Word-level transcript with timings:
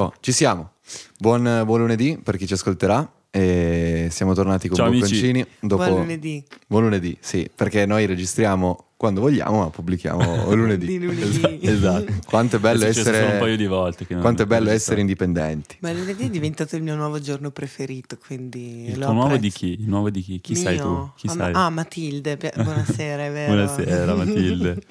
Oh, 0.00 0.14
ci 0.20 0.32
siamo. 0.32 0.70
Buon, 1.18 1.62
buon 1.66 1.80
lunedì 1.80 2.18
per 2.22 2.38
chi 2.38 2.46
ci 2.46 2.54
ascolterà. 2.54 3.12
E 3.32 4.08
siamo 4.10 4.32
tornati 4.32 4.66
con 4.66 4.78
Ciao. 4.78 4.90
Bocconcini. 4.90 5.44
Dopo... 5.60 5.84
Buon 5.84 5.98
lunedì. 5.98 6.42
Buon 6.66 6.82
lunedì, 6.84 7.16
sì, 7.20 7.48
perché 7.54 7.84
noi 7.84 8.06
registriamo 8.06 8.86
quando 8.96 9.20
vogliamo, 9.20 9.58
ma 9.58 9.68
pubblichiamo 9.68 10.52
lunedì. 10.56 10.86
Di 10.86 11.04
lunedì. 11.04 11.60
Esatto. 11.60 12.12
Quanto 12.26 12.56
è 12.56 12.58
bello 12.58 12.84
È 12.84 12.88
essere. 12.88 13.20
un 13.32 13.38
paio 13.38 13.56
di 13.58 13.66
volte 13.66 14.06
Quanto 14.06 14.42
è 14.42 14.46
bello 14.46 14.70
essere 14.70 15.02
indipendenti. 15.02 15.76
Ma 15.80 15.92
lunedì 15.92 16.24
è 16.24 16.30
diventato 16.30 16.76
il 16.76 16.82
mio 16.82 16.96
nuovo 16.96 17.20
giorno 17.20 17.50
preferito, 17.50 18.16
quindi 18.16 18.88
Il 18.88 18.98
lo 18.98 19.04
tuo 19.04 19.12
nuovo 19.12 19.36
di 19.36 19.50
chi? 19.50 19.72
Il 19.80 19.86
nuovo 19.86 20.08
di 20.08 20.22
chi? 20.22 20.40
Chi 20.40 20.56
sei 20.56 20.78
tu? 20.78 20.88
Mio. 20.88 21.12
Chi 21.14 21.26
ah, 21.26 21.32
sei? 21.32 21.52
ah, 21.54 21.68
Matilde, 21.68 22.38
buonasera, 22.56 23.26
è 23.26 23.30
vero. 23.32 23.52
Buonasera 23.52 24.14
Matilde. 24.14 24.82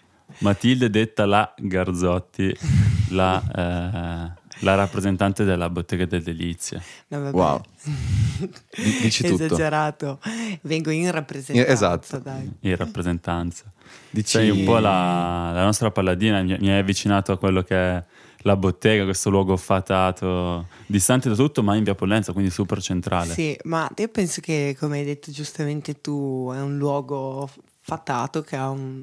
Matilde 0.38 0.90
detta 0.90 1.24
la 1.26 1.52
Garzotti, 1.56 2.54
la, 3.10 3.42
eh, 3.42 4.40
la 4.60 4.74
rappresentante 4.74 5.44
della 5.44 5.68
bottega 5.70 6.04
delle 6.06 6.22
delizie. 6.22 6.82
No, 7.08 7.20
vabbè. 7.20 7.36
Wow. 7.36 7.60
Di- 8.74 8.98
Dici 9.02 9.24
tutto. 9.24 9.44
Esagerato. 9.44 10.20
Vengo 10.62 10.90
in 10.90 11.10
rappresentanza, 11.10 11.72
Esatto. 11.72 12.18
dai. 12.18 12.50
in 12.60 12.76
rappresentanza. 12.76 13.64
Dici 14.10 14.28
Sei 14.38 14.50
un 14.50 14.64
po' 14.64 14.78
la, 14.78 15.50
la 15.52 15.64
nostra 15.64 15.90
paladina, 15.90 16.42
mi, 16.42 16.56
mi 16.58 16.70
hai 16.70 16.78
avvicinato 16.80 17.32
a 17.32 17.38
quello 17.38 17.62
che 17.62 17.76
è 17.76 18.04
la 18.44 18.56
bottega, 18.56 19.04
questo 19.04 19.30
luogo 19.30 19.56
fatato, 19.56 20.66
distante 20.86 21.28
da 21.28 21.34
tutto, 21.36 21.62
ma 21.62 21.76
in 21.76 21.84
via 21.84 21.94
Pollenza, 21.94 22.32
quindi 22.32 22.50
super 22.50 22.80
centrale. 22.82 23.32
Sì, 23.32 23.56
ma 23.64 23.88
io 23.96 24.08
penso 24.08 24.40
che, 24.40 24.76
come 24.78 24.98
hai 24.98 25.04
detto 25.04 25.30
giustamente 25.30 26.00
tu, 26.00 26.50
è 26.52 26.60
un 26.60 26.76
luogo 26.76 27.48
fatato 27.84 28.42
che 28.42 28.54
ha 28.54 28.70
un- 28.70 29.02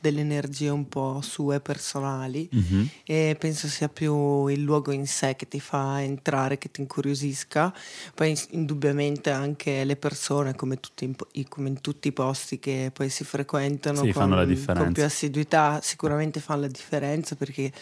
delle 0.00 0.20
energie 0.20 0.68
un 0.68 0.88
po' 0.88 1.20
sue 1.20 1.58
personali 1.60 2.48
Mhm. 2.52 2.88
e 3.04 3.36
penso 3.38 3.66
sia 3.66 3.88
più 3.88 4.46
il 4.46 4.62
luogo 4.62 4.92
in 4.92 5.06
sé 5.06 5.34
che 5.34 5.48
ti 5.48 5.58
fa 5.58 6.00
entrare, 6.00 6.56
che 6.56 6.70
ti 6.70 6.80
incuriosisca. 6.80 7.74
Poi 8.14 8.38
indubbiamente 8.50 9.30
anche 9.30 9.82
le 9.84 9.96
persone, 9.96 10.54
come, 10.54 10.78
tutti 10.78 11.12
come 11.48 11.68
in 11.68 11.80
tutti 11.80 12.08
i 12.08 12.12
posti 12.12 12.60
che 12.60 12.90
poi 12.94 13.08
si 13.10 13.24
frequentano 13.24 13.96
Sì, 14.04 14.12
con, 14.12 14.22
fanno 14.22 14.36
la 14.36 14.44
differenza. 14.44 14.84
con 14.84 14.92
più 14.92 15.02
assiduità, 15.04 15.80
sicuramente 15.82 16.38
fanno 16.40 16.62
la 16.62 16.68
differenza 16.68 17.34
perché 17.34 17.72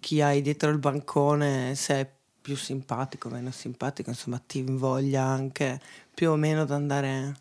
chi 0.00 0.20
hai 0.20 0.42
dietro 0.42 0.68
il 0.70 0.78
bancone, 0.78 1.74
se 1.76 1.94
è 2.00 2.10
più 2.42 2.56
simpatico, 2.56 3.28
meno 3.28 3.52
simpatico, 3.52 4.10
insomma 4.10 4.42
ti 4.44 4.58
invoglia 4.58 5.22
anche 5.22 5.80
più 6.12 6.30
o 6.32 6.34
meno 6.36 6.62
ad 6.62 6.72
andare 6.72 7.36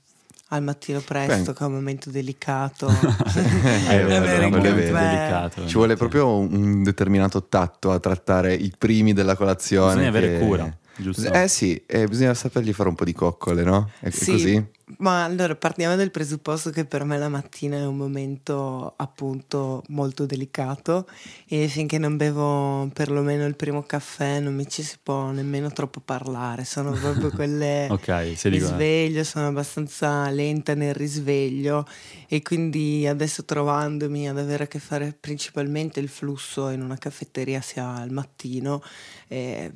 al 0.53 0.63
mattino 0.63 0.99
presto, 0.99 1.51
Beh. 1.51 1.57
che 1.57 1.63
è 1.63 1.67
un 1.67 1.73
momento 1.73 2.09
delicato. 2.09 2.87
È 2.91 4.03
vero, 4.03 4.15
Avere 4.17 4.43
è 4.43 4.45
un 4.45 4.51
vero, 4.61 4.73
delicato. 4.97 5.65
Ci 5.65 5.75
vuole 5.75 5.95
proprio 5.95 6.37
un 6.37 6.83
determinato 6.83 7.47
tatto 7.47 7.91
a 7.91 7.99
trattare 7.99 8.53
i 8.53 8.71
primi 8.77 9.13
della 9.13 9.35
colazione. 9.35 9.93
Bisogna 9.95 10.09
avere 10.09 10.37
che- 10.39 10.45
cura, 10.45 10.77
giusto? 10.97 11.31
Eh 11.31 11.47
sì, 11.47 11.81
e 11.85 12.05
bisogna 12.07 12.33
sapergli 12.33 12.73
fare 12.73 12.89
un 12.89 12.95
po' 12.95 13.05
di 13.05 13.13
coccole, 13.13 13.63
no? 13.63 13.89
È 13.99 14.09
Sì, 14.09 14.31
così? 14.31 14.65
Ma 14.97 15.23
allora 15.23 15.55
partiamo 15.55 15.95
dal 15.95 16.11
presupposto 16.11 16.69
che 16.69 16.85
per 16.85 17.03
me 17.03 17.17
la 17.17 17.29
mattina 17.29 17.77
è 17.77 17.85
un 17.85 17.97
momento 17.97 18.93
appunto 18.97 19.83
molto 19.89 20.25
delicato 20.25 21.07
e 21.47 21.67
finché 21.67 21.97
non 21.97 22.17
bevo 22.17 22.89
perlomeno 22.93 23.45
il 23.45 23.55
primo 23.55 23.83
caffè 23.83 24.39
non 24.39 24.55
mi 24.55 24.67
ci 24.67 24.83
si 24.83 24.97
può 25.01 25.31
nemmeno 25.31 25.71
troppo 25.71 25.99
parlare, 25.99 26.65
sono 26.65 26.91
proprio 26.91 27.31
quelle... 27.35 27.87
Ok, 27.89 28.33
sei 28.35 28.51
Mi 28.51 28.59
sveglio, 28.59 29.23
sono 29.23 29.47
abbastanza 29.47 30.29
lenta 30.29 30.73
nel 30.73 30.93
risveglio 30.93 31.87
e 32.27 32.41
quindi 32.41 33.07
adesso 33.07 33.45
trovandomi 33.45 34.29
ad 34.29 34.37
avere 34.37 34.65
a 34.65 34.67
che 34.67 34.79
fare 34.79 35.15
principalmente 35.17 35.99
il 35.99 36.09
flusso 36.09 36.69
in 36.69 36.81
una 36.81 36.97
caffetteria 36.97 37.61
sia 37.61 37.87
al 37.95 38.11
mattino, 38.11 38.81
eh, 39.27 39.71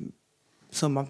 insomma 0.68 1.06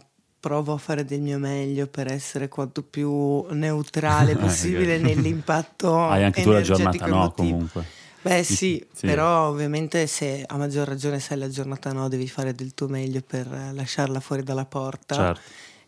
provo 0.47 0.75
a 0.75 0.79
fare 0.79 1.05
del 1.05 1.21
mio 1.21 1.39
meglio 1.39 1.89
per 1.89 2.07
essere 2.13 2.49
quanto 2.49 2.83
più 2.85 3.45
neutrale 3.51 4.37
possibile 4.39 4.97
Ok. 4.97 5.03
nell'impatto. 5.03 5.99
Hai 6.09 6.23
anche 6.23 6.43
tu 6.43 6.51
la 6.53 6.61
giornata 6.62 7.05
no 7.07 7.15
emotivo. 7.17 7.49
comunque. 7.51 7.84
Beh 8.23 8.43
sì, 8.45 8.85
Sì. 8.93 9.06
però 9.06 9.49
ovviamente 9.49 10.06
se 10.06 10.45
a 10.47 10.56
maggior 10.56 10.87
ragione 10.87 11.19
sai 11.19 11.39
la 11.39 11.49
giornata 11.49 11.93
no 11.93 12.09
devi 12.09 12.29
fare 12.29 12.55
del 12.55 12.75
tuo 12.75 12.87
meglio 12.89 13.23
per 13.27 13.49
lasciarla 13.73 14.21
fuori 14.21 14.43
dalla 14.45 14.65
porta. 14.67 15.15
Certo. 15.15 15.41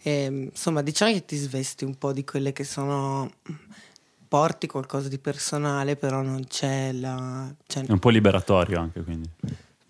E, 0.03 0.25
insomma, 0.25 0.83
diciamo 0.83 1.13
che 1.13 1.25
ti 1.25 1.37
svesti 1.37 1.85
un 1.85 1.97
po' 1.97 2.13
di 2.13 2.25
quelle 2.25 2.53
che 2.53 2.65
sono. 2.65 3.31
Porti 4.29 4.67
qualcosa 4.67 5.09
di 5.09 5.19
personale, 5.19 5.97
però 5.97 6.21
non 6.21 6.45
c'è 6.47 6.93
la. 6.93 7.51
cioè- 7.67 7.87
È 7.87 7.93
un 7.93 7.99
po' 7.99 8.11
liberatorio 8.11 8.79
anche 8.79 9.03
quindi. 9.03 9.29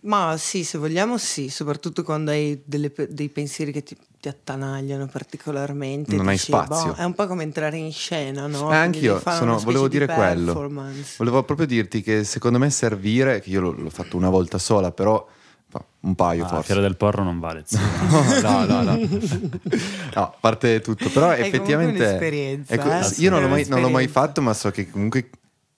Ma 0.00 0.36
sì, 0.38 0.64
se 0.64 0.78
vogliamo, 0.78 1.18
sì, 1.18 1.48
soprattutto 1.48 2.02
quando 2.02 2.30
hai 2.30 2.60
delle 2.64 2.92
dei 3.08 3.28
pensieri 3.28 3.72
che 3.72 3.82
ti, 3.82 3.96
ti 4.20 4.28
attanagliano 4.28 5.06
particolarmente. 5.06 6.14
Non 6.14 6.28
hai 6.28 6.34
dici, 6.34 6.52
spazio. 6.52 6.92
"Boh, 6.92 6.96
è 6.96 7.04
un 7.04 7.14
po' 7.14 7.26
come 7.26 7.42
entrare 7.42 7.76
in 7.76 7.92
scena, 7.92 8.46
no? 8.46 8.72
Eh, 8.72 8.76
anch'io 8.76 9.20
sono- 9.20 9.58
volevo 9.58 9.88
di 9.88 9.98
dire 9.98 10.06
quello. 10.12 10.52
Volevo 11.16 11.42
proprio 11.42 11.66
dirti 11.66 12.02
che 12.02 12.24
secondo 12.24 12.58
me 12.58 12.70
servire, 12.70 13.40
che 13.40 13.50
io 13.50 13.60
l'ho, 13.60 13.72
l'ho 13.72 13.90
fatto 13.90 14.16
una 14.16 14.28
volta 14.30 14.58
sola, 14.58 14.92
però 14.92 15.26
un 16.00 16.14
paio 16.14 16.44
Ah, 16.44 16.48
forse. 16.48 16.64
Fiera 16.64 16.80
del 16.80 16.96
Porro 16.96 17.22
non 17.24 17.40
vale. 17.40 17.62
zio. 17.66 17.78
no, 18.42 18.64
no, 18.64 18.82
no. 18.82 18.96
No, 20.14 20.22
a 20.22 20.34
parte 20.40 20.80
tutto, 20.80 21.10
però 21.10 21.30
È 21.30 21.40
effettivamente... 21.40 22.16
ecco, 22.66 22.90
eh? 22.90 23.14
Io 23.18 23.30
non 23.30 23.40
l'ho, 23.40 23.46
È 23.46 23.50
mai, 23.50 23.66
non 23.68 23.80
l'ho 23.82 23.90
mai 23.90 24.08
fatto, 24.08 24.40
ma 24.40 24.54
so 24.54 24.70
che 24.70 24.88
comunque 24.90 25.28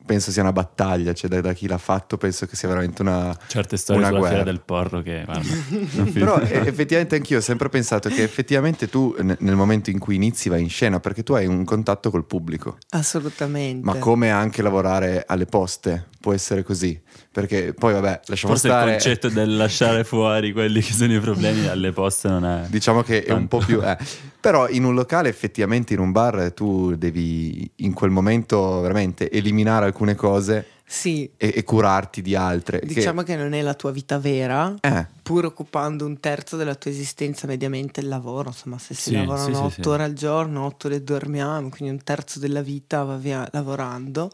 penso 0.04 0.30
sia 0.32 0.42
una 0.42 0.52
battaglia, 0.52 1.12
cioè 1.12 1.30
da, 1.30 1.40
da 1.40 1.52
chi 1.52 1.66
l'ha 1.68 1.78
fatto 1.78 2.16
penso 2.16 2.46
che 2.46 2.56
sia 2.56 2.68
veramente 2.68 3.02
una... 3.02 3.36
Certe 3.46 3.76
storie 3.76 4.00
Una 4.00 4.08
sulla 4.08 4.20
guerra. 4.20 4.34
Fiera 4.36 4.50
del 4.50 4.60
Porro 4.60 5.02
che. 5.02 5.24
Però 6.12 6.38
effettivamente 6.40 7.16
anch'io 7.16 7.38
ho 7.38 7.42
sempre 7.42 7.68
pensato 7.68 8.08
che 8.08 8.22
effettivamente 8.22 8.88
tu 8.88 9.14
ne- 9.20 9.36
nel 9.40 9.54
momento 9.56 9.90
in 9.90 9.98
cui 9.98 10.16
inizi 10.16 10.48
vai 10.48 10.62
in 10.62 10.68
scena 10.68 10.98
perché 11.00 11.22
tu 11.22 11.34
hai 11.34 11.46
un 11.46 11.64
contatto 11.64 12.10
col 12.10 12.24
pubblico. 12.24 12.78
Assolutamente. 12.90 13.84
Ma 13.84 13.96
come 13.96 14.30
anche 14.30 14.62
lavorare 14.62 15.24
alle 15.26 15.46
poste 15.46 16.06
può 16.20 16.32
essere 16.32 16.62
così. 16.62 17.00
Perché 17.32 17.72
poi 17.72 17.92
vabbè, 17.92 18.20
lasciamo 18.26 18.52
Forse 18.54 18.66
il 18.68 18.72
stare. 18.72 18.90
concetto 18.92 19.28
del 19.28 19.56
lasciare 19.56 20.04
fuori 20.04 20.52
quelli 20.52 20.80
che 20.80 20.92
sono 20.92 21.12
i 21.14 21.20
problemi 21.20 21.66
alle 21.68 21.92
poste 21.92 22.28
non 22.28 22.44
è... 22.44 22.66
Diciamo 22.68 23.02
che 23.02 23.22
è 23.24 23.32
un 23.32 23.46
po' 23.48 23.58
più. 23.58 23.80
eh. 23.82 23.96
Però 24.40 24.68
in 24.68 24.84
un 24.84 24.94
locale, 24.94 25.28
effettivamente, 25.28 25.92
in 25.92 26.00
un 26.00 26.12
bar, 26.12 26.52
tu 26.52 26.94
devi 26.96 27.70
in 27.76 27.92
quel 27.92 28.10
momento 28.10 28.80
veramente 28.80 29.30
eliminare 29.30 29.84
alcune 29.84 30.14
cose 30.14 30.66
Sì, 30.86 31.30
e, 31.36 31.52
e 31.56 31.62
curarti 31.62 32.22
di 32.22 32.34
altre. 32.34 32.80
che- 32.80 32.86
diciamo 32.86 33.22
che 33.22 33.36
non 33.36 33.52
è 33.52 33.60
la 33.60 33.74
tua 33.74 33.90
vita 33.90 34.18
vera, 34.18 34.74
eh, 34.80 35.06
pur 35.22 35.44
occupando 35.44 36.06
un 36.06 36.18
terzo 36.20 36.56
della 36.56 36.74
tua 36.74 36.90
esistenza 36.90 37.46
mediamente 37.46 38.00
il 38.00 38.08
lavoro, 38.08 38.48
insomma 38.48 38.78
se 38.78 38.94
si 38.94 39.10
Sì, 39.10 39.16
lavorano 39.16 39.44
sì, 39.48 39.54
sì, 39.54 39.64
otto 39.64 39.82
sì. 39.82 39.88
ore 39.90 40.02
al 40.04 40.14
giorno, 40.14 40.64
otto 40.64 40.88
le 40.88 41.04
dormiamo, 41.04 41.68
quindi 41.68 41.90
un 41.90 42.02
terzo 42.02 42.38
della 42.38 42.62
vita 42.62 43.04
va 43.04 43.16
via 43.16 43.46
lavorando. 43.52 44.30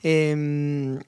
Ehm, 0.00 0.98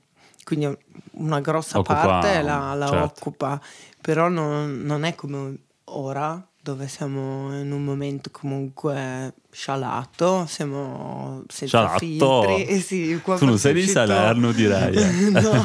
quindi 0.45 0.77
una 1.12 1.41
grossa 1.41 1.79
Occupa, 1.79 2.06
parte 2.06 2.43
la, 2.43 2.75
la 2.75 2.87
certo. 2.89 3.05
occupa, 3.05 3.61
però 4.00 4.29
non, 4.29 4.81
non 4.83 5.05
è 5.05 5.15
come 5.15 5.56
ora 5.84 6.45
dove 6.70 6.86
siamo 6.88 7.53
in 7.60 7.72
un 7.72 7.82
momento 7.84 8.31
comunque 8.31 9.34
scialato, 9.50 10.47
siamo 10.47 11.42
senza 11.48 11.98
Scialatto? 11.98 12.42
filtri. 12.47 12.66
Eh 12.76 12.81
sì, 12.81 13.20
Tu 13.22 13.44
non 13.44 13.58
sei 13.58 13.75
di 13.75 13.86
Salerno, 13.88 14.53
direi. 14.53 14.94
eh. 14.94 15.31
no. 15.41 15.62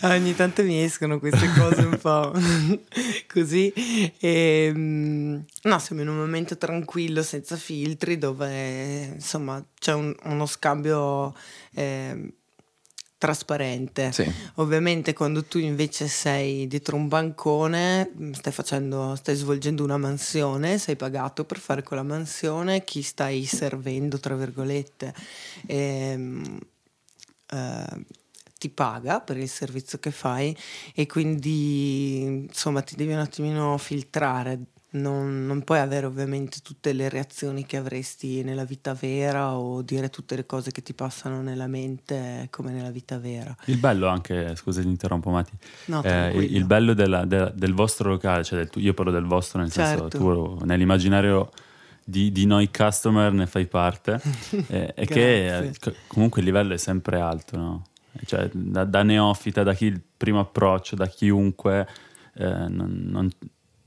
Ogni 0.02 0.34
tanto 0.34 0.62
mi 0.62 0.82
escono 0.82 1.18
queste 1.18 1.48
cose 1.58 1.82
un 1.82 1.98
po' 2.00 2.32
così. 3.32 3.72
E, 4.18 4.72
mm, 4.74 5.38
no, 5.64 5.78
siamo 5.78 6.02
in 6.02 6.08
un 6.08 6.16
momento 6.16 6.56
tranquillo, 6.56 7.22
senza 7.22 7.56
filtri, 7.56 8.16
dove 8.18 9.10
insomma 9.14 9.62
c'è 9.78 9.92
un- 9.92 10.14
uno 10.24 10.46
scambio 10.46 11.34
ehm, 11.74 12.32
trasparente. 13.24 14.12
sì. 14.12 14.30
Ovviamente 14.56 15.14
quando 15.14 15.44
tu 15.44 15.56
invece 15.58 16.08
sei 16.08 16.66
dietro 16.66 16.96
un 16.96 17.08
bancone, 17.08 18.10
mh, 18.14 18.32
stai 18.32 18.52
facendo, 18.52 19.16
stai 19.16 19.34
svolgendo 19.34 19.82
una 19.82 19.96
mansione, 19.96 20.76
sei 20.76 20.96
pagato 20.96 21.44
per 21.44 21.58
fare 21.58 21.82
quella 21.82 22.02
mansione, 22.02 22.84
chi 22.84 23.00
stai 23.00 23.44
servendo, 23.44 24.18
tra 24.20 24.34
virgolette, 24.36 25.14
ehm, 25.66 26.58
eh, 27.50 28.04
ti 28.58 28.68
paga 28.68 29.20
per 29.20 29.38
il 29.38 29.48
servizio 29.48 29.98
che 29.98 30.10
fai 30.10 30.54
e 30.94 31.06
quindi 31.06 32.20
insomma 32.22 32.82
ti 32.82 32.94
devi 32.94 33.12
un 33.12 33.20
attimino 33.20 33.78
filtrare. 33.78 34.58
Non, 34.94 35.44
non 35.46 35.62
puoi 35.64 35.80
avere 35.80 36.06
ovviamente 36.06 36.58
tutte 36.62 36.92
le 36.92 37.08
reazioni 37.08 37.66
che 37.66 37.76
avresti 37.76 38.44
nella 38.44 38.64
vita 38.64 38.94
vera 38.94 39.56
o 39.56 39.82
dire 39.82 40.08
tutte 40.08 40.36
le 40.36 40.46
cose 40.46 40.70
che 40.70 40.82
ti 40.82 40.94
passano 40.94 41.42
nella 41.42 41.66
mente 41.66 42.46
come 42.50 42.70
nella 42.70 42.90
vita 42.90 43.18
vera. 43.18 43.54
Il 43.64 43.78
bello 43.78 44.06
anche, 44.06 44.54
scusa 44.54 44.82
ti 44.82 44.86
interrompo 44.86 45.30
Mati, 45.30 45.50
No, 45.86 46.00
eh, 46.04 46.30
il, 46.36 46.64
bello 46.64 46.94
della- 46.94 47.24
de- 47.24 47.52
del 47.56 47.74
vostro 47.74 48.08
locale, 48.10 48.44
cioè 48.44 48.58
del 48.60 48.70
io 48.82 48.94
parlo 48.94 49.10
del 49.10 49.24
vostro 49.24 49.60
nel 49.60 49.72
senso 49.72 50.08
Certo. 50.08 50.18
tu 50.58 50.64
nell'immaginario 50.64 51.50
di, 52.04 52.30
di 52.30 52.46
noi 52.46 52.70
customer 52.70 53.32
ne 53.32 53.46
fai 53.46 53.66
parte, 53.66 54.20
eh, 54.68 54.94
è 54.94 55.06
che 55.06 55.58
eh, 55.58 55.72
co- 55.80 55.94
comunque 56.06 56.40
il 56.40 56.46
livello 56.46 56.72
è 56.72 56.78
sempre 56.78 57.18
alto, 57.18 57.56
no? 57.56 57.82
Cioè, 58.26 58.48
da, 58.52 58.84
da 58.84 59.02
neofita, 59.02 59.64
da 59.64 59.74
chi 59.74 59.86
il 59.86 60.00
primo 60.16 60.38
approccio, 60.38 60.94
da 60.94 61.08
chiunque, 61.08 61.84
eh, 62.34 62.44
non, 62.68 63.02
non, 63.08 63.28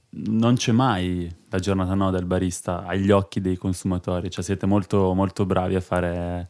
non, 0.10 0.56
c'è 0.56 0.72
mai 0.72 1.30
la 1.50 1.60
giornata 1.60 1.94
no 1.94 2.12
del 2.12 2.26
barista 2.26 2.86
agli 2.86 3.12
occhi 3.12 3.42
dei 3.42 3.58
consumatori, 3.58 4.30
cioè 4.30 4.44
siete 4.44 4.66
molto, 4.66 5.14
molto 5.14 5.46
bravi 5.46 5.76
a 5.76 5.82
fare 5.82 6.50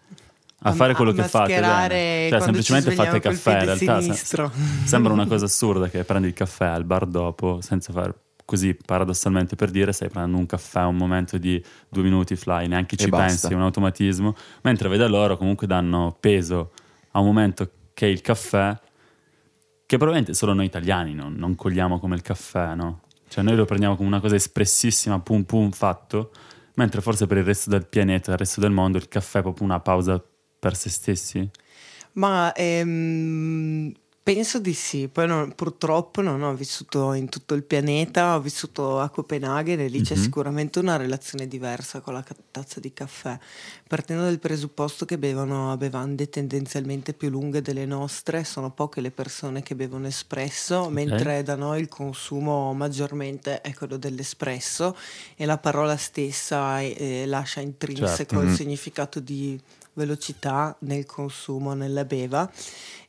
a, 0.62 0.74
fare 0.74 0.94
quello 0.94 1.12
che 1.12 1.24
fate 1.24 1.60
bene. 1.60 2.30
Cioè, 2.30 2.42
semplicemente 2.42 2.92
fate 2.92 3.20
caffè. 3.20 3.60
In 3.60 3.66
realtà 3.66 4.02
se, 4.02 4.50
sembra 4.86 5.14
una 5.14 5.26
cosa 5.28 5.46
assurda 5.46 5.90
che 5.90 6.04
prendi 6.04 6.28
il 6.28 6.34
caffè 6.34 6.66
al 6.66 6.84
bar 6.84 7.06
dopo 7.06 7.60
senza 7.62 7.92
fare 7.92 8.14
così 8.44 8.74
paradossalmente 8.74 9.58
per 9.58 9.72
dire 9.72 9.92
stai 9.92 10.08
prendendo 10.08 10.38
un 10.38 10.46
caffè 10.46 10.84
un 10.84 10.96
momento 10.96 11.38
di 11.38 11.62
due 11.90 12.04
minuti 12.04 12.38
fly 12.38 12.68
neanche 12.68 12.96
ci 12.96 13.10
pensi 13.10 13.48
è 13.48 13.54
un 13.54 13.64
automatismo 13.64 14.34
mentre 14.62 14.88
vede 14.88 15.06
loro 15.10 15.36
comunque 15.36 15.68
danno 15.68 16.16
peso 16.18 16.72
a 17.12 17.20
un 17.20 17.26
momento 17.26 17.70
che 17.94 18.08
è 18.08 18.10
il 18.10 18.22
caffè 18.22 18.74
che 19.86 19.98
probabilmente 19.98 20.34
solo 20.34 20.54
noi 20.54 20.66
italiani 20.66 21.14
non, 21.14 21.34
non 21.34 21.56
cogliamo 21.56 22.00
come 22.00 22.16
il 22.16 22.22
caffè 22.22 22.74
no? 22.74 23.02
Cioè 23.28 23.44
noi 23.44 23.56
lo 23.56 23.66
prendiamo 23.66 23.96
come 23.96 24.08
una 24.08 24.20
cosa 24.20 24.36
espressissima 24.36 25.20
pum 25.20 25.44
pum 25.44 25.72
fatto 25.72 26.32
mentre 26.76 27.02
forse 27.02 27.28
per 27.28 27.38
il 27.38 27.44
resto 27.44 27.70
del 27.70 27.88
pianeta 27.88 28.32
il 28.32 28.38
resto 28.38 28.62
del 28.62 28.72
mondo 28.72 28.98
il 28.98 29.08
caffè 29.08 29.40
è 29.40 29.42
proprio 29.42 29.66
una 29.66 29.80
pausa 29.80 30.24
per 30.60 30.76
se 30.76 30.90
stessi? 30.90 31.50
Ma 32.14 32.52
ehm, 32.54 33.94
penso 34.28 34.60
di 34.60 34.74
sì, 34.74 35.08
poi 35.08 35.26
non, 35.26 35.54
purtroppo 35.56 36.20
non 36.22 36.44
ho 36.44 36.54
vissuto 36.54 37.14
in 37.14 37.30
tutto 37.30 37.54
il 37.54 37.64
pianeta, 37.64 38.36
ho 38.36 38.42
vissuto 38.42 39.00
a 39.00 39.08
Copenaghen 39.08 39.80
e 39.80 39.88
lì 39.88 40.00
mm-hmm. 40.00 40.04
c'è 40.04 40.16
mhm. 40.16 40.22
sicuramente 40.22 40.80
una 40.80 40.98
relazione 40.98 41.48
diversa 41.48 42.02
con 42.02 42.14
la 42.14 42.26
tazza 42.52 42.82
di 42.82 42.92
caffè, 42.92 43.40
partendo 43.88 44.24
dal 44.24 44.38
presupposto 44.40 45.06
che 45.06 45.18
bevono 45.18 45.78
bevande 45.78 46.28
tendenzialmente 46.28 47.14
più 47.14 47.30
lunghe 47.30 47.62
delle 47.62 47.86
nostre, 47.86 48.44
sono 48.44 48.70
poche 48.70 49.00
le 49.00 49.12
persone 49.12 49.64
che 49.64 49.76
bevono 49.76 50.08
espresso, 50.08 50.80
okay. 50.80 50.92
mentre 50.92 51.42
da 51.44 51.56
noi 51.56 51.80
il 51.80 51.88
consumo 51.88 52.74
maggiormente 52.74 53.62
è 53.62 53.74
quello 53.74 53.96
dell'espresso 53.96 54.94
e 55.38 55.46
la 55.46 55.58
parola 55.58 55.96
stessa 55.96 56.82
eh, 56.82 57.24
lascia 57.26 57.62
intrinseco 57.62 58.14
certo. 58.14 58.40
il 58.40 58.46
mm-hmm. 58.48 58.56
significato 58.56 59.22
di 59.22 59.58
velocità 59.98 60.76
nel 60.82 61.06
consumo, 61.06 61.74
nella 61.74 62.06
beva 62.06 62.50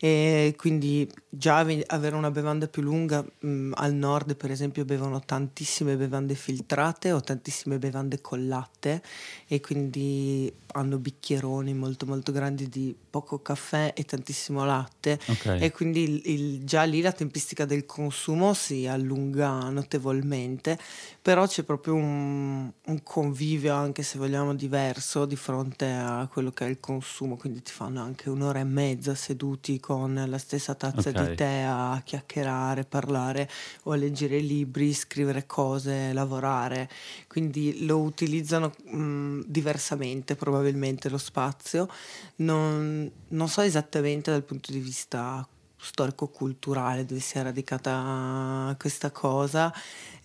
e 0.01 0.55
quindi 0.57 1.11
già 1.29 1.59
avere 1.59 2.15
una 2.15 2.31
bevanda 2.31 2.69
più 2.69 2.83
lunga 2.83 3.25
mh, 3.41 3.73
al 3.75 3.93
nord 3.95 4.37
per 4.37 4.53
esempio 4.53 4.85
bevono 4.85 5.21
tantissime 5.21 5.97
bevande 5.97 6.37
filtrate 6.37 7.11
o 7.11 7.21
tantissime 7.21 7.79
bevande 7.79 8.21
con 8.21 8.47
latte 8.47 9.03
e 9.49 9.61
quindi 9.61 10.53
hanno 10.73 10.99
bicchieroni 10.99 11.75
molto 11.75 12.07
molto 12.07 12.31
grandi 12.31 12.69
di 12.69 12.95
poco 13.11 13.43
caffè 13.43 13.93
e 13.97 14.05
tantissimo 14.05 14.65
latte 14.65 15.19
okay. 15.27 15.61
e 15.61 15.73
quindi 15.73 16.03
il, 16.05 16.23
il, 16.25 16.65
già 16.65 16.85
lì 16.85 17.01
la 17.01 17.13
tempistica 17.13 17.65
del 17.65 17.85
consumo 17.85 18.55
si 18.55 18.87
allunga 18.87 19.69
notevolmente 19.69 20.79
però 21.21 21.47
c'è 21.47 21.65
proprio 21.65 21.95
un, 21.95 22.71
un 22.85 23.03
convivio 23.03 23.75
anche 23.75 24.05
se 24.05 24.19
vogliamo 24.19 24.55
diverso 24.55 25.27
di 25.27 25.37
fronte 25.37 25.91
a 25.91 26.29
quello 26.31 26.53
che 26.53 26.67
è 26.67 26.69
il 26.69 26.78
consumo 26.81 27.37
quindi 27.37 27.63
ti 27.63 27.73
fanno 27.73 28.03
anche 28.03 28.31
un'ora 28.31 28.61
e 28.61 28.65
mezza 28.65 29.15
seduti 29.15 29.79
con 29.81 30.25
la 30.27 30.39
stessa 30.39 30.75
tazza 30.75 31.11
okay. 31.11 31.29
di 31.29 31.35
tè 31.35 31.65
a 31.67 32.01
chiacchierare, 32.05 32.85
parlare 32.85 33.49
o 33.85 33.93
a 33.93 33.97
leggere 33.97 34.39
libri, 34.39 34.93
scrivere 34.93 35.47
cose, 35.47 36.13
lavorare. 36.13 36.89
Quindi 37.27 37.85
lo 37.85 37.99
utilizzano 37.99 38.73
mh, 38.85 39.41
diversamente 39.47 40.37
probabilmente 40.37 41.09
lo 41.09 41.19
spazio. 41.19 41.89
Non, 42.37 43.11
non 43.29 43.49
so 43.49 43.61
esattamente 43.61 44.31
dal 44.31 44.45
punto 44.45 44.73
di 44.73 44.79
vista 44.79 45.47
storico-culturale 45.81 47.05
dove 47.05 47.21
si 47.21 47.39
è 47.39 47.43
radicata 47.43 48.75
questa 48.79 49.11
cosa. 49.11 49.73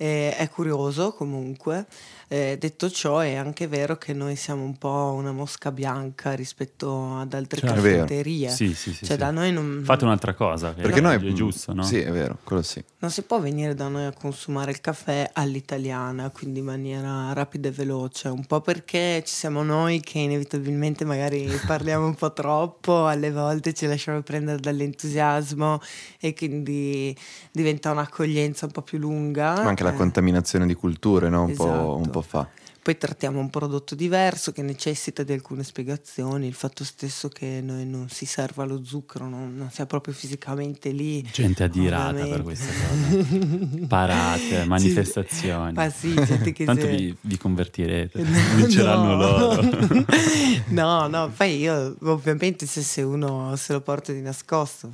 Eh, 0.03 0.35
è 0.35 0.49
curioso 0.49 1.13
comunque. 1.13 1.85
Eh, 2.27 2.57
detto 2.59 2.89
ciò, 2.89 3.19
è 3.19 3.35
anche 3.35 3.67
vero 3.67 3.97
che 3.97 4.11
noi 4.11 4.35
siamo 4.35 4.63
un 4.63 4.77
po' 4.77 5.13
una 5.15 5.31
mosca 5.31 5.71
bianca 5.71 6.33
rispetto 6.33 7.15
ad 7.17 7.33
altre 7.33 7.59
cioè, 7.61 7.69
caffetterie. 7.69 8.49
Sì, 8.49 8.73
sì, 8.73 8.91
sì, 8.91 9.05
cioè, 9.05 9.17
sì. 9.17 9.51
non... 9.51 9.81
Fate 9.85 10.03
un'altra 10.03 10.33
cosa. 10.33 10.73
Perché 10.73 10.99
noi 10.99 11.15
è 11.15 11.33
giusto, 11.33 11.73
no? 11.73 11.83
Sì, 11.83 11.99
è 11.99 12.11
vero, 12.11 12.39
quello 12.43 12.63
sì. 12.63 12.83
Non 12.97 13.11
si 13.11 13.21
può 13.21 13.39
venire 13.39 13.75
da 13.75 13.87
noi 13.87 14.05
a 14.05 14.11
consumare 14.11 14.71
il 14.71 14.81
caffè 14.81 15.29
all'italiana, 15.31 16.31
quindi 16.31 16.59
in 16.59 16.65
maniera 16.65 17.31
rapida 17.33 17.69
e 17.69 17.71
veloce. 17.71 18.27
Un 18.27 18.45
po' 18.45 18.59
perché 18.59 19.23
ci 19.25 19.33
siamo 19.33 19.61
noi 19.61 20.01
che 20.01 20.19
inevitabilmente 20.19 21.05
magari 21.05 21.45
parliamo 21.67 22.05
un 22.05 22.15
po' 22.15 22.33
troppo, 22.33 23.05
alle 23.05 23.31
volte 23.31 23.73
ci 23.73 23.85
lasciamo 23.85 24.21
prendere 24.21 24.59
dall'entusiasmo 24.59 25.79
e 26.19 26.33
quindi 26.33 27.15
diventa 27.51 27.91
un'accoglienza 27.91 28.65
un 28.65 28.71
po' 28.71 28.81
più 28.81 28.97
lunga. 28.97 29.53
Ma 29.61 29.69
anche 29.69 29.83
la 29.83 29.92
contaminazione 29.93 30.65
di 30.65 30.73
culture, 30.73 31.29
no? 31.29 31.43
un, 31.43 31.51
esatto. 31.51 31.69
po', 31.69 31.95
un 31.97 32.09
po' 32.09 32.21
fa. 32.21 32.47
Poi 32.83 32.97
trattiamo 32.97 33.39
un 33.39 33.49
prodotto 33.49 33.95
diverso 33.95 34.51
che 34.51 34.61
necessita 34.61 35.23
di 35.23 35.31
alcune 35.31 35.63
spiegazioni, 35.63 36.47
il 36.47 36.53
fatto 36.53 36.83
stesso 36.83 37.29
che 37.29 37.61
noi 37.63 37.85
non 37.85 38.09
si 38.09 38.25
serva 38.25 38.65
lo 38.65 38.83
zucchero, 38.83 39.29
non, 39.29 39.55
non 39.55 39.71
sia 39.71 39.85
proprio 39.85 40.13
fisicamente 40.13 40.89
lì. 40.89 41.25
Gente 41.31 41.63
adirata 41.63 42.25
per 42.25 42.41
queste 42.41 42.73
cose. 42.73 43.85
Parate, 43.87 44.65
manifestazioni. 44.65 45.71
Ma 45.71 45.89
sì, 45.89 46.13
gente 46.13 46.51
che 46.51 46.65
Tanto 46.67 46.81
se... 46.81 46.89
vi, 46.93 47.15
vi, 47.21 47.37
convertirete, 47.37 48.19
no, 48.21 48.55
vinceranno 48.57 49.15
no. 49.15 49.27
loro. 49.29 50.05
no, 50.67 51.07
no, 51.07 51.31
poi 51.33 51.59
io 51.59 51.95
ovviamente 52.01 52.65
se, 52.65 52.81
se, 52.81 53.01
uno 53.01 53.55
se 53.55 53.71
lo 53.71 53.79
porta 53.79 54.11
di 54.11 54.19
nascosto, 54.19 54.91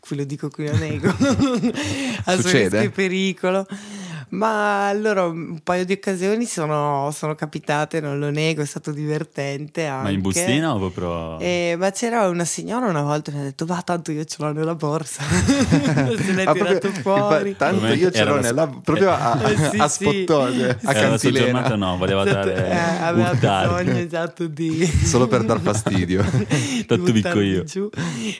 qui 0.00 0.16
lo 0.16 0.24
dico, 0.24 0.48
qui 0.48 0.66
lo 0.66 0.76
nego, 0.78 1.14
a 2.24 2.36
Succede? 2.36 2.88
pericolo. 2.88 3.66
Ma 4.30 4.88
allora 4.88 5.24
un 5.24 5.60
paio 5.62 5.84
di 5.84 5.92
occasioni 5.92 6.44
sono, 6.44 7.10
sono, 7.12 7.34
capitate, 7.34 8.00
non 8.00 8.18
lo 8.18 8.30
nego, 8.30 8.62
è 8.62 8.66
stato 8.66 8.92
divertente. 8.92 9.86
Anche. 9.86 10.02
Ma 10.02 10.10
in 10.10 10.20
bustina 10.20 10.74
o 10.74 10.90
proprio? 10.90 11.38
Eh, 11.38 11.76
ma 11.78 11.90
c'era 11.90 12.28
una 12.28 12.44
signora 12.44 12.86
una 12.86 13.02
volta 13.02 13.30
che 13.30 13.36
mi 13.36 13.42
ha 13.42 13.46
detto: 13.46 13.64
Va, 13.64 13.80
tanto 13.82 14.12
io 14.12 14.24
ce 14.24 14.36
l'ho 14.40 14.52
nella 14.52 14.74
borsa. 14.74 15.22
Se 15.28 16.32
l'hai 16.32 16.46
ah, 16.46 16.52
tirato 16.52 16.90
fuori. 16.90 17.56
tanto 17.56 17.86
io 17.86 18.10
ce 18.10 18.24
l'ho 18.24 18.34
la, 18.36 18.40
nella 18.40 18.66
proprio 18.66 19.10
a, 19.10 19.40
eh, 19.50 19.56
sì, 19.70 19.76
a 19.78 19.88
spottone, 19.88 20.78
a 20.82 20.92
cantilena. 20.92 21.44
giornata 21.44 21.76
no, 21.76 21.96
voleva 21.96 22.26
esatto, 22.26 22.48
dare. 22.48 22.70
Eh, 22.70 23.02
aveva 23.02 23.34
bisogno 23.34 23.98
esatto 23.98 24.46
di. 24.46 24.84
Solo 25.04 25.26
per 25.26 25.44
dar 25.44 25.60
fastidio. 25.60 26.24
Tanto 26.86 27.10
dico 27.12 27.40
io. 27.40 27.64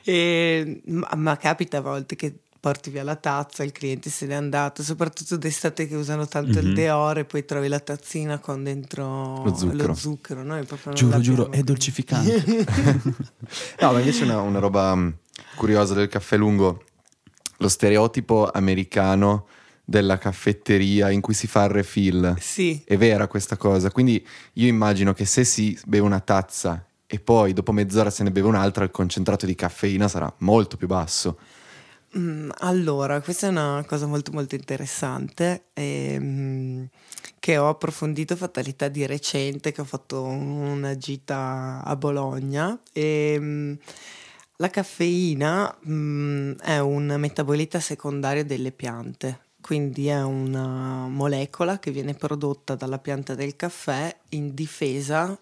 E, 0.04 0.82
ma, 0.86 1.08
ma 1.16 1.36
capita 1.36 1.78
a 1.78 1.80
volte 1.80 2.16
che 2.16 2.34
porti 2.60 2.90
via 2.90 3.02
la 3.02 3.16
tazza, 3.16 3.62
il 3.62 3.72
cliente 3.72 4.10
se 4.10 4.26
n'è 4.26 4.34
andato, 4.34 4.82
soprattutto 4.82 5.36
d'estate 5.36 5.86
che 5.86 5.94
usano 5.94 6.26
tanto 6.26 6.52
mm-hmm. 6.52 6.62
il 6.62 6.68
mhm. 6.68 6.74
deore, 6.74 7.24
poi 7.24 7.44
trovi 7.44 7.68
la 7.68 7.80
tazzina 7.80 8.38
con 8.38 8.62
dentro 8.62 9.42
lo 9.44 9.54
zucchero. 9.54 9.86
Lo 9.86 9.94
zucchero 9.94 10.64
proprio 10.64 10.92
giuro, 10.92 11.20
giuro, 11.20 11.50
è 11.50 11.62
dolcificante. 11.62 12.44
no, 13.80 13.92
ma 13.92 13.98
invece 13.98 14.24
una, 14.24 14.40
una 14.40 14.58
roba 14.58 14.94
mm, 14.94 15.08
curiosa 15.56 15.94
del 15.94 16.08
caffè 16.08 16.36
lungo, 16.36 16.84
lo 17.58 17.68
stereotipo 17.68 18.50
americano 18.50 19.46
della 19.84 20.18
caffetteria 20.18 21.10
in 21.10 21.22
cui 21.22 21.32
si 21.32 21.46
fa 21.46 21.64
il 21.64 21.70
refill. 21.70 22.36
Sì. 22.38 22.82
È 22.84 22.96
vera 22.98 23.26
questa 23.26 23.56
cosa. 23.56 23.90
Quindi 23.90 24.24
io 24.54 24.66
immagino 24.66 25.14
che 25.14 25.24
se 25.24 25.44
si 25.44 25.78
beve 25.86 26.04
una 26.04 26.20
tazza 26.20 26.84
e 27.06 27.20
poi 27.20 27.54
dopo 27.54 27.72
mezz'ora 27.72 28.10
se 28.10 28.22
ne 28.22 28.30
beve 28.30 28.48
un'altra, 28.48 28.84
il 28.84 28.90
concentrato 28.90 29.46
di 29.46 29.54
caffeina 29.54 30.06
sarà 30.06 30.30
molto 30.40 30.76
più 30.76 30.86
basso. 30.86 31.38
Mm, 32.18 32.50
allora, 32.58 33.20
questa 33.20 33.46
è 33.46 33.50
una 33.50 33.84
cosa 33.86 34.06
molto 34.06 34.32
molto 34.32 34.56
interessante 34.56 35.66
ehm, 35.74 36.88
che 37.38 37.58
ho 37.58 37.68
approfondito 37.68 38.34
fatalità 38.34 38.88
di 38.88 39.06
recente, 39.06 39.70
che 39.70 39.80
ho 39.80 39.84
fatto 39.84 40.22
una 40.24 40.96
gita 40.96 41.80
a 41.84 41.96
Bologna 41.96 42.78
ehm, 42.92 43.78
la 44.56 44.70
caffeina 44.70 45.72
mm, 45.88 46.52
è 46.58 46.78
un 46.78 47.14
metabolita 47.16 47.78
secondario 47.78 48.44
delle 48.44 48.72
piante, 48.72 49.42
quindi 49.60 50.08
è 50.08 50.20
una 50.20 51.06
molecola 51.06 51.78
che 51.78 51.92
viene 51.92 52.14
prodotta 52.14 52.74
dalla 52.74 52.98
pianta 52.98 53.36
del 53.36 53.54
caffè 53.54 54.14
in 54.30 54.54
difesa 54.54 55.38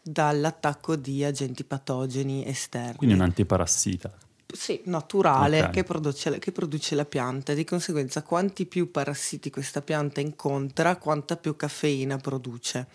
dall'attacco 0.00 0.96
di 0.96 1.22
agenti 1.22 1.64
patogeni 1.64 2.46
esterni. 2.46 2.96
Quindi 2.96 3.16
un 3.16 3.20
antiparassita 3.20 4.24
sì, 4.52 4.80
naturale 4.84 5.60
okay. 5.60 5.72
che, 5.72 5.84
produce, 5.84 6.38
che, 6.38 6.52
produce, 6.52 6.94
la 6.94 7.04
pianta. 7.04 7.54
Di 7.54 7.64
conseguenza, 7.64 8.22
quanti 8.22 8.66
più 8.66 8.90
parassiti 8.90 9.50
questa 9.50 9.82
pianta 9.82 10.20
incontra, 10.20 10.96
quanta 10.96 11.36
più 11.36 11.56
caffeina 11.56 12.16
produce. 12.16 12.86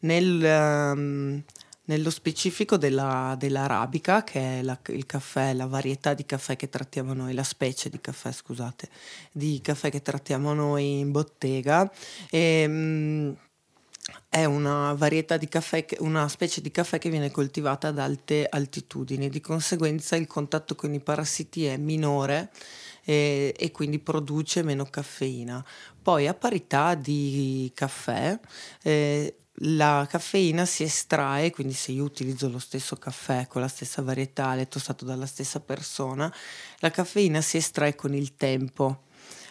Nel, 0.00 0.42
um, 0.42 1.42
nello 1.84 2.10
specifico 2.10 2.76
della, 2.76 3.34
dell'arabica, 3.38 4.24
che 4.24 4.60
è 4.60 4.62
la, 4.62 4.78
il 4.88 5.06
caffè, 5.06 5.52
la 5.52 5.66
varietà 5.66 6.14
di 6.14 6.24
caffè 6.24 6.56
che 6.56 6.68
trattiamo 6.68 7.12
noi, 7.12 7.34
la 7.34 7.42
specie 7.42 7.88
di 7.88 8.00
caffè, 8.00 8.32
scusate, 8.32 8.88
di 9.32 9.60
caffè 9.62 9.90
che 9.90 10.02
trattiamo 10.02 10.52
noi 10.52 10.98
in 11.00 11.10
bottega. 11.10 11.90
E, 12.30 12.64
um, 12.66 13.36
è 14.28 14.44
una 14.44 14.92
varietà 14.94 15.36
di 15.36 15.48
caffè, 15.48 15.86
una 15.98 16.28
specie 16.28 16.60
di 16.60 16.70
caffè 16.70 16.98
che 16.98 17.10
viene 17.10 17.30
coltivata 17.30 17.88
ad 17.88 17.98
alte 17.98 18.46
altitudini, 18.48 19.28
di 19.28 19.40
conseguenza 19.40 20.16
il 20.16 20.26
contatto 20.26 20.74
con 20.74 20.94
i 20.94 21.00
parassiti 21.00 21.64
è 21.66 21.76
minore 21.76 22.50
e, 23.04 23.54
e 23.56 23.70
quindi 23.70 23.98
produce 23.98 24.62
meno 24.62 24.84
caffeina. 24.84 25.64
Poi 26.00 26.26
a 26.26 26.34
parità 26.34 26.94
di 26.94 27.70
caffè 27.74 28.38
eh, 28.82 29.34
la 29.64 30.06
caffeina 30.08 30.64
si 30.64 30.84
estrae, 30.84 31.50
quindi 31.50 31.74
se 31.74 31.92
io 31.92 32.04
utilizzo 32.04 32.48
lo 32.48 32.58
stesso 32.58 32.96
caffè 32.96 33.46
con 33.46 33.60
la 33.60 33.68
stessa 33.68 34.00
varietale 34.00 34.68
tostato 34.68 35.04
dalla 35.04 35.26
stessa 35.26 35.60
persona, 35.60 36.32
la 36.78 36.90
caffeina 36.90 37.40
si 37.40 37.56
estrae 37.58 37.94
con 37.94 38.14
il 38.14 38.36
tempo. 38.36 39.02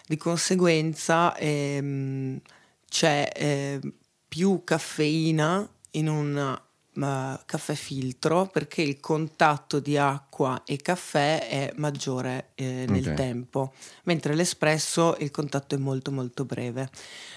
Di 0.08 0.18
conseguenza 0.18 1.36
ehm, 1.38 2.40
c'è 2.90 3.30
eh, 3.36 3.80
più 4.30 4.62
caffeina 4.64 5.68
in 5.92 6.08
un 6.08 6.62
uh, 6.94 7.40
caffè 7.46 7.74
filtro 7.74 8.46
perché 8.46 8.84
il 8.84 9.00
contatto 9.00 9.80
di 9.80 9.98
acqua 9.98 10.62
e 10.66 10.78
caffè 10.78 11.48
è 11.48 11.74
maggiore 11.78 12.52
eh, 12.56 12.86
nel 12.88 13.04
okay. 13.04 13.16
tempo, 13.16 13.74
mentre 14.04 14.36
l'espresso 14.36 15.16
il 15.20 15.32
contatto 15.32 15.76
è 15.76 15.78
molto 15.78 16.12
molto 16.12 16.46
breve. 16.46 16.90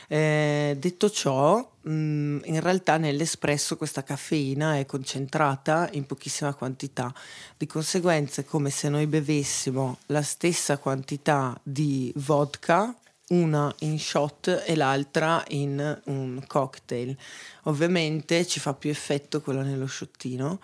Eh, 0.07 0.77
detto 0.79 1.11
ciò, 1.11 1.57
mh, 1.81 1.91
mm, 1.91 2.39
in 2.45 2.61
realtà 2.61 2.99
nell'espresso 2.99 3.77
questa 3.79 4.03
caffeina 4.03 4.77
è 4.77 4.85
concentrata 4.85 5.89
in 5.93 6.05
pochissima 6.05 6.53
quantità, 6.53 7.13
di 7.57 7.67
conseguenza 7.67 8.43
è 8.43 8.45
come 8.45 8.69
se 8.69 8.91
noi 8.91 9.07
bevessimo 9.07 9.99
la 10.07 10.23
stessa 10.23 10.77
quantità 10.77 11.59
di 11.63 12.13
vodka 12.17 12.95
una 13.33 13.75
in 13.81 13.99
shot 13.99 14.62
e 14.67 14.77
l'altra 14.77 15.43
in 15.49 16.01
un 16.05 16.43
cocktail. 16.47 17.17
Ovviamente 17.65 18.47
ci 18.47 18.61
fa 18.61 18.75
più 18.75 18.91
effetto 18.91 19.41
quello 19.41 19.62
nello 19.62 19.87
shottino, 19.87 20.61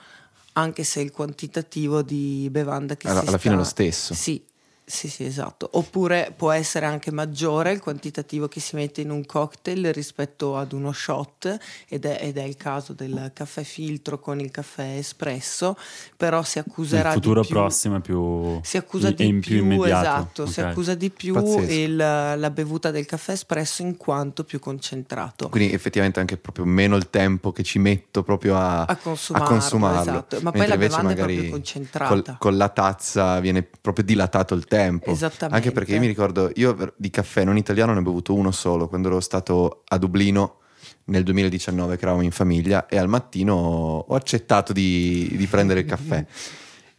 anche 0.52 0.84
se 0.84 1.00
il 1.00 1.10
quantitativo 1.10 2.02
di 2.02 2.48
bevanda 2.50 2.96
che 2.96 3.08
alla, 3.08 3.20
si 3.20 3.28
alla 3.28 3.38
sta... 3.38 3.42
fine 3.42 3.54
è 3.54 3.58
lo 3.58 3.64
stesso. 3.64 4.14
Sì, 4.14 4.42
sì, 4.88 5.08
sì, 5.08 5.24
esatto. 5.24 5.68
Oppure 5.72 6.32
può 6.34 6.50
essere 6.50 6.86
anche 6.86 7.12
maggiore 7.12 7.72
il 7.72 7.80
quantitativo 7.80 8.48
che 8.48 8.58
si 8.58 8.74
mette 8.74 9.02
in 9.02 9.10
un 9.10 9.26
cocktail 9.26 9.92
rispetto 9.92 10.56
ad 10.56 10.72
uno 10.72 10.92
shot, 10.92 11.58
ed 11.86 12.06
è, 12.06 12.18
ed 12.22 12.38
è 12.38 12.42
il 12.42 12.56
caso 12.56 12.94
del 12.94 13.30
caffè 13.34 13.64
filtro 13.64 14.18
con 14.18 14.40
il 14.40 14.50
caffè 14.50 14.96
espresso, 14.96 15.76
però 16.16 16.42
si 16.42 16.58
accuserà 16.58 17.10
il 17.10 17.14
futuro 17.16 17.42
di 17.42 17.46
più, 17.46 17.56
prossimo 17.56 17.96
è 17.96 18.00
più 18.00 18.60
si 18.62 18.78
accusa 18.78 19.10
di 19.10 19.26
in 19.26 19.40
più, 19.40 19.68
più 19.68 19.82
esatto, 19.82 20.42
okay. 20.42 20.54
si 20.54 20.60
accusa 20.62 20.94
di 20.94 21.10
più 21.10 21.36
il, 21.68 21.96
la 21.96 22.50
bevuta 22.50 22.90
del 22.90 23.04
caffè 23.04 23.32
espresso 23.32 23.82
in 23.82 23.98
quanto 23.98 24.44
più 24.44 24.58
concentrato. 24.58 25.50
Quindi 25.50 25.74
effettivamente 25.74 26.18
anche 26.18 26.38
proprio 26.38 26.64
meno 26.64 26.96
il 26.96 27.10
tempo 27.10 27.52
che 27.52 27.62
ci 27.62 27.78
metto 27.78 28.22
proprio 28.22 28.56
a, 28.56 28.84
a 28.84 28.96
consumarlo, 28.96 29.46
a 29.46 29.50
consumarlo. 29.50 30.00
Esatto. 30.00 30.38
ma 30.40 30.50
poi 30.50 30.66
la 30.66 30.78
bevanda 30.78 31.12
è 31.12 31.14
proprio 31.14 31.50
concentrata. 31.50 32.08
Col, 32.08 32.36
con 32.38 32.56
la 32.56 32.70
tazza 32.70 33.38
viene 33.40 33.62
proprio 33.62 34.04
dilatato 34.04 34.54
il 34.54 34.64
tempo 34.64 34.76
tempo. 34.78 35.10
Esattamente. 35.10 35.56
Anche 35.56 35.72
perché 35.72 35.94
io 35.94 36.00
mi 36.00 36.06
ricordo, 36.06 36.50
io 36.54 36.94
di 36.96 37.10
caffè 37.10 37.44
non 37.44 37.56
italiano 37.56 37.92
ne 37.92 37.98
ho 37.98 38.02
bevuto 38.02 38.34
uno 38.34 38.50
solo 38.50 38.88
quando 38.88 39.08
ero 39.08 39.20
stato 39.20 39.82
a 39.86 39.98
Dublino 39.98 40.58
nel 41.04 41.22
2019 41.22 41.96
che 41.96 42.02
eravamo 42.02 42.22
in 42.22 42.30
famiglia 42.30 42.86
e 42.86 42.98
al 42.98 43.08
mattino 43.08 43.54
ho 43.54 44.14
accettato 44.14 44.72
di, 44.72 45.32
di 45.36 45.46
prendere 45.46 45.80
il 45.80 45.86
caffè. 45.86 46.24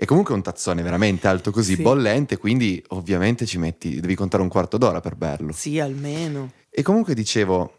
E 0.01 0.05
comunque 0.05 0.33
un 0.33 0.41
tazzone 0.41 0.81
veramente 0.81 1.27
alto 1.27 1.51
così, 1.51 1.75
sì. 1.75 1.81
bollente, 1.81 2.37
quindi 2.37 2.81
ovviamente 2.89 3.45
ci 3.45 3.57
metti, 3.57 3.99
devi 3.99 4.15
contare 4.15 4.41
un 4.41 4.47
quarto 4.47 4.77
d'ora 4.77 5.01
per 5.01 5.15
berlo. 5.15 5.51
Sì, 5.51 5.77
almeno. 5.79 6.53
E 6.69 6.81
comunque 6.81 7.13
dicevo, 7.13 7.75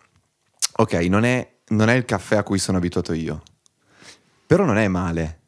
ok, 0.77 0.93
non 1.09 1.25
è, 1.25 1.51
non 1.69 1.89
è 1.89 1.95
il 1.95 2.05
caffè 2.05 2.37
a 2.37 2.43
cui 2.43 2.59
sono 2.59 2.77
abituato 2.77 3.15
io, 3.15 3.43
però 4.47 4.65
non 4.65 4.77
è 4.77 4.87
male. 4.89 5.40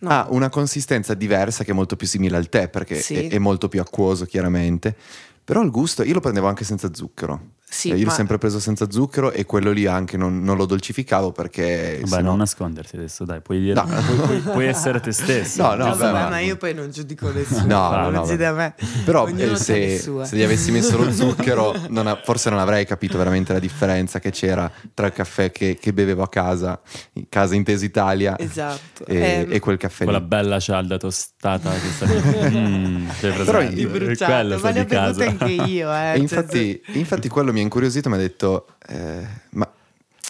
No. 0.00 0.10
Ha 0.10 0.26
una 0.30 0.48
consistenza 0.48 1.14
diversa 1.14 1.64
che 1.64 1.70
è 1.70 1.74
molto 1.74 1.96
più 1.96 2.06
simile 2.06 2.36
al 2.36 2.48
tè 2.48 2.68
perché 2.68 3.00
sì. 3.00 3.26
è, 3.26 3.30
è, 3.30 3.38
molto 3.38 3.68
più 3.68 3.80
acquoso 3.80 4.26
chiaramente, 4.26 4.94
però 5.42 5.62
il 5.62 5.70
gusto 5.70 6.02
io 6.02 6.14
lo 6.14 6.20
prendevo 6.20 6.48
anche 6.48 6.64
senza 6.64 6.92
zucchero. 6.92 7.54
Sì, 7.68 7.88
cioè, 7.88 7.98
io 7.98 8.04
ma... 8.04 8.10
l'ho 8.10 8.16
sempre 8.16 8.38
preso 8.38 8.60
senza 8.60 8.88
zucchero 8.88 9.32
e 9.32 9.44
quello 9.44 9.72
lì 9.72 9.86
anche 9.86 10.16
non, 10.16 10.40
non 10.40 10.56
lo 10.56 10.66
dolcificavo 10.66 11.32
perché... 11.32 11.98
Vabbè, 12.00 12.06
sennò... 12.06 12.28
non 12.28 12.38
nascondersi 12.38 12.94
adesso, 12.94 13.24
dai, 13.24 13.40
puoi, 13.40 13.58
dire, 13.58 13.74
no. 13.74 13.84
puoi, 13.84 14.16
puoi, 14.18 14.38
puoi, 14.38 14.66
essere 14.66 15.00
te 15.00 15.10
stesso. 15.12 15.62
No, 15.66 15.74
no, 15.74 15.96
beh, 15.96 16.12
ma... 16.12 16.28
ma... 16.28 16.38
io 16.38 16.56
poi 16.56 16.74
non 16.74 16.90
giudico 16.90 17.30
nessuno, 17.32 17.66
no, 17.66 17.90
no, 17.90 18.10
no, 18.10 18.24
no, 18.24 18.36
da 18.36 18.52
me. 18.52 18.74
Però 19.04 19.26
eh, 19.26 19.56
se, 19.56 19.98
se, 19.98 20.36
gli 20.36 20.42
avessi 20.42 20.70
messo 20.70 20.96
lo 20.96 21.10
zucchero 21.12 21.74
non 21.88 22.06
ha, 22.06 22.20
forse 22.22 22.50
non 22.50 22.60
avrei 22.60 22.86
capito 22.86 23.18
veramente 23.18 23.52
la 23.52 23.58
differenza 23.58 24.20
che 24.20 24.30
c'era 24.30 24.70
tra 24.94 25.06
il 25.06 25.12
caffè 25.12 25.50
che, 25.50 25.76
che 25.80 25.92
bevevo 25.92 26.22
a 26.22 26.28
casa, 26.28 26.80
in 27.14 27.28
casa 27.28 27.56
intesa 27.56 27.84
Italia, 27.84 28.38
esatto. 28.38 29.04
e, 29.06 29.16
eh, 29.16 29.46
e, 29.50 29.58
quel 29.58 29.76
caffè 29.76 30.04
Quella 30.04 30.20
lì. 30.20 30.24
bella 30.24 30.60
cialda 30.60 30.98
tostata 30.98 31.72
che 31.72 31.90
sta 31.90 32.06
mm, 32.06 33.08
Però 33.44 33.66
di 33.66 33.86
bruciato, 33.86 34.58
ma 34.60 34.70
ne 34.70 34.80
ho 34.80 34.84
bevuto 34.84 35.24
anche 35.24 35.50
io. 35.50 35.92
Eh, 35.92 36.12
e 36.14 36.18
infatti, 36.18 36.80
cioè, 36.84 36.96
infatti 36.96 37.28
quello 37.28 37.52
mi 37.56 37.62
ha 37.62 37.62
incuriosito, 37.62 38.10
mi 38.10 38.16
ha 38.16 38.18
detto 38.18 38.66
eh, 38.86 39.26
ma 39.52 39.70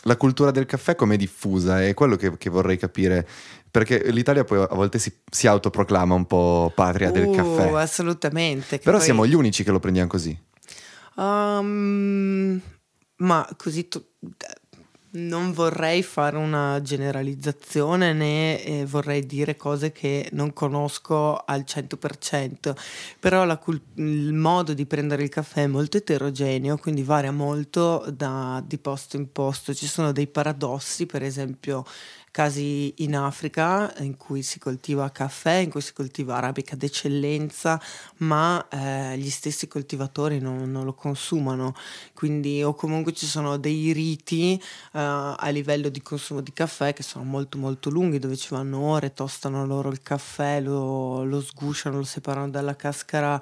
la 0.02 0.16
cultura 0.16 0.52
del 0.52 0.64
caffè 0.64 0.94
com'è 0.94 1.16
diffusa? 1.16 1.82
È 1.82 1.92
quello 1.92 2.14
che, 2.14 2.38
che 2.38 2.48
vorrei 2.48 2.76
capire. 2.78 3.26
Perché 3.68 4.10
l'Italia 4.12 4.44
poi 4.44 4.62
a 4.62 4.74
volte 4.74 5.00
si, 5.00 5.12
si 5.28 5.48
autoproclama 5.48 6.14
un 6.14 6.24
po' 6.26 6.72
patria 6.74 7.08
uh, 7.08 7.12
del 7.12 7.34
caffè. 7.34 7.72
Assolutamente. 7.72 8.78
Però 8.78 8.96
poi... 8.96 9.04
siamo 9.04 9.26
gli 9.26 9.34
unici 9.34 9.64
che 9.64 9.72
lo 9.72 9.80
prendiamo 9.80 10.08
così. 10.08 10.38
Um, 11.16 12.60
ma 13.16 13.48
così 13.56 13.88
tu, 13.88 14.02
non 15.10 15.52
vorrei 15.52 16.02
fare 16.02 16.36
una 16.36 16.80
generalizzazione 16.82 18.12
né 18.12 18.62
eh, 18.62 18.84
vorrei 18.86 19.24
dire 19.24 19.56
cose 19.56 19.92
che 19.92 20.28
non 20.32 20.52
conosco 20.52 21.36
al 21.36 21.64
100%, 21.66 22.76
però 23.18 23.44
la, 23.44 23.60
il 23.94 24.32
modo 24.32 24.74
di 24.74 24.84
prendere 24.86 25.22
il 25.22 25.28
caffè 25.28 25.62
è 25.62 25.66
molto 25.66 25.96
eterogeneo, 25.96 26.76
quindi 26.76 27.02
varia 27.02 27.32
molto 27.32 28.04
da, 28.12 28.62
di 28.66 28.78
posto 28.78 29.16
in 29.16 29.32
posto. 29.32 29.72
Ci 29.72 29.86
sono 29.86 30.12
dei 30.12 30.26
paradossi, 30.26 31.06
per 31.06 31.22
esempio 31.22 31.84
casi 32.36 32.92
in 32.98 33.16
Africa 33.16 33.90
in 34.00 34.18
cui 34.18 34.42
si 34.42 34.58
coltiva 34.58 35.10
caffè, 35.10 35.54
in 35.54 35.70
cui 35.70 35.80
si 35.80 35.94
coltiva 35.94 36.36
arabica 36.36 36.76
d'eccellenza, 36.76 37.80
ma 38.18 38.62
eh, 38.68 39.16
gli 39.16 39.30
stessi 39.30 39.66
coltivatori 39.66 40.38
non, 40.38 40.70
non, 40.70 40.84
lo 40.84 40.92
consumano. 40.92 41.74
Quindi, 42.12 42.62
o 42.62 42.74
comunque 42.74 43.14
ci 43.14 43.24
sono 43.24 43.56
dei 43.56 43.90
riti 43.92 44.52
eh, 44.52 44.60
a 44.92 45.48
livello 45.48 45.88
di 45.88 46.02
consumo 46.02 46.42
di 46.42 46.52
caffè 46.52 46.92
che 46.92 47.02
sono 47.02 47.24
molto 47.24 47.56
molto 47.56 47.88
lunghi, 47.88 48.18
dove 48.18 48.36
ci 48.36 48.48
vanno 48.50 48.80
ore, 48.80 49.14
tostano 49.14 49.64
loro 49.64 49.88
il 49.88 50.02
caffè, 50.02 50.60
lo, 50.60 51.24
lo 51.24 51.40
sgusciano, 51.40 51.96
lo 51.96 52.04
separano 52.04 52.50
dalla 52.50 52.76
cascara 52.76 53.40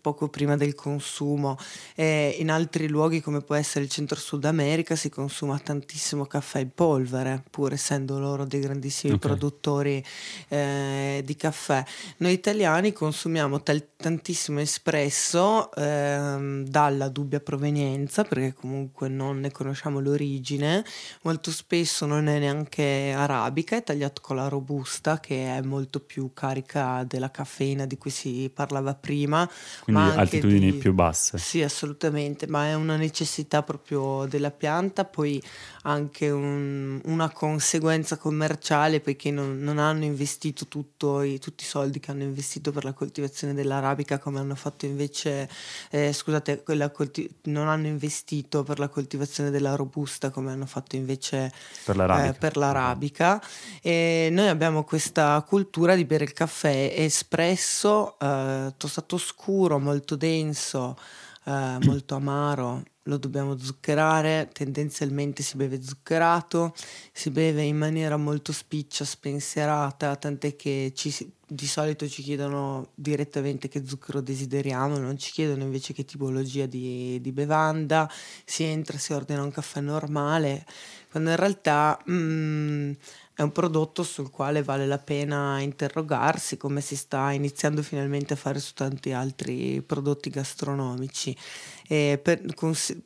poco 0.00 0.28
prima 0.28 0.56
del 0.56 0.74
consumo. 0.74 1.58
E 1.94 2.36
in 2.38 2.50
altri 2.50 2.88
luoghi, 2.88 3.20
come 3.20 3.42
può 3.42 3.54
essere 3.54 3.84
il 3.84 3.90
centro-sud 3.90 4.46
America, 4.46 4.96
si 4.96 5.10
consuma 5.10 5.58
tantissimo 5.58 6.24
caffè 6.24 6.60
in 6.60 6.70
polvere, 6.74 7.42
pur 7.50 7.74
essendo 7.74 8.12
essendo 8.14 8.18
loro 8.18 8.44
dei 8.44 8.60
grandissimi 8.60 9.14
okay. 9.14 9.28
produttori 9.28 10.04
eh, 10.48 11.22
di 11.24 11.36
caffè. 11.36 11.84
Noi 12.18 12.32
italiani 12.32 12.92
consumiamo 12.92 13.62
tal- 13.62 13.86
tantissimo 13.96 14.60
espresso 14.60 15.72
eh, 15.74 16.62
dalla 16.66 17.08
dubbia 17.08 17.40
provenienza, 17.40 18.24
perché 18.24 18.52
comunque 18.52 19.08
non 19.08 19.40
ne 19.40 19.50
conosciamo 19.50 20.00
l'origine, 20.00 20.84
molto 21.22 21.50
spesso 21.50 22.06
non 22.06 22.28
è 22.28 22.38
neanche 22.38 23.12
arabica, 23.14 23.76
è 23.76 23.82
tagliato 23.82 24.20
con 24.20 24.36
la 24.36 24.48
robusta 24.48 25.20
che 25.20 25.56
è 25.56 25.62
molto 25.62 26.00
più 26.00 26.30
carica 26.32 27.04
della 27.06 27.30
caffeina 27.30 27.86
di 27.86 27.98
cui 27.98 28.10
si 28.10 28.50
parlava 28.52 28.94
prima. 28.94 29.48
Quindi 29.82 30.02
altitudini 30.02 30.72
di... 30.72 30.78
più 30.78 30.92
basse. 30.92 31.38
Sì, 31.38 31.62
assolutamente, 31.62 32.46
ma 32.46 32.66
è 32.66 32.74
una 32.74 32.96
necessità 32.96 33.62
proprio 33.62 34.26
della 34.28 34.50
pianta, 34.50 35.04
poi 35.04 35.42
anche 35.86 36.30
un, 36.30 37.00
una 37.04 37.30
conseguenza 37.30 38.16
commerciale 38.16 39.00
perché 39.00 39.30
non, 39.30 39.58
non 39.58 39.78
hanno 39.78 40.04
investito 40.04 40.66
tutto, 40.66 41.22
i, 41.22 41.38
tutti 41.38 41.64
i 41.64 41.66
soldi 41.66 42.00
che 42.00 42.10
hanno 42.10 42.22
investito 42.22 42.72
per 42.72 42.84
la 42.84 42.92
coltivazione 42.92 43.52
dell'arabica 43.54 44.18
come 44.18 44.38
hanno 44.38 44.54
fatto 44.54 44.86
invece, 44.86 45.48
eh, 45.90 46.12
scusate, 46.12 46.62
colti- 46.92 47.30
non 47.44 47.68
hanno 47.68 47.86
investito 47.86 48.62
per 48.62 48.78
la 48.78 48.88
coltivazione 48.88 49.50
della 49.50 49.74
robusta 49.74 50.30
come 50.30 50.52
hanno 50.52 50.66
fatto 50.66 50.96
invece 50.96 51.52
per 51.84 51.96
l'arabica. 51.96 52.28
Eh, 52.28 52.38
per 52.38 52.56
l'arabica. 52.56 53.42
E 53.82 54.28
noi 54.30 54.48
abbiamo 54.48 54.84
questa 54.84 55.42
cultura 55.46 55.94
di 55.94 56.04
bere 56.04 56.24
il 56.24 56.32
caffè 56.32 56.94
espresso, 56.96 58.18
eh, 58.18 58.72
tostato 58.76 59.18
scuro, 59.18 59.78
molto 59.78 60.16
denso, 60.16 60.96
eh, 61.44 61.76
molto 61.82 62.14
amaro 62.14 62.82
lo 63.04 63.18
dobbiamo 63.18 63.56
zuccherare, 63.58 64.48
tendenzialmente 64.52 65.42
si 65.42 65.56
beve 65.56 65.82
zuccherato, 65.82 66.74
si 67.12 67.30
beve 67.30 67.62
in 67.62 67.76
maniera 67.76 68.16
molto 68.16 68.52
spiccia, 68.52 69.04
spensierata, 69.04 70.16
tant'è 70.16 70.56
che 70.56 70.92
ci, 70.94 71.32
di 71.46 71.66
solito 71.66 72.08
ci 72.08 72.22
chiedono 72.22 72.90
direttamente 72.94 73.68
che 73.68 73.86
zucchero 73.86 74.20
desideriamo, 74.20 74.98
non 74.98 75.18
ci 75.18 75.32
chiedono 75.32 75.64
invece 75.64 75.92
che 75.92 76.04
tipologia 76.04 76.66
di, 76.66 77.20
di 77.20 77.32
bevanda, 77.32 78.10
si 78.44 78.64
entra, 78.64 78.96
si 78.96 79.12
ordina 79.12 79.42
un 79.42 79.50
caffè 79.50 79.80
normale, 79.80 80.64
quando 81.10 81.30
in 81.30 81.36
realtà... 81.36 82.02
Mm, 82.10 82.92
è 83.34 83.42
un 83.42 83.52
prodotto 83.52 84.02
sul 84.02 84.30
quale 84.30 84.62
vale 84.62 84.86
la 84.86 84.98
pena 84.98 85.60
interrogarsi, 85.60 86.56
come 86.56 86.80
si 86.80 86.96
sta 86.96 87.32
iniziando 87.32 87.82
finalmente 87.82 88.34
a 88.34 88.36
fare 88.36 88.60
su 88.60 88.74
tanti 88.74 89.12
altri 89.12 89.82
prodotti 89.82 90.30
gastronomici. 90.30 91.36
Per, 91.86 92.54
cons- 92.54 92.96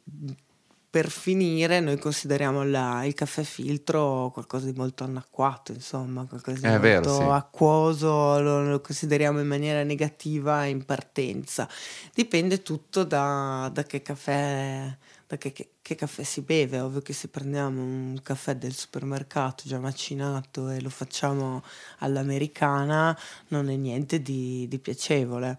per 0.90 1.10
finire, 1.10 1.80
noi 1.80 1.98
consideriamo 1.98 2.62
la, 2.62 3.04
il 3.04 3.14
caffè 3.14 3.42
filtro 3.42 4.30
qualcosa 4.32 4.66
di 4.66 4.72
molto 4.72 5.04
annacquato, 5.04 5.72
insomma, 5.72 6.24
qualcosa 6.24 6.58
di 6.58 6.64
è 6.64 6.70
molto 6.70 6.82
vero, 6.82 7.14
sì. 7.14 7.22
acquoso, 7.22 8.40
lo, 8.40 8.62
lo, 8.62 8.80
consideriamo 8.80 9.40
in 9.40 9.46
maniera 9.46 9.82
negativa 9.82 10.64
in 10.64 10.84
partenza. 10.84 11.68
Dipende 12.14 12.62
tutto 12.62 13.04
da, 13.04 13.70
da 13.72 13.82
che 13.82 14.00
caffè 14.00 14.96
da 15.28 15.36
che, 15.36 15.52
che, 15.52 15.72
che, 15.82 15.94
caffè 15.94 16.22
si 16.22 16.40
beve, 16.40 16.80
ovvio 16.80 17.02
che 17.02 17.12
se 17.12 17.28
prendiamo 17.28 17.82
un 17.82 18.18
caffè 18.22 18.56
del 18.56 18.72
supermercato 18.72 19.64
già 19.66 19.78
macinato 19.78 20.70
e 20.70 20.80
lo 20.80 20.88
facciamo 20.88 21.62
all'americana 21.98 23.16
non 23.48 23.68
è 23.68 23.76
niente 23.76 24.22
di, 24.22 24.66
di 24.68 24.78
piacevole. 24.78 25.58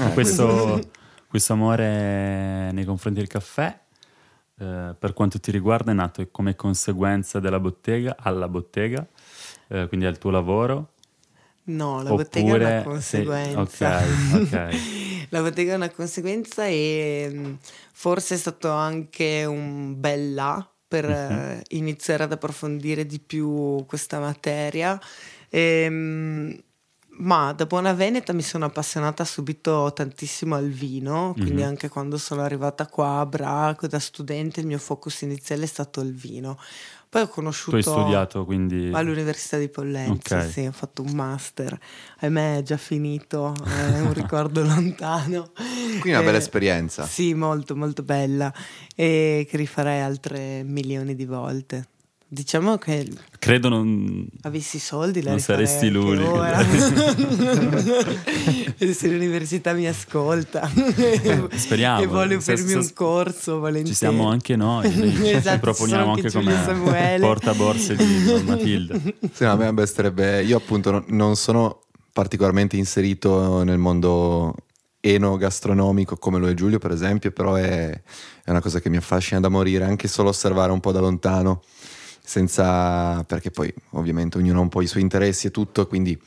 Eh, 0.00 0.12
questo, 0.14 0.80
questo, 1.28 1.52
amore 1.52 2.72
nei 2.72 2.86
confronti 2.86 3.18
del 3.18 3.28
caffè, 3.28 3.78
eh, 4.56 4.96
per 4.98 5.12
quanto 5.12 5.38
ti 5.38 5.50
riguarda, 5.50 5.90
è 5.90 5.94
nato 5.94 6.26
come 6.30 6.56
conseguenza 6.56 7.38
della 7.38 7.60
bottega, 7.60 8.16
alla 8.18 8.48
bottega, 8.48 9.06
eh, 9.68 9.88
quindi 9.88 10.06
al 10.06 10.16
tuo 10.16 10.30
lavoro? 10.30 10.92
No, 11.64 12.02
la 12.02 12.14
Oppure 12.14 12.24
bottega 12.24 12.56
è 12.56 12.72
una 12.72 12.82
conseguenza. 12.82 13.98
Sì, 14.00 14.34
ok, 14.36 14.54
ok. 14.54 15.10
la 15.32 15.40
bottega 15.40 15.72
è 15.72 15.76
una 15.76 15.90
conseguenza 15.90 16.66
e 16.66 17.30
mm, 17.32 17.54
forse 17.92 18.34
è 18.34 18.38
stato 18.38 18.70
anche 18.70 19.44
un 19.46 19.98
bel 19.98 20.34
là 20.34 20.66
per 20.86 21.08
uh-huh. 21.08 21.62
iniziare 21.78 22.24
ad 22.24 22.32
approfondire 22.32 23.06
di 23.06 23.18
più 23.18 23.82
questa 23.86 24.20
materia. 24.20 25.00
E, 25.48 25.60
ehm, 25.60 26.62
ma 27.14 27.52
da 27.52 27.66
buona 27.66 27.92
veneta 27.92 28.32
mi 28.32 28.42
sono 28.42 28.64
appassionata 28.66 29.24
subito 29.24 29.92
tantissimo 29.94 30.54
al 30.54 30.68
vino, 30.68 31.32
quindi 31.34 31.54
mm-hmm. 31.54 31.68
anche 31.68 31.88
quando 31.88 32.18
sono 32.18 32.42
arrivata 32.42 32.86
qua 32.86 33.20
a 33.20 33.26
Braco 33.26 33.86
da 33.86 33.98
studente 33.98 34.60
il 34.60 34.66
mio 34.66 34.78
focus 34.78 35.22
iniziale 35.22 35.64
è 35.64 35.66
stato 35.66 36.00
il 36.00 36.14
vino. 36.14 36.58
Poi 37.12 37.20
ho 37.20 37.28
conosciuto... 37.28 37.72
Tu 37.72 37.76
hai 37.76 37.82
studiato 37.82 38.46
quindi... 38.46 38.88
All'Università 38.90 39.58
di 39.58 39.68
Pollenza, 39.68 40.36
okay. 40.38 40.50
sì, 40.50 40.64
ho 40.64 40.72
fatto 40.72 41.02
un 41.02 41.12
master. 41.12 41.78
Ahimè 42.20 42.56
è 42.56 42.62
già 42.62 42.78
finito, 42.78 43.52
è 43.66 44.00
un 44.00 44.14
ricordo 44.14 44.62
lontano. 44.64 45.50
Quindi 45.52 46.08
una 46.08 46.22
bella 46.22 46.38
esperienza. 46.38 47.04
Sì, 47.04 47.34
molto, 47.34 47.76
molto 47.76 48.02
bella. 48.02 48.50
E 48.96 49.46
che 49.46 49.56
rifarei 49.58 50.00
altre 50.00 50.62
milioni 50.62 51.14
di 51.14 51.26
volte. 51.26 51.88
Diciamo 52.34 52.78
che 52.78 53.06
credo 53.38 53.68
non 53.68 54.26
avessi 54.44 54.78
soldi 54.78 55.22
non 55.22 55.38
saresti 55.38 55.90
l'unico. 55.90 56.40
se 58.94 59.08
l'università 59.08 59.74
mi 59.74 59.86
ascolta. 59.86 60.66
Speriamo. 61.54 62.00
E 62.00 62.06
vuole 62.06 62.40
farmi 62.40 62.72
un 62.72 62.90
corso 62.94 63.58
volentieri. 63.58 63.88
ci 63.88 63.94
siamo 63.94 64.30
anche 64.30 64.56
noi 64.56 64.86
esatto, 65.28 65.50
ci 65.50 65.58
proponiamo 65.58 66.12
anche, 66.12 66.30
come 66.30 67.18
portaborse 67.20 67.96
di 67.96 68.42
Matilda 68.46 68.98
sì, 69.30 69.44
a 69.44 69.54
me 69.54 69.70
basterebbe 69.74 70.42
io 70.42 70.56
appunto 70.56 71.04
non 71.08 71.36
sono 71.36 71.80
particolarmente 72.14 72.78
inserito 72.78 73.62
nel 73.62 73.76
mondo 73.76 74.54
enogastronomico 75.00 76.16
come 76.16 76.38
lo 76.38 76.48
è 76.48 76.54
Giulio 76.54 76.78
per 76.78 76.92
esempio 76.92 77.30
però 77.30 77.56
è, 77.56 77.90
è 77.90 78.50
una 78.50 78.62
cosa 78.62 78.80
che 78.80 78.88
mi 78.88 78.96
affascina 78.96 79.38
da 79.38 79.50
morire 79.50 79.84
anche 79.84 80.08
solo 80.08 80.30
osservare 80.30 80.72
un 80.72 80.80
po' 80.80 80.92
da 80.92 81.00
lontano 81.00 81.62
senza, 82.22 83.24
perché 83.24 83.50
poi 83.50 83.72
ovviamente 83.90 84.38
ognuno 84.38 84.60
ha 84.60 84.62
un 84.62 84.68
po' 84.68 84.82
i 84.82 84.86
suoi 84.86 85.02
interessi 85.02 85.48
e 85.48 85.50
tutto, 85.50 85.86
quindi 85.86 86.18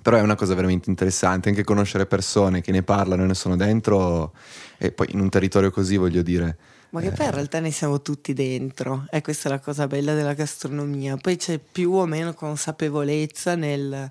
però 0.00 0.16
è 0.16 0.22
una 0.22 0.36
cosa 0.36 0.54
veramente 0.54 0.88
interessante 0.88 1.50
anche 1.50 1.64
conoscere 1.64 2.06
persone 2.06 2.62
che 2.62 2.72
ne 2.72 2.82
parlano 2.82 3.24
e 3.24 3.26
ne 3.26 3.34
sono 3.34 3.56
dentro 3.56 4.32
e 4.78 4.90
poi 4.90 5.08
in 5.10 5.20
un 5.20 5.28
territorio 5.28 5.70
così 5.70 5.98
voglio 5.98 6.22
dire 6.22 6.56
ma 6.92 7.00
che 7.00 7.10
poi 7.10 7.24
in 7.24 7.32
realtà 7.32 7.58
ne 7.58 7.70
siamo 7.70 8.02
tutti 8.02 8.34
dentro 8.34 9.06
e 9.10 9.22
questa 9.22 9.48
è 9.48 9.52
la 9.52 9.60
cosa 9.60 9.86
bella 9.86 10.12
della 10.12 10.34
gastronomia. 10.34 11.16
Poi 11.16 11.36
c'è 11.36 11.58
più 11.58 11.92
o 11.92 12.04
meno 12.04 12.34
consapevolezza 12.34 13.54
nel, 13.54 14.10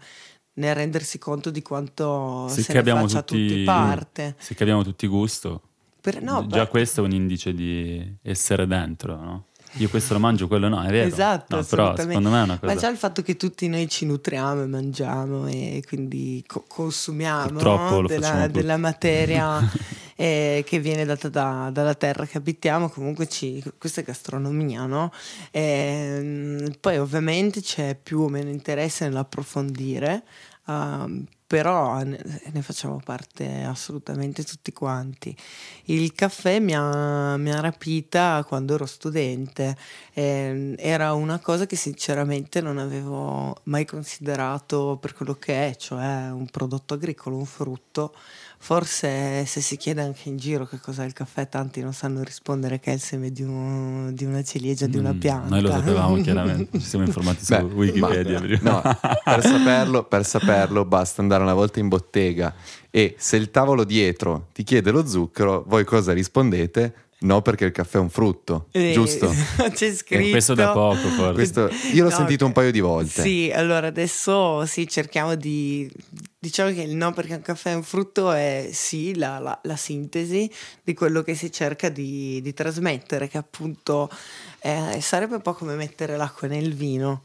nel 0.54 0.76
rendersi 0.76 1.19
conto 1.19 1.52
di 1.52 1.62
quanto 1.62 2.47
sì 2.50 2.63
se 2.63 2.74
ne 2.74 2.84
faccia 2.84 3.21
tutti, 3.21 3.47
tutti 3.47 3.63
parte. 3.65 4.36
sì 4.39 4.56
che 4.56 4.63
abbiamo 4.63 4.84
tutti 4.84 5.06
gusto. 5.06 5.62
Per, 6.02 6.24
no, 6.24 6.47
già 6.47 6.63
beh, 6.63 6.69
questo 6.69 7.02
è 7.02 7.06
un 7.06 7.12
indice 7.12 7.54
di 7.54 8.15
essere 8.24 8.65
dentro 8.65 9.15
no? 9.15 9.45
Io 9.73 9.89
questo 9.89 10.13
lo 10.13 10.19
mangio, 10.19 10.47
quello 10.47 10.67
no, 10.67 10.81
è 10.84 10.89
vero. 10.89 11.07
Esatto, 11.07 11.55
no, 11.55 11.63
però 11.63 11.95
secondo 11.95 12.29
me 12.29 12.39
è 12.39 12.43
una 12.43 12.60
cosa... 12.60 12.73
Ma 12.73 12.79
già 12.79 12.89
il 12.89 12.97
fatto 12.97 13.21
che 13.21 13.38
tutti 13.38 13.67
noi 13.67 13.88
ci 13.88 14.05
nutriamo 14.05 14.63
e 14.63 14.65
mangiamo 14.67 15.47
e 15.47 15.84
quindi 15.88 16.43
co- 16.45 16.65
consumiamo 16.67 18.03
della, 18.05 18.47
della, 18.47 18.77
materia 18.77 19.60
eh, 20.15 20.63
che 20.65 20.79
viene 20.79 21.05
data 21.05 21.29
da, 21.29 21.69
dalla 21.71 21.95
terra 21.95 22.25
che 22.25 22.38
abitiamo, 22.38 22.89
comunque 22.89 23.27
ci, 23.27 23.63
questa 23.77 24.01
è 24.01 24.03
gastronomia, 24.03 24.86
no? 24.86 25.12
E, 25.51 25.62
ehm, 25.62 26.75
poi 26.79 26.97
ovviamente 26.97 27.62
c'è 27.62 27.97
più 28.01 28.21
o 28.21 28.27
meno 28.27 28.49
interesse 28.49 29.05
nell'approfondire. 29.05 30.23
Uh, 30.65 31.26
però 31.52 32.02
ne 32.02 32.62
facciamo 32.62 33.02
parte 33.04 33.63
assolutamente 33.63 34.41
tutti 34.45 34.71
quanti. 34.71 35.36
Il 35.86 36.13
caffè 36.13 36.60
mi 36.60 36.74
ha, 36.74 37.36
mi 37.36 37.52
ha 37.52 37.60
rapita 37.60 38.45
quando 38.47 38.76
ero 38.76 38.86
studente, 38.86 39.76
eh, 40.13 40.74
era 40.78 41.12
una 41.12 41.39
cosa 41.39 41.65
che 41.65 41.76
sinceramente 41.76 42.62
non 42.62 42.78
avevo 42.78 43.54
mai 43.63 43.84
considerato 43.84 44.97
per 45.02 45.13
quello 45.13 45.34
che 45.34 45.67
è, 45.67 45.76
cioè 45.76 46.30
un 46.32 46.45
prodotto 46.50 46.93
agricolo, 46.93 47.36
un 47.36 47.45
frutto 47.45 48.15
Forse 48.63 49.43
se 49.47 49.60
si 49.60 49.76
chiede 49.76 50.04
anche 50.04 50.30
in 50.30 50.38
giro 50.38 50.67
che 50.67 50.80
cos'è 50.80 51.04
il 51.04 51.13
caffè, 51.13 51.50
tanti 51.50 51.82
non 51.82 51.93
sanno 51.93 52.21
rispondere 52.21 52.80
che 52.80 52.91
è 52.91 52.93
il 52.93 53.00
seme 53.00 53.32
di, 53.32 53.41
un, 53.41 54.12
di 54.13 54.24
una 54.24 54.43
ciliegia, 54.43 54.86
di 54.86 54.97
una 54.97 55.13
mm, 55.13 55.17
pianta. 55.17 55.50
Noi 55.50 55.62
lo 55.62 55.71
sapevamo 55.71 56.21
chiaramente, 56.21 56.80
ci 56.80 56.86
siamo 56.86 57.04
informati 57.10 57.43
su 57.43 57.56
Beh, 57.56 57.63
Wikipedia. 57.63 58.39
Ma, 58.62 58.82
no, 58.84 58.97
per 59.24 59.43
saperlo, 59.43 60.04
per 60.04 60.26
saperlo 60.26 60.86
basta 60.86 61.24
andare 61.24 61.41
una 61.41 61.56
volta 61.56 61.80
in 61.80 61.88
bottega 61.88 62.54
e 62.91 63.15
se 63.17 63.36
il 63.38 63.50
tavolo 63.50 63.84
dietro 63.84 64.50
ti 64.54 64.63
chiede 64.63 64.91
lo 64.91 65.08
zucchero, 65.08 65.63
voi 65.65 65.84
cosa 65.84 66.13
rispondete? 66.13 66.93
No, 67.23 67.41
perché 67.43 67.65
il 67.65 67.71
caffè 67.71 67.97
è 67.97 68.01
un 68.01 68.10
frutto, 68.10 68.67
eh, 68.71 68.93
giusto? 68.93 69.29
C'è 69.73 69.93
scritto. 69.93 70.23
E 70.23 70.29
questo 70.31 70.55
da 70.55 70.71
poco, 70.71 71.07
forse. 71.10 71.34
Questo, 71.34 71.69
io 71.93 72.03
l'ho 72.03 72.10
no, 72.10 72.15
sentito 72.15 72.45
un 72.47 72.51
paio 72.51 72.71
di 72.71 72.79
volte. 72.79 73.21
Sì, 73.21 73.51
allora 73.53 73.88
adesso 73.88 74.65
sì, 74.65 74.88
cerchiamo 74.88 75.36
di. 75.36 75.89
Diciamo 76.39 76.73
che 76.73 76.81
il 76.81 76.95
no 76.95 77.13
perché 77.13 77.36
il 77.36 77.41
caffè 77.41 77.71
è 77.71 77.75
un 77.75 77.84
frutto 77.84 78.31
è 78.31 78.69
sì 78.71 79.15
la, 79.15 79.38
la, 79.38 79.60
la 79.62 79.75
sintesi 79.75 80.51
di 80.84 80.95
quello 80.95 81.21
che 81.21 81.36
si 81.36 81.51
cerca 81.51 81.89
di, 81.89 82.41
di 82.41 82.53
trasmettere, 82.53 83.27
che 83.27 83.38
appunto 83.38 84.10
eh, 84.62 84.97
sarebbe 84.99 85.36
un 85.36 85.41
po' 85.41 85.53
come 85.53 85.75
mettere 85.75 86.17
l'acqua 86.17 86.47
nel 86.47 86.73
vino 86.73 87.21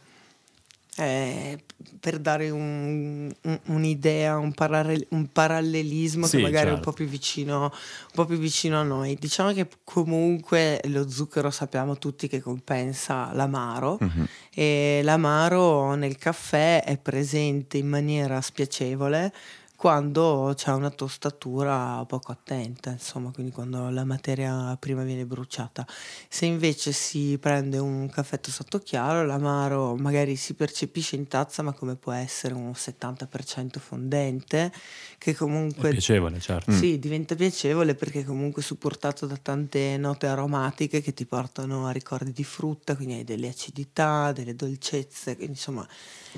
eh, 0.96 1.58
per 2.00 2.18
dare 2.18 2.50
un, 2.50 3.30
un, 3.42 3.60
un'idea, 3.66 4.38
un, 4.38 4.52
parallel, 4.52 5.06
un 5.10 5.30
parallelismo 5.30 6.26
sì, 6.26 6.36
che 6.36 6.42
magari 6.42 6.68
certo. 6.68 6.72
è 6.72 6.76
un 6.76 6.80
po, 6.80 6.92
più 6.92 7.06
vicino, 7.06 7.62
un 7.62 7.70
po' 8.12 8.24
più 8.24 8.38
vicino 8.38 8.80
a 8.80 8.82
noi. 8.82 9.16
Diciamo 9.18 9.52
che 9.52 9.68
comunque 9.84 10.80
lo 10.84 11.08
zucchero 11.08 11.50
sappiamo 11.50 11.98
tutti 11.98 12.28
che 12.28 12.40
compensa 12.40 13.32
l'amaro 13.32 13.98
mm-hmm. 14.02 14.24
e 14.54 15.00
l'amaro 15.02 15.94
nel 15.94 16.16
caffè 16.16 16.82
è 16.82 16.96
presente 16.98 17.76
in 17.76 17.88
maniera 17.88 18.40
spiacevole 18.40 19.32
quando 19.76 20.54
c'è 20.56 20.72
una 20.72 20.90
tostatura 20.90 22.02
poco 22.06 22.32
attenta, 22.32 22.90
insomma, 22.90 23.30
quindi 23.30 23.52
quando 23.52 23.90
la 23.90 24.04
materia 24.04 24.76
prima 24.80 25.04
viene 25.04 25.26
bruciata. 25.26 25.86
Se 26.28 26.46
invece 26.46 26.92
si 26.92 27.36
prende 27.38 27.78
un 27.78 28.08
caffè 28.08 28.40
tostato 28.40 28.78
chiaro, 28.78 29.24
l'amaro 29.24 29.94
magari 29.94 30.34
si 30.36 30.54
percepisce 30.54 31.16
in 31.16 31.28
tazza, 31.28 31.62
ma 31.62 31.72
come 31.72 31.94
può 31.94 32.12
essere 32.12 32.54
un 32.54 32.70
70% 32.70 33.78
fondente, 33.78 34.72
che 35.18 35.34
comunque... 35.34 35.90
È 35.90 35.92
piacevole, 35.92 36.40
certo. 36.40 36.72
Sì, 36.72 36.94
mm. 36.94 37.00
diventa 37.00 37.34
piacevole 37.34 37.94
perché 37.94 38.24
comunque 38.24 38.62
supportato 38.62 39.26
da 39.26 39.36
tante 39.36 39.96
note 39.98 40.26
aromatiche 40.26 41.02
che 41.02 41.12
ti 41.12 41.26
portano 41.26 41.86
a 41.86 41.90
ricordi 41.90 42.32
di 42.32 42.44
frutta, 42.44 42.96
quindi 42.96 43.14
hai 43.14 43.24
delle 43.24 43.48
acidità, 43.48 44.32
delle 44.32 44.54
dolcezze, 44.56 45.36
quindi 45.36 45.52
insomma 45.52 45.86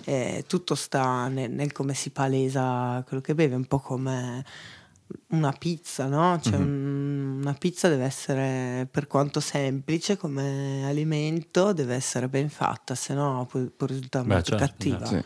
eh, 0.05 0.45
tutto 0.47 0.75
sta 0.75 1.29
nel, 1.29 1.51
nel 1.51 1.73
come 1.73 1.95
si 1.95 2.11
palesa 2.11 3.03
quello 3.07 3.23
che 3.23 3.28
che 3.29 3.35
beve, 3.35 3.57
un 3.57 3.67
po' 3.67 3.79
come 3.79 4.43
una 5.29 5.53
pizza, 5.53 6.07
no? 6.07 6.39
Cioè 6.41 6.57
mm-hmm. 6.57 6.63
un, 6.63 7.39
una 7.43 7.53
pizza 7.53 7.89
deve 7.89 8.05
essere, 8.05 8.89
per 8.91 9.07
quanto 9.07 9.41
semplice 9.41 10.17
come 10.17 10.87
alimento, 10.87 11.75
deve 11.75 11.95
essere 11.95 12.29
ben 12.29 12.49
fatta, 12.49 12.95
se 12.95 13.13
no 13.13 13.47
può, 13.51 13.61
può 13.77 13.87
risultare 13.87 14.25
Beh, 14.25 14.35
molto 14.35 14.57
certo, 14.57 14.65
cattiva. 14.65 15.05
Sì. 15.05 15.25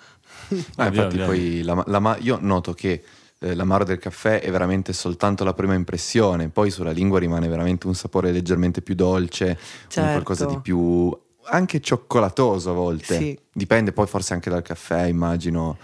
ah, 0.76 0.86
infatti 0.88 1.18
poi 1.18 1.62
la, 1.62 1.80
la, 1.86 2.16
io 2.20 2.38
noto 2.40 2.74
che 2.74 3.04
eh, 3.38 3.54
l'amaro 3.54 3.84
del 3.84 3.98
caffè 3.98 4.40
è 4.40 4.50
veramente 4.50 4.92
soltanto 4.92 5.44
la 5.44 5.54
prima 5.54 5.74
impressione, 5.74 6.48
poi 6.48 6.72
sulla 6.72 6.90
lingua 6.90 7.20
rimane 7.20 7.46
veramente 7.46 7.86
un 7.86 7.94
sapore 7.94 8.32
leggermente 8.32 8.82
più 8.82 8.96
dolce, 8.96 9.56
certo. 9.86 10.00
un 10.00 10.10
qualcosa 10.10 10.46
di 10.46 10.58
più 10.60 11.16
anche 11.44 11.80
cioccolato 11.80 12.54
a 12.54 12.72
volte. 12.72 13.16
Sì. 13.16 13.38
Dipende 13.52 13.92
poi 13.92 14.08
forse 14.08 14.34
anche 14.34 14.50
dal 14.50 14.62
caffè, 14.62 15.04
immagino. 15.04 15.78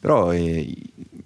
Però 0.00 0.32
eh, 0.32 0.74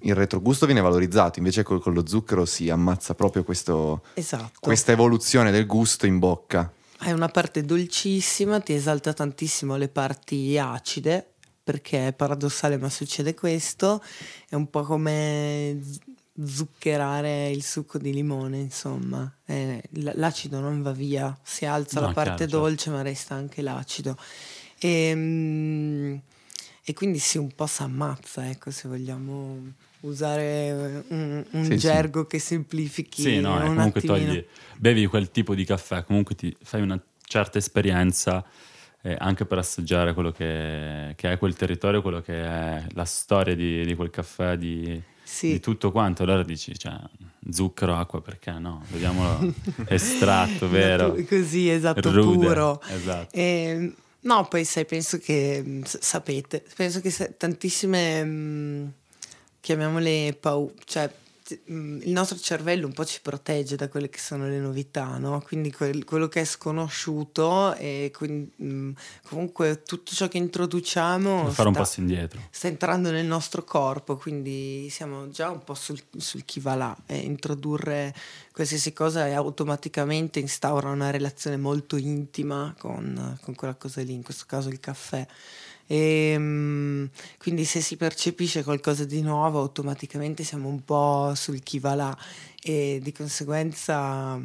il 0.05 0.15
retrogusto 0.15 0.67
viene 0.67 0.81
valorizzato, 0.81 1.39
invece 1.39 1.63
con, 1.63 1.81
con, 1.81 1.93
lo 1.93 2.07
zucchero 2.07 2.45
si 2.45 2.71
ammazza 2.71 3.15
proprio 3.15 3.45
questo, 3.45 4.03
esatto. 4.15 4.59
questa 4.61 4.93
evoluzione 4.93 5.51
del 5.51 5.67
gusto 5.67 6.07
in 6.07 6.19
bocca. 6.19 6.71
Hai 6.99 7.13
una 7.13 7.29
parte 7.29 7.65
dolcissima, 7.65 8.61
ti 8.61 8.73
esalta 8.73 9.13
tantissimo 9.13 9.77
le 9.77 9.89
parti 9.89 10.57
acide, 10.59 11.35
perché 11.63 12.09
è 12.09 12.13
paradossale 12.13 12.77
ma 12.77 12.89
succede 12.89 13.35
questo, 13.35 14.03
è 14.49 14.55
un 14.55 14.69
po' 14.71 14.83
come 14.83 15.81
zuccherare 16.47 17.51
il 17.51 17.63
succo 17.63 17.99
di 17.99 18.13
limone, 18.13 18.59
insomma. 18.59 19.31
Eh, 19.47 19.83
l'acido 19.91 20.61
non 20.61 20.83
va 20.83 20.93
via, 20.93 21.37
si 21.43 21.65
alza 21.65 22.01
no, 22.01 22.07
la 22.09 22.13
parte 22.13 22.47
chiaro, 22.47 22.51
certo. 22.51 22.59
dolce 22.59 22.77
certo. 22.77 22.99
ma 22.99 23.03
resta 23.03 23.35
anche 23.35 23.63
l'acido. 23.63 24.17
E, 24.79 24.89
ehm, 24.89 26.21
e 26.87 26.93
quindi 26.93 27.19
sì, 27.19 27.39
un 27.39 27.51
po' 27.55 27.67
si 27.67 27.83
ammazza, 27.83 28.49
ecco, 28.49 28.71
se 28.71 28.89
vogliamo 28.89 29.73
usare 30.05 31.05
un, 31.09 31.45
un 31.51 31.65
sì, 31.65 31.77
gergo 31.77 32.23
sì. 32.23 32.27
che 32.29 32.39
semplifichi. 32.39 33.23
Sì, 33.23 33.41
no, 33.41 33.63
eh, 33.63 33.67
comunque 33.67 34.01
attimino. 34.01 34.33
togli, 34.33 34.47
bevi 34.77 35.07
quel 35.07 35.31
tipo 35.31 35.55
di 35.55 35.65
caffè, 35.65 36.05
comunque 36.05 36.35
ti 36.35 36.55
fai 36.63 36.83
una 36.83 37.01
certa 37.27 37.59
esperienza 37.59 38.45
eh, 39.03 39.17
anche 39.19 39.45
per 39.45 39.59
assaggiare 39.59 40.15
quello 40.15 40.33
che, 40.33 41.13
che, 41.15 41.33
è 41.33 41.39
quel 41.39 41.55
territorio, 41.55 42.01
quello 42.01 42.23
che 42.23 42.43
è 42.43 42.87
la 42.93 43.05
storia 43.05 43.55
di, 43.55 43.85
di 43.85 43.95
quel 43.95 44.09
caffè, 44.09 44.57
di, 44.57 45.01
sì. 45.23 45.53
di, 45.53 45.61
tutto 45.61 45.93
quanto. 45.93 46.23
Allora 46.23 46.43
dici, 46.43 46.77
cioè, 46.79 46.99
zucchero, 47.51 47.97
acqua, 47.97 48.23
perché 48.23 48.53
no? 48.53 48.83
Vediamolo 48.89 49.53
estratto, 49.89 50.71
vero? 50.71 51.15
Così, 51.29 51.69
esatto, 51.69 52.11
Rude. 52.11 52.47
puro. 52.47 52.81
Esatto. 52.89 53.35
E, 53.37 53.43
ehm, 53.43 53.95
no, 54.21 54.49
poi 54.49 54.65
sai, 54.65 54.87
penso 54.87 55.19
che, 55.19 55.83
sapete, 55.85 56.65
penso 56.75 57.01
che 57.01 57.35
tantissime... 57.37 58.25
Mh, 58.25 58.93
chiamiamole 59.65 60.37
paure, 60.39 60.75
cioè 60.85 61.11
mm, 61.73 62.03
il 62.03 62.11
nostro 62.11 62.37
cervello 62.37 62.85
un 62.85 62.93
po' 62.93 63.07
ci 63.07 63.21
protegge 63.23 63.77
da 63.77 63.89
quelle 63.89 64.11
che 64.11 64.19
sono 64.19 64.47
le 64.47 64.59
novità, 64.59 65.17
no? 65.17 65.41
Quindi 65.41 65.73
quel, 65.73 66.05
quello 66.05 66.29
che 66.29 66.43
è 66.43 66.45
sconosciuto 66.45 67.75
e 67.77 68.13
quindi, 68.15 68.53
mm, 68.63 68.91
comunque 69.27 69.83
tutto 69.83 70.13
ciò 70.15 70.29
che 70.29 70.37
introduciamo 70.37 71.45
sta. 71.51 71.81
Sta 72.51 72.69
entrando 72.69 73.11
nel 73.11 73.25
nostro 73.25 73.65
corpo, 73.65 74.19
quindi 74.19 74.89
siamo 74.91 75.31
già 75.31 75.49
un 75.49 75.65
po' 75.65 75.73
sul, 75.73 75.99
sul 76.19 76.45
chi 76.45 76.61
va 76.61 76.75
là 76.75 76.95
e 77.07 77.17
introdurre 77.17 78.15
qualsiasi 78.53 78.93
cosa 78.93 79.25
automaticamente 79.35 80.41
instaura 80.41 80.91
una 80.91 81.09
relazione 81.09 81.57
molto 81.57 81.97
intima 81.97 82.75
con, 82.79 83.39
con 83.41 83.55
quella 83.55 83.77
cosa 83.77 84.03
lì, 84.03 84.13
in 84.13 84.23
questo 84.23 84.45
caso 84.47 84.69
il 84.69 84.79
caffè. 84.79 85.27
E, 85.87 86.31
ehm, 86.35 87.11
quindi 87.39 87.65
se 87.65 87.81
si 87.81 87.97
percepisce 87.97 88.63
qualcosa 88.63 89.05
di 89.05 89.21
nuovo 89.23 89.61
automaticamente 89.61 90.45
siamo 90.45 90.69
un 90.69 90.85
po' 90.85 91.33
sul 91.35 91.63
chi 91.63 91.79
va 91.79 91.95
là. 91.95 92.19
E 92.63 93.01
di 93.03 93.13
conseguenza 93.13 94.41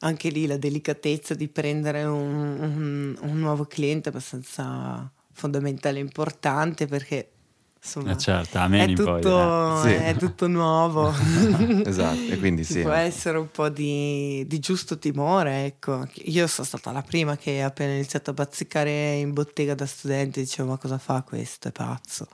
anche 0.00 0.28
lì 0.28 0.46
la 0.46 0.56
delicatezza 0.56 1.34
di 1.34 1.48
prendere 1.48 2.04
un, 2.04 2.58
un, 2.60 3.18
un 3.20 3.38
nuovo 3.38 3.64
cliente 3.64 4.10
è 4.10 4.12
abbastanza 4.12 5.10
fondamentale 5.32 5.98
e 5.98 6.02
importante 6.02 6.86
perché 6.86 7.30
insomma, 7.80 8.12
eh 8.12 8.18
certo, 8.18 8.58
è, 8.58 8.92
tutto, 8.92 9.20
poi, 9.20 9.92
eh. 9.92 10.04
è 10.06 10.16
tutto 10.16 10.46
nuovo. 10.48 11.12
esatto, 11.84 12.32
e 12.32 12.38
quindi 12.38 12.64
sì. 12.64 12.82
Può 12.82 12.92
essere 12.92 13.38
un 13.38 13.50
po' 13.50 13.68
di, 13.68 14.44
di, 14.46 14.58
giusto 14.58 14.98
timore, 14.98 15.64
ecco. 15.66 16.06
Io 16.24 16.46
sono 16.46 16.66
stata 16.66 16.92
la 16.92 17.02
prima 17.02 17.36
che 17.36 17.62
appena 17.62 17.92
iniziato 17.92 18.30
a 18.30 18.34
bazzicare 18.34 19.14
in 19.14 19.32
bottega 19.32 19.74
da 19.74 19.86
studente 19.86 20.40
dicevo 20.40 20.70
ma 20.70 20.78
cosa 20.78 20.98
fa 20.98 21.22
questo, 21.22 21.68
è 21.68 21.72
pazzo 21.72 22.26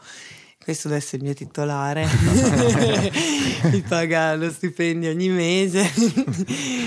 questo 0.62 0.88
deve 0.88 1.00
essere 1.00 1.18
il 1.18 1.22
mio 1.24 1.34
titolare, 1.34 2.06
mi 3.70 3.80
paga 3.82 4.34
lo 4.34 4.50
stipendio 4.50 5.10
ogni 5.10 5.28
mese. 5.28 5.90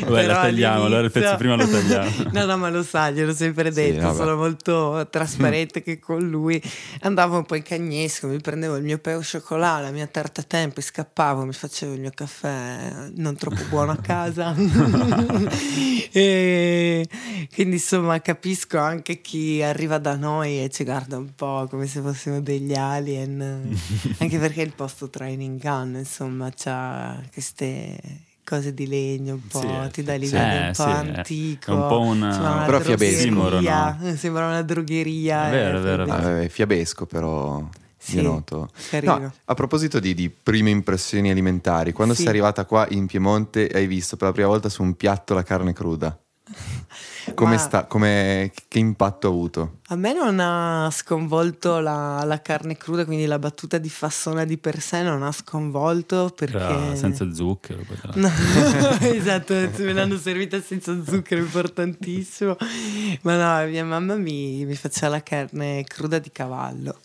Vabbè, 0.05 0.27
lo 0.27 0.33
tagliamo, 0.33 0.85
allora 0.85 1.01
il 1.01 1.11
pezzo 1.11 1.35
prima 1.35 1.55
lo 1.55 1.67
tagliamo. 1.67 2.29
no, 2.31 2.45
no, 2.45 2.57
ma 2.57 2.69
lo 2.69 2.83
sa, 2.83 3.11
gliel'ho 3.11 3.33
sempre 3.33 3.71
detto, 3.71 4.09
sì, 4.09 4.15
sono 4.15 4.35
molto 4.35 5.07
trasparente 5.09 5.81
che 5.81 5.99
con 5.99 6.27
lui 6.27 6.61
andavo 7.01 7.38
un 7.38 7.45
po' 7.45 7.55
in 7.55 7.63
cagnesco, 7.63 8.27
mi 8.27 8.39
prendevo 8.39 8.75
il 8.77 8.83
mio 8.83 8.97
peo 8.97 9.21
cioccolato, 9.21 9.83
la 9.83 9.91
mia 9.91 10.07
tarta 10.07 10.41
tempo, 10.41 10.81
scappavo, 10.81 11.45
mi 11.45 11.53
facevo 11.53 11.93
il 11.93 11.99
mio 11.99 12.11
caffè 12.13 13.11
non 13.15 13.35
troppo 13.35 13.63
buono 13.69 13.91
a 13.91 13.97
casa. 13.97 14.55
e 16.11 17.07
quindi 17.53 17.75
insomma 17.75 18.19
capisco 18.21 18.77
anche 18.77 19.21
chi 19.21 19.61
arriva 19.61 19.97
da 19.97 20.15
noi 20.15 20.63
e 20.63 20.69
ci 20.69 20.83
guarda 20.83 21.17
un 21.17 21.33
po' 21.35 21.67
come 21.69 21.88
se 21.88 22.01
fossimo 22.01 22.41
degli 22.41 22.73
alien 22.73 23.64
anche 24.19 24.38
perché 24.38 24.62
il 24.62 24.73
posto 24.73 25.10
training 25.10 25.60
gun, 25.60 25.95
insomma, 25.95 26.51
c'ha 26.56 27.21
queste 27.32 27.97
cose 28.43 28.73
di 28.73 28.88
legno 28.88 29.34
un 29.34 29.47
po', 29.47 29.60
sì, 29.60 29.91
ti 29.91 30.04
dà 30.04 30.15
l'idea 30.15 30.73
sì, 30.73 30.82
un 30.82 30.86
po' 30.86 30.91
sì, 30.91 31.10
antico. 31.10 31.71
È 31.71 31.75
un 31.75 31.88
po' 31.88 31.99
una, 32.01 32.63
però 32.65 32.80
fiabesco. 32.80 33.60
No? 33.60 34.15
Sembra 34.15 34.45
una 34.45 34.62
drogheria. 34.62 35.47
È 35.47 35.51
vero, 35.51 35.80
è 35.80 35.82
vero. 35.82 36.04
È 36.04 36.06
vero. 36.06 36.43
Ah, 36.43 36.47
fiabesco 36.47 37.06
però. 37.06 37.67
Sì, 37.97 38.21
noto. 38.21 38.69
No, 39.01 39.34
a 39.45 39.54
proposito 39.56 39.99
di, 39.99 40.13
di, 40.13 40.30
prime 40.30 40.69
impressioni 40.69 41.32
alimentari, 41.32 41.91
quando 41.91 42.13
sei 42.13 42.28
arrivata 42.28 42.65
qua 42.65 42.86
in 42.91 43.08
Piemonte 43.08 43.67
hai 43.73 43.88
visto 43.88 44.15
per 44.15 44.28
la 44.28 44.34
prima 44.34 44.47
volta 44.47 44.69
su 44.69 44.84
un 44.84 44.95
piatto 44.95 45.34
la 45.34 45.41
carne 45.41 45.73
cruda? 45.73 46.15
Come 47.33 47.57
sta, 47.57 47.85
come, 47.85 48.51
che 48.67 48.79
impatto 48.79 49.27
ha 49.27 49.29
avuto? 49.29 49.79
A 49.88 49.95
me 49.95 50.13
non 50.13 50.39
ha 50.39 50.89
sconvolto 50.91 51.79
la, 51.79 52.23
la, 52.23 52.41
carne 52.41 52.77
cruda, 52.77 53.05
quindi 53.05 53.25
la 53.25 53.39
battuta 53.39 53.77
di 53.77 53.89
fassona 53.89 54.45
di 54.45 54.57
per 54.57 54.79
sé 54.79 55.01
non 55.01 55.23
ha 55.23 55.31
sconvolto 55.31 56.31
perché... 56.35 56.57
Era 56.57 56.95
senza 56.95 57.33
zucchero. 57.33 57.81
No, 58.13 58.29
esatto, 59.01 59.53
me 59.53 59.93
l'hanno 59.93 60.17
servita 60.17 60.61
senza 60.61 60.95
zucchero, 61.03 61.41
importantissimo. 61.41 62.55
Ma 63.21 63.61
no, 63.61 63.69
mia 63.69 63.85
mamma 63.85 64.15
mi, 64.15 64.65
mi 64.65 64.75
faceva 64.75 65.09
la 65.09 65.23
carne 65.23 65.83
cruda 65.83 66.19
di 66.19 66.31
cavallo 66.31 66.99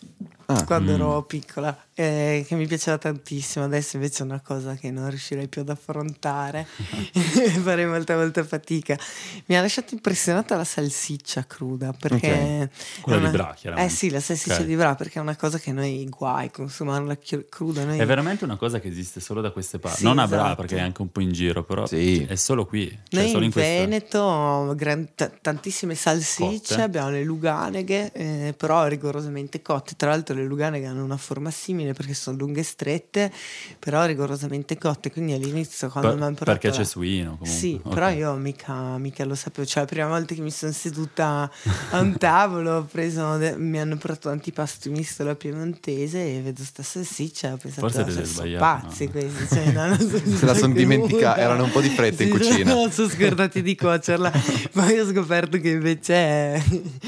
ah, 0.55 0.63
quando 0.65 0.91
mm. 0.91 0.95
ero 0.95 1.23
piccola, 1.23 1.77
eh, 1.93 2.45
che 2.47 2.55
mi 2.55 2.67
piaceva 2.67 2.97
tantissimo. 2.97 3.65
Adesso 3.65 3.97
invece 3.97 4.23
è 4.23 4.25
una 4.25 4.39
cosa 4.39 4.75
che 4.75 4.91
non 4.91 5.09
riuscirei 5.09 5.47
più 5.47 5.61
ad 5.61 5.69
affrontare, 5.69 6.65
farei 7.63 7.85
molta, 7.85 8.15
molta 8.15 8.43
fatica. 8.43 8.97
Mi 9.45 9.57
ha 9.57 9.61
lasciato 9.61 9.93
impressionata 9.93 10.55
la 10.55 10.63
salsiccia 10.63 11.45
cruda, 11.45 11.93
perché... 11.93 12.31
Okay. 12.31 12.69
Quella 13.01 13.19
una... 13.19 13.29
di 13.29 13.35
Bra, 13.35 13.83
Eh 13.83 13.89
sì, 13.89 14.09
la 14.09 14.19
salsiccia 14.19 14.55
okay. 14.55 14.65
di 14.65 14.75
Bra, 14.75 14.95
perché 14.95 15.19
è 15.19 15.21
una 15.21 15.35
cosa 15.35 15.57
che 15.57 15.71
noi 15.71 16.05
guai 16.09 16.51
consumarla 16.51 17.17
cruda. 17.49 17.83
Noi... 17.83 17.99
È 17.99 18.05
veramente 18.05 18.43
una 18.43 18.57
cosa 18.57 18.79
che 18.79 18.87
esiste 18.87 19.19
solo 19.19 19.41
da 19.41 19.51
queste 19.51 19.79
parti. 19.79 19.99
Sì, 19.99 20.03
non 20.03 20.19
a 20.19 20.27
Bra, 20.27 20.45
esatto. 20.45 20.61
perché 20.61 20.77
è 20.77 20.81
anche 20.81 21.01
un 21.01 21.11
po' 21.11 21.21
in 21.21 21.31
giro, 21.31 21.63
però 21.63 21.85
sì. 21.85 22.25
è 22.27 22.35
solo 22.35 22.65
qui. 22.65 22.87
Cioè 22.87 23.21
noi 23.21 23.29
solo 23.29 23.43
in, 23.45 23.51
in 23.53 23.61
Veneto 23.61 24.73
gran, 24.75 25.09
t- 25.15 25.39
tantissime 25.41 25.95
salsicce, 25.95 26.73
cotte. 26.75 26.81
abbiamo 26.81 27.09
le 27.09 27.23
luganeghe, 27.23 28.11
eh, 28.11 28.53
però 28.55 28.87
rigorosamente 28.87 29.61
cotte. 29.61 29.93
Tra 29.95 30.09
l'altro 30.09 30.35
le 30.35 30.45
luganeghe 30.45 30.85
hanno 30.85 31.03
una 31.03 31.17
forma 31.17 31.51
simile 31.51 31.90
perché 31.93 32.13
sono 32.13 32.37
lunghe 32.37 32.61
e 32.61 32.63
strette, 32.63 33.31
però 33.79 34.05
rigorosamente 34.05 34.77
cotte. 34.77 35.11
Quindi 35.11 35.33
all'inizio 35.33 35.89
quando 35.89 36.09
per, 36.09 36.17
mi 36.17 36.25
hanno 36.25 36.35
portato... 36.35 36.59
Perché 36.59 36.77
c'è 36.77 36.85
suino 36.85 37.37
comunque. 37.37 37.47
Sì, 37.47 37.79
okay. 37.81 37.93
però 37.93 38.09
io 38.09 38.33
mica, 38.35 38.97
mica, 38.97 39.25
lo 39.25 39.35
sapevo. 39.35 39.67
Cioè 39.67 39.83
la 39.83 39.89
prima 39.89 40.07
volta 40.07 40.33
che 40.35 40.41
mi 40.41 40.51
sono 40.51 40.71
seduta 40.71 41.49
a 41.91 41.99
un 41.99 42.17
tavolo 42.17 42.77
ho 42.77 42.83
preso, 42.83 43.37
mi 43.57 43.79
hanno 43.79 43.97
portato 43.97 44.29
antipasti 44.29 44.89
misto 44.89 45.21
alla 45.21 45.35
piemontese 45.35 46.37
e 46.37 46.41
vedo 46.41 46.63
sta 46.63 46.83
salsiccia 46.83 47.53
ho 47.53 47.57
pensato 47.57 47.89
Forse 47.89 48.13
cioè, 48.13 48.25
sono 48.25 48.57
pazzi 48.57 49.05
no? 49.05 49.11
questi. 49.11 49.47
Cioè, 49.47 49.71
no, 49.71 49.97
Se 50.37 50.45
la 50.45 50.53
sono 50.53 50.73
dimenticata, 50.73 51.39
erano 51.39 51.63
un 51.65 51.71
po' 51.71 51.81
di 51.81 51.89
fretta 51.89 52.17
sì, 52.17 52.23
in 52.23 52.29
cucina. 52.29 52.73
No, 52.73 52.89
sono 52.91 53.09
scordati 53.09 53.61
di 53.61 53.75
cuocerla. 53.75 54.31
Poi 54.71 54.99
ho 54.99 55.09
scoperto 55.09 55.59
che 55.59 55.69
invece 55.69 56.13
è... 56.13 56.63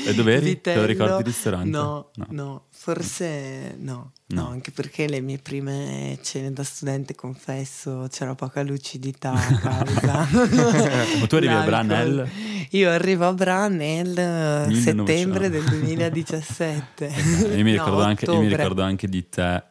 E 0.05 0.13
dove 0.13 0.35
eri? 0.35 0.61
Te 0.61 0.75
lo 0.75 0.85
ricordi 0.85 1.19
il 1.19 1.25
ristorante? 1.25 1.69
no. 1.69 2.09
no. 2.15 2.27
no. 2.29 2.65
Forse 2.69 3.75
no, 3.79 4.11
no, 4.33 4.49
anche 4.49 4.71
perché 4.71 5.07
le 5.07 5.21
mie 5.21 5.37
prime 5.37 6.17
cene 6.21 6.51
da 6.51 6.63
studente, 6.63 7.15
confesso, 7.15 8.07
c'era 8.09 8.35
poca 8.35 8.63
lucidità 8.63 9.31
a 9.31 9.59
causa. 9.59 10.27
Ma 11.19 11.27
tu 11.27 11.35
arrivi 11.35 11.53
a 11.53 11.63
Branel? 11.63 12.29
Io 12.71 12.89
arrivo 12.89 13.27
a 13.27 13.33
Branel 13.33 14.67
1900. 14.67 15.05
settembre 15.05 15.49
del 15.49 15.63
2017. 15.69 17.05
io, 17.55 17.63
mi 17.63 17.71
ricordo 17.71 17.97
no, 17.97 18.03
anche, 18.03 18.25
io 18.25 18.39
mi 18.39 18.47
ricordo 18.47 18.81
anche 18.81 19.07
di 19.07 19.29
te 19.29 19.63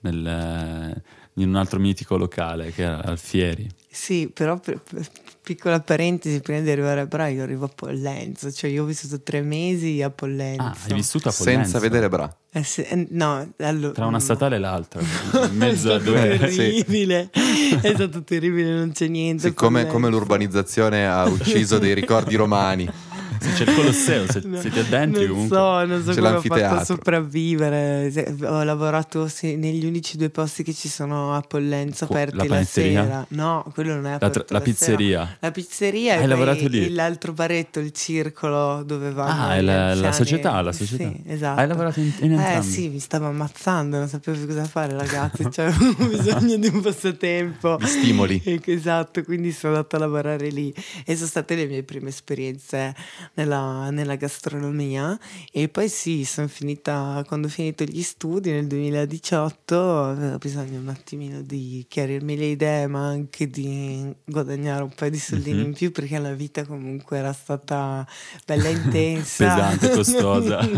nel, 0.00 1.02
in 1.34 1.48
un 1.48 1.56
altro 1.56 1.78
mitico 1.78 2.16
locale 2.16 2.72
che 2.72 2.82
era 2.82 3.02
Alfieri. 3.02 3.68
Sì, 3.90 4.30
però 4.32 4.58
per, 4.58 4.80
per, 4.80 5.06
piccola 5.42 5.80
parentesi, 5.80 6.40
prima 6.40 6.60
di 6.60 6.70
arrivare 6.70 7.00
a 7.00 7.06
Bra 7.06 7.28
io 7.28 7.42
arrivo 7.42 7.64
a 7.64 7.70
Pollenzo, 7.74 8.52
cioè 8.52 8.70
io 8.70 8.82
ho 8.82 8.86
vissuto 8.86 9.22
tre 9.22 9.40
mesi 9.40 10.02
a 10.02 10.10
Pollenzo. 10.10 10.62
Ah, 10.62 10.76
hai 10.86 10.94
vissuto 10.94 11.28
a 11.28 11.32
Pollenzo? 11.32 11.62
Senza 11.62 11.78
vedere 11.78 12.08
Bra? 12.08 12.36
Eh 12.58 12.64
sì, 12.64 12.82
eh, 12.82 13.06
no, 13.10 13.52
allora, 13.58 13.92
Tra 13.92 14.06
una 14.06 14.18
statale 14.18 14.56
e 14.56 14.58
l'altra, 14.58 15.00
in 15.00 15.56
mezzo 15.56 15.92
a 15.92 15.98
due... 16.02 16.36
terribile, 16.38 17.30
sì. 17.32 17.78
è 17.80 17.94
stato 17.94 18.24
terribile, 18.24 18.72
non 18.72 18.90
c'è 18.90 19.06
niente. 19.06 19.48
Sì, 19.48 19.54
come, 19.54 19.86
come 19.86 20.08
l'urbanizzazione 20.08 21.06
ha 21.06 21.24
ucciso 21.24 21.78
dei 21.78 21.94
ricordi 21.94 22.34
romani. 22.34 22.90
se 23.40 23.52
c'è 23.52 23.70
il 23.70 23.74
Colosseo, 23.76 24.30
se 24.30 24.40
no, 24.46 24.60
siete 24.60 24.80
addentri 24.80 25.26
non 25.26 25.34
comunque. 25.34 25.56
So, 25.56 25.84
non 25.84 26.02
so 26.02 26.12
c'è 26.12 26.20
come 26.20 26.34
ho 26.34 26.40
fatto 26.40 26.74
a 26.74 26.84
sopravvivere. 26.84 28.36
Ho 28.42 28.62
lavorato 28.62 29.28
sì, 29.28 29.56
negli 29.56 29.84
unici 29.84 30.16
due 30.16 30.30
posti 30.30 30.62
che 30.62 30.72
ci 30.72 30.88
sono 30.88 31.34
a 31.34 31.40
Pollenzo 31.40 32.04
aperti 32.04 32.48
la, 32.48 32.56
la 32.56 32.64
sera. 32.64 33.26
No, 33.30 33.64
quello 33.72 33.94
non 33.94 34.06
è 34.06 34.12
aperto. 34.12 34.38
La, 34.38 34.44
la, 34.48 34.58
la 34.58 34.64
pizzeria. 34.64 35.24
Sera. 35.24 35.36
La 35.40 35.50
pizzeria 35.50 36.16
Hai 36.16 36.22
e 36.22 36.26
lavorato 36.26 36.68
lì? 36.68 36.90
l'altro 36.90 37.32
baretto, 37.32 37.80
il 37.80 37.92
circolo 37.92 38.82
dove 38.84 39.10
vanno. 39.10 39.46
Ah, 39.46 39.56
è 39.56 39.60
la, 39.60 39.94
la, 39.94 40.12
società, 40.12 40.60
la 40.60 40.72
società. 40.72 41.08
Sì, 41.08 41.22
esatto. 41.26 41.60
Hai 41.60 41.66
lavorato 41.66 42.00
in, 42.00 42.12
in 42.20 42.32
entrambi? 42.32 42.58
Eh 42.66 42.70
sì, 42.70 42.88
mi 42.88 42.98
stavo 42.98 43.26
ammazzando, 43.26 43.98
non 43.98 44.08
sapevo 44.08 44.44
cosa 44.46 44.64
fare, 44.64 44.96
ragazzi. 44.96 45.46
Cioè, 45.58 45.66
avevo 45.66 46.06
bisogno 46.06 46.56
di 46.56 46.68
un 46.68 46.80
passatempo. 46.80 47.76
Di 47.76 47.86
stimoli. 47.86 48.42
Esatto, 48.68 49.22
quindi 49.22 49.50
sono 49.50 49.74
andata 49.74 49.96
a 49.96 50.00
lavorare 50.00 50.50
lì 50.50 50.72
e 51.04 51.16
sono 51.16 51.26
state 51.26 51.54
le 51.54 51.66
mie 51.66 51.82
prime 51.82 52.10
esperienze 52.10 52.94
nella, 53.38 53.90
nella 53.90 54.16
gastronomia 54.16 55.18
e 55.52 55.68
poi 55.68 55.88
sì, 55.88 56.24
sono 56.24 56.48
finita, 56.48 57.22
quando 57.26 57.46
ho 57.46 57.50
finito 57.50 57.84
gli 57.84 58.02
studi 58.02 58.50
nel 58.50 58.66
2018 58.66 60.02
avevo 60.02 60.38
bisogno 60.38 60.80
un 60.80 60.88
attimino 60.88 61.40
di 61.42 61.86
chiarirmi 61.88 62.36
le 62.36 62.46
idee 62.46 62.86
ma 62.88 63.06
anche 63.06 63.48
di 63.48 64.12
guadagnare 64.24 64.82
un 64.82 64.92
paio 64.94 65.10
di 65.10 65.18
soldini 65.18 65.58
mm-hmm. 65.58 65.66
in 65.66 65.72
più 65.72 65.92
perché 65.92 66.18
la 66.18 66.32
vita 66.32 66.64
comunque 66.64 67.18
era 67.18 67.32
stata 67.32 68.06
bella 68.44 68.68
intensa. 68.68 69.54
Pesante, 69.54 69.90
costosa. 69.90 70.68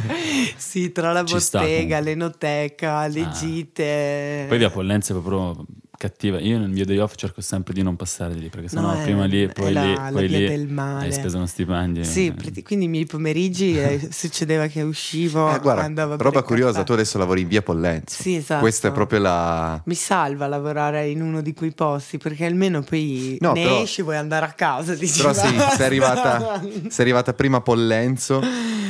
sì, 0.56 0.92
tra 0.92 1.12
la 1.12 1.24
Ci 1.24 1.34
bottega, 1.34 2.00
l'enoteca, 2.00 3.06
le 3.06 3.22
ah. 3.22 3.28
gite. 3.30 4.46
Poi 4.48 4.58
via 4.58 4.70
Pollenza 4.70 5.12
è 5.12 5.20
proprio 5.20 5.64
cattiva. 5.96 6.38
Io 6.40 6.58
nel 6.58 6.68
mio 6.68 6.84
day 6.84 6.98
off 6.98 7.14
cerco 7.16 7.40
sempre 7.40 7.74
di 7.74 7.82
non 7.82 7.96
passare 7.96 8.34
di 8.34 8.40
lì 8.40 8.48
perché 8.48 8.68
sennò 8.68 8.94
no, 8.94 9.02
prima 9.02 9.24
lì 9.24 9.42
e 9.42 9.48
poi 9.48 9.72
la, 9.72 9.84
lì, 9.84 10.12
poi 10.12 10.28
lì 10.28 10.74
hai 10.78 11.12
speso 11.12 11.36
uno 11.36 11.46
stipendio. 11.46 12.04
Sì, 12.04 12.34
quindi 12.64 12.86
i 12.86 12.88
miei 12.88 13.06
pomeriggi 13.06 13.78
eh, 13.78 14.08
succedeva 14.10 14.66
che 14.66 14.82
uscivo, 14.82 15.54
eh, 15.54 15.58
guarda, 15.58 15.82
andavo 15.82 16.16
roba 16.16 16.42
curiosa, 16.42 16.82
tu 16.82 16.92
adesso 16.92 17.18
lavori 17.18 17.42
in 17.42 17.48
via 17.48 17.62
Pollenzo. 17.62 18.22
Sì, 18.22 18.36
esatto. 18.36 18.60
Questa 18.60 18.88
è 18.88 18.92
proprio 18.92 19.20
la 19.20 19.80
Mi 19.84 19.94
salva 19.94 20.46
lavorare 20.46 21.08
in 21.08 21.22
uno 21.22 21.40
di 21.40 21.54
quei 21.54 21.72
posti 21.72 22.18
perché 22.18 22.44
almeno 22.44 22.82
poi 22.82 23.36
no, 23.40 23.52
ne 23.52 23.62
però, 23.62 23.82
esci 23.82 24.02
vuoi 24.02 24.16
andare 24.16 24.46
a 24.46 24.52
casa, 24.52 24.94
dici, 24.94 25.20
Però 25.20 25.32
sì, 25.32 25.48
sei 25.76 25.86
arrivata, 25.86 26.60
sei 26.88 27.04
arrivata 27.04 27.32
prima 27.32 27.58
a 27.58 27.60
Pollenzo 27.60 28.40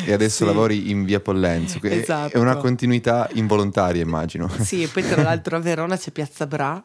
e 0.04 0.12
adesso 0.12 0.38
sì. 0.38 0.44
lavori 0.44 0.90
in 0.90 1.04
via 1.04 1.20
Pollenzo. 1.20 1.78
Esatto. 1.82 2.36
È 2.36 2.38
una 2.38 2.56
continuità 2.56 3.28
involontaria, 3.32 4.02
immagino. 4.02 4.48
Sì, 4.60 4.82
e 4.82 4.88
poi 4.88 5.06
tra 5.06 5.22
l'altro 5.22 5.56
a 5.56 5.60
Verona 5.60 5.96
c'è 5.96 6.10
Piazza 6.10 6.46
Bra 6.46 6.82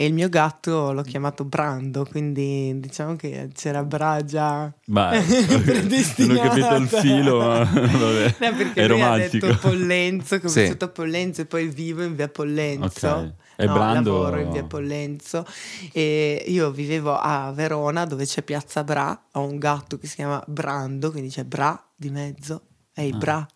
e 0.00 0.06
il 0.06 0.14
mio 0.14 0.28
gatto 0.28 0.92
l'ho 0.92 1.02
chiamato 1.02 1.44
Brando, 1.44 2.06
quindi 2.08 2.78
diciamo 2.78 3.16
che 3.16 3.50
c'era 3.52 3.82
Bra 3.82 4.24
già 4.24 4.72
ma, 4.86 5.10
non 6.18 6.36
ho 6.36 6.40
capito 6.40 6.74
il 6.76 6.86
filo, 6.86 7.38
ma 7.40 7.64
vabbè, 7.64 8.36
no, 8.38 8.56
perché 8.56 8.82
è 8.82 8.86
romantico. 8.86 9.46
ha 9.46 9.48
detto 9.48 9.58
Pollenzo, 9.58 10.38
che 10.38 10.46
ho 10.46 10.48
sì. 10.48 10.60
vissuto 10.60 10.84
a 10.84 10.88
Pollenzo 10.88 11.40
e 11.40 11.46
poi 11.46 11.66
vivo 11.66 12.04
in 12.04 12.14
via 12.14 12.28
Pollenzo. 12.28 13.08
Okay. 13.08 13.34
E 13.56 13.66
no, 13.66 13.72
Brando... 13.72 14.12
lavoro 14.12 14.40
in 14.40 14.50
via 14.52 14.62
Pollenzo 14.62 15.44
e 15.90 16.44
io 16.46 16.70
vivevo 16.70 17.18
a 17.18 17.50
Verona 17.52 18.04
dove 18.04 18.24
c'è 18.24 18.42
Piazza 18.42 18.84
Bra, 18.84 19.20
ho 19.32 19.42
un 19.42 19.58
gatto 19.58 19.98
che 19.98 20.06
si 20.06 20.14
chiama 20.14 20.40
Brando, 20.46 21.10
quindi 21.10 21.30
c'è 21.30 21.42
Bra 21.42 21.76
di 21.96 22.10
mezzo, 22.10 22.66
e 22.94 23.08
il 23.08 23.14
ah. 23.14 23.18
Bra 23.18 23.48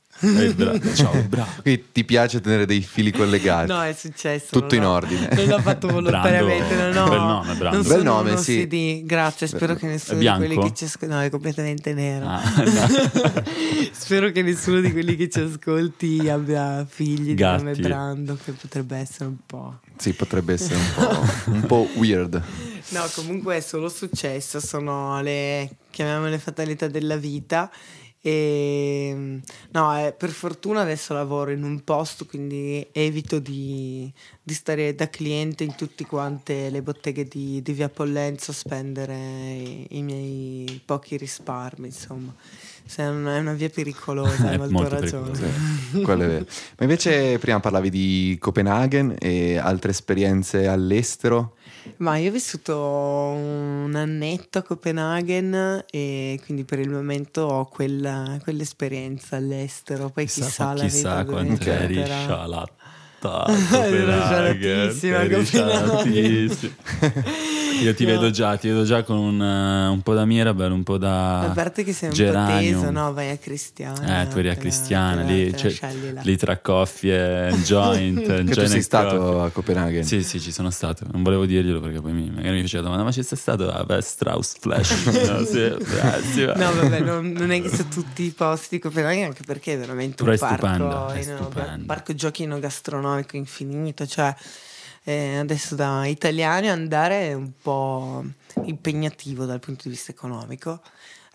bra- 0.54 0.78
ciao, 0.94 1.22
bravo. 1.28 1.50
Quindi 1.62 1.84
ti 1.92 2.04
piace 2.04 2.40
tenere 2.40 2.66
dei 2.66 2.80
fili 2.80 3.10
collegati? 3.10 3.70
No, 3.70 3.82
è 3.82 3.92
successo. 3.92 4.58
Tutto 4.58 4.74
in 4.74 4.84
ordine. 4.84 5.28
Non 5.32 5.46
l'ho 5.46 5.60
fatto 5.60 5.88
volontariamente. 5.88 6.74
Brando, 6.74 7.00
non 7.00 7.06
ho, 7.06 7.10
bel 7.10 7.20
nome, 7.20 7.54
Brando. 7.54 7.76
Non 7.76 7.86
bel 7.86 8.02
nome, 8.02 8.36
sì. 8.36 8.66
CD. 8.66 9.04
Grazie, 9.04 9.46
spero 9.46 9.74
che 9.74 9.86
nessuno 9.86 10.18
di 10.18 10.26
quelli 10.26 10.58
che 10.58 10.74
ci 10.74 10.84
ascolti. 10.84 11.14
No, 11.14 11.20
è 11.20 11.30
completamente 11.30 11.92
nero. 11.92 12.26
Ah, 12.26 12.42
no. 12.56 13.42
spero 13.92 14.30
che 14.30 14.42
nessuno 14.42 14.80
di 14.80 14.92
quelli 14.92 15.16
che 15.16 15.28
ci 15.28 15.40
ascolti 15.40 16.28
abbia 16.28 16.86
figli 16.88 17.34
Gatti. 17.34 17.58
di 17.58 17.70
nome 17.70 17.80
Brando, 17.80 18.38
che 18.42 18.52
potrebbe 18.52 18.96
essere 18.96 19.26
un 19.26 19.36
po'. 19.44 19.80
Sì, 19.96 20.12
potrebbe 20.12 20.54
essere 20.54 20.76
un 20.76 20.92
po', 20.94 21.50
un 21.50 21.66
po 21.66 21.88
weird. 21.96 22.42
No, 22.88 23.08
comunque 23.14 23.56
è 23.56 23.60
solo 23.60 23.88
successo. 23.88 24.60
Sono 24.60 25.20
le 25.22 25.76
chiamiamole 25.90 26.38
fatalità 26.38 26.88
della 26.88 27.16
vita 27.16 27.70
e, 28.24 29.08
ehm, 29.10 29.40
no, 29.72 29.98
eh, 29.98 30.12
per 30.12 30.30
fortuna 30.30 30.82
adesso 30.82 31.12
lavoro 31.12 31.50
in 31.50 31.64
un 31.64 31.82
posto, 31.82 32.24
quindi 32.24 32.86
evito 32.92 33.40
di, 33.40 34.10
di 34.40 34.54
stare 34.54 34.94
da 34.94 35.10
cliente 35.10 35.64
in 35.64 35.74
tutte 35.74 36.06
quante 36.06 36.70
le 36.70 36.82
botteghe 36.82 37.24
di, 37.24 37.60
di 37.60 37.72
Via 37.72 37.88
Pollenzo 37.88 38.52
a 38.52 38.54
spendere 38.54 39.14
i, 39.16 39.86
i, 39.90 40.02
miei 40.02 40.80
pochi 40.84 41.16
risparmi, 41.16 41.86
insomma. 41.86 42.32
Se 42.84 43.02
è 43.02 43.08
una, 43.08 43.36
è 43.36 43.40
una 43.40 43.52
via 43.52 43.68
pericolosa, 43.74 44.48
hai 44.48 44.58
molto, 44.58 44.72
molto 44.72 45.00
ragione. 45.00 45.34
Sì, 45.90 46.00
quello 46.02 46.24
è 46.24 46.26
vero. 46.26 46.46
Ma 46.78 46.84
invece 46.84 47.38
prima 47.38 47.60
parlavi 47.60 47.90
di 47.90 48.36
Copenaghen 48.40 49.16
e 49.18 49.56
altre 49.58 49.90
esperienze 49.90 50.66
all'estero. 50.66 51.56
Ma 51.96 52.16
io 52.16 52.30
ho 52.30 52.32
vissuto 52.32 52.76
un 52.76 53.92
annetto 53.94 54.58
a 54.58 54.62
Copenaghen 54.62 55.84
e 55.90 56.40
quindi 56.44 56.64
per 56.64 56.78
il 56.78 56.90
momento 56.90 57.42
ho 57.42 57.64
quella, 57.66 58.38
quell'esperienza 58.42 59.36
all'estero. 59.36 60.08
Poi 60.10 60.26
chissà, 60.26 60.44
chissà 60.44 60.72
la 60.74 60.82
chissà 60.84 61.24
quanto 61.24 61.70
eri 61.70 62.04
scialata. 62.04 63.46
Ero 63.70 64.20
scialatissima 64.22 65.26
Copenaghen. 65.30 66.74
Io 67.82 67.94
ti 67.94 68.04
no. 68.04 68.12
vedo 68.12 68.30
già, 68.30 68.56
ti 68.56 68.68
vedo 68.68 68.84
già 68.84 69.02
con 69.02 69.16
un, 69.16 69.40
uh, 69.40 69.92
un 69.92 70.00
po' 70.02 70.14
da 70.14 70.24
Mirabel, 70.24 70.70
un 70.70 70.82
po' 70.82 70.98
da. 70.98 71.40
A 71.40 71.50
parte 71.50 71.84
che 71.84 71.92
sei 71.92 72.08
un 72.08 72.14
Geranium. 72.14 72.74
po' 72.74 72.80
teso, 72.80 72.90
no? 72.90 73.12
Vai 73.12 73.30
a 73.30 73.36
Cristiana. 73.36 74.22
Eh, 74.22 74.28
tu 74.28 74.38
eri 74.38 74.48
a 74.48 74.56
Cristiana, 74.56 75.22
lì, 75.22 75.54
cioè, 75.56 75.74
lì 76.22 76.36
tra 76.36 76.58
coffie 76.58 77.48
e 77.48 77.52
joint. 77.62 78.44
che 78.44 78.54
tu 78.54 78.66
sei 78.66 78.82
stato 78.82 79.16
coffee. 79.16 79.46
a 79.46 79.50
Copenaghen? 79.50 80.04
Sì, 80.04 80.22
sì, 80.22 80.40
ci 80.40 80.52
sono 80.52 80.70
stato. 80.70 81.04
Non 81.10 81.22
volevo 81.22 81.44
dirglielo 81.44 81.80
perché 81.80 82.00
poi 82.00 82.12
mi, 82.12 82.30
magari 82.30 82.56
mi 82.56 82.62
faceva 82.62 82.84
domanda, 82.84 83.04
ma 83.04 83.12
ci 83.12 83.22
sei 83.22 83.36
stato 83.36 83.70
a 83.70 83.84
ah, 83.86 84.00
Strauss 84.00 84.56
Flash? 84.58 85.04
no, 85.28 85.44
sì, 85.44 85.74
grazie. 85.78 86.46
no, 86.54 86.72
vabbè, 86.74 87.00
non, 87.00 87.32
non, 87.32 87.50
è 87.50 87.60
che 87.60 87.68
su 87.68 87.88
tutti 87.88 88.22
i 88.22 88.30
posti 88.30 88.76
di 88.76 88.78
Copenaghen, 88.80 89.24
anche 89.24 89.42
perché 89.44 89.74
è 89.74 89.78
veramente 89.78 90.22
Però 90.22 90.32
un 90.32 90.38
parco, 90.38 91.10
stupendo, 91.10 91.12
in, 91.76 91.86
parco 91.86 92.14
giochi 92.14 92.44
enogastronomico 92.44 93.36
infinito, 93.36 94.06
cioè 94.06 94.34
eh, 95.04 95.36
adesso 95.36 95.74
da 95.74 96.06
italiani 96.06 96.68
andare 96.68 97.28
è 97.28 97.32
un 97.32 97.52
po' 97.60 98.24
impegnativo 98.64 99.44
dal 99.44 99.60
punto 99.60 99.82
di 99.84 99.90
vista 99.90 100.12
economico. 100.12 100.80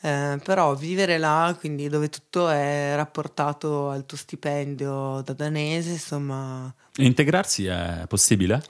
Eh, 0.02 0.40
però 0.44 0.76
vivere 0.76 1.18
là, 1.18 1.56
quindi 1.60 1.90
dove 1.90 2.10
tutto 2.10 2.50
è 2.50 2.94
rapportato 2.96 3.90
al 3.90 4.06
tuo 4.06 4.16
stipendio 4.18 5.22
da 5.26 5.34
danese, 5.34 5.92
insomma. 5.92 6.74
integrarsi 6.98 7.66
è 7.66 8.06
possibile? 8.08 8.62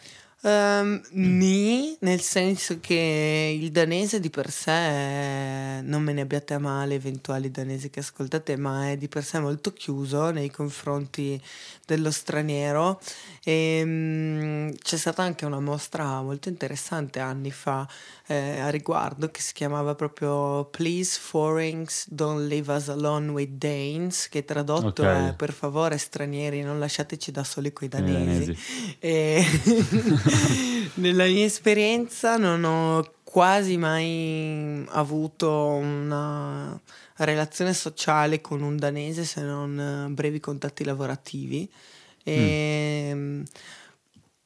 Um, 0.43 1.01
Ni, 1.13 1.97
nel 2.01 2.21
senso 2.21 2.79
che 2.79 3.57
il 3.59 3.71
danese 3.71 4.19
di 4.19 4.29
per 4.29 4.51
sé, 4.51 5.81
non 5.81 6.03
me 6.03 6.13
ne 6.13 6.21
abbiate 6.21 6.53
a 6.53 6.59
male 6.59 6.93
eventuali 6.93 7.49
danesi 7.49 7.89
che 7.89 8.01
ascoltate, 8.01 8.55
ma 8.55 8.91
è 8.91 8.97
di 8.97 9.07
per 9.07 9.23
sé 9.23 9.39
molto 9.39 9.73
chiuso 9.73 10.29
nei 10.29 10.51
confronti 10.51 11.41
dello 11.85 12.11
straniero. 12.11 13.01
E 13.43 13.81
um, 13.83 14.75
c'è 14.77 14.97
stata 14.97 15.23
anche 15.23 15.45
una 15.45 15.59
mostra 15.59 16.21
molto 16.21 16.49
interessante 16.49 17.19
anni 17.19 17.51
fa 17.51 17.87
eh, 18.27 18.59
a 18.59 18.69
riguardo 18.69 19.29
che 19.29 19.41
si 19.41 19.53
chiamava 19.53 19.95
proprio 19.95 20.65
Please 20.65 21.17
Foreigners 21.19 22.07
Don't 22.09 22.47
Leave 22.47 22.73
Us 22.73 22.89
Alone 22.89 23.31
with 23.31 23.51
Danes 23.51 24.27
che 24.27 24.43
tradotto 24.43 25.01
okay. 25.01 25.29
è 25.29 25.33
per 25.33 25.53
favore 25.53 25.97
stranieri 25.97 26.61
non 26.61 26.77
lasciateci 26.77 27.31
da 27.31 27.45
soli 27.45 27.71
coi 27.71 27.87
danesi, 27.87 28.45
danesi. 28.45 28.57
E 28.99 29.45
nella 30.95 31.25
mia 31.25 31.45
esperienza 31.45 32.35
non 32.35 32.63
ho 32.65 33.13
quasi 33.23 33.77
mai 33.77 34.85
avuto 34.89 35.49
una 35.49 36.77
relazione 37.17 37.73
sociale 37.73 38.41
con 38.41 38.61
un 38.61 38.77
danese 38.77 39.23
se 39.23 39.41
non 39.41 40.11
brevi 40.13 40.39
contatti 40.39 40.83
lavorativi. 40.83 41.69
E, 42.23 43.11
mm. 43.13 43.43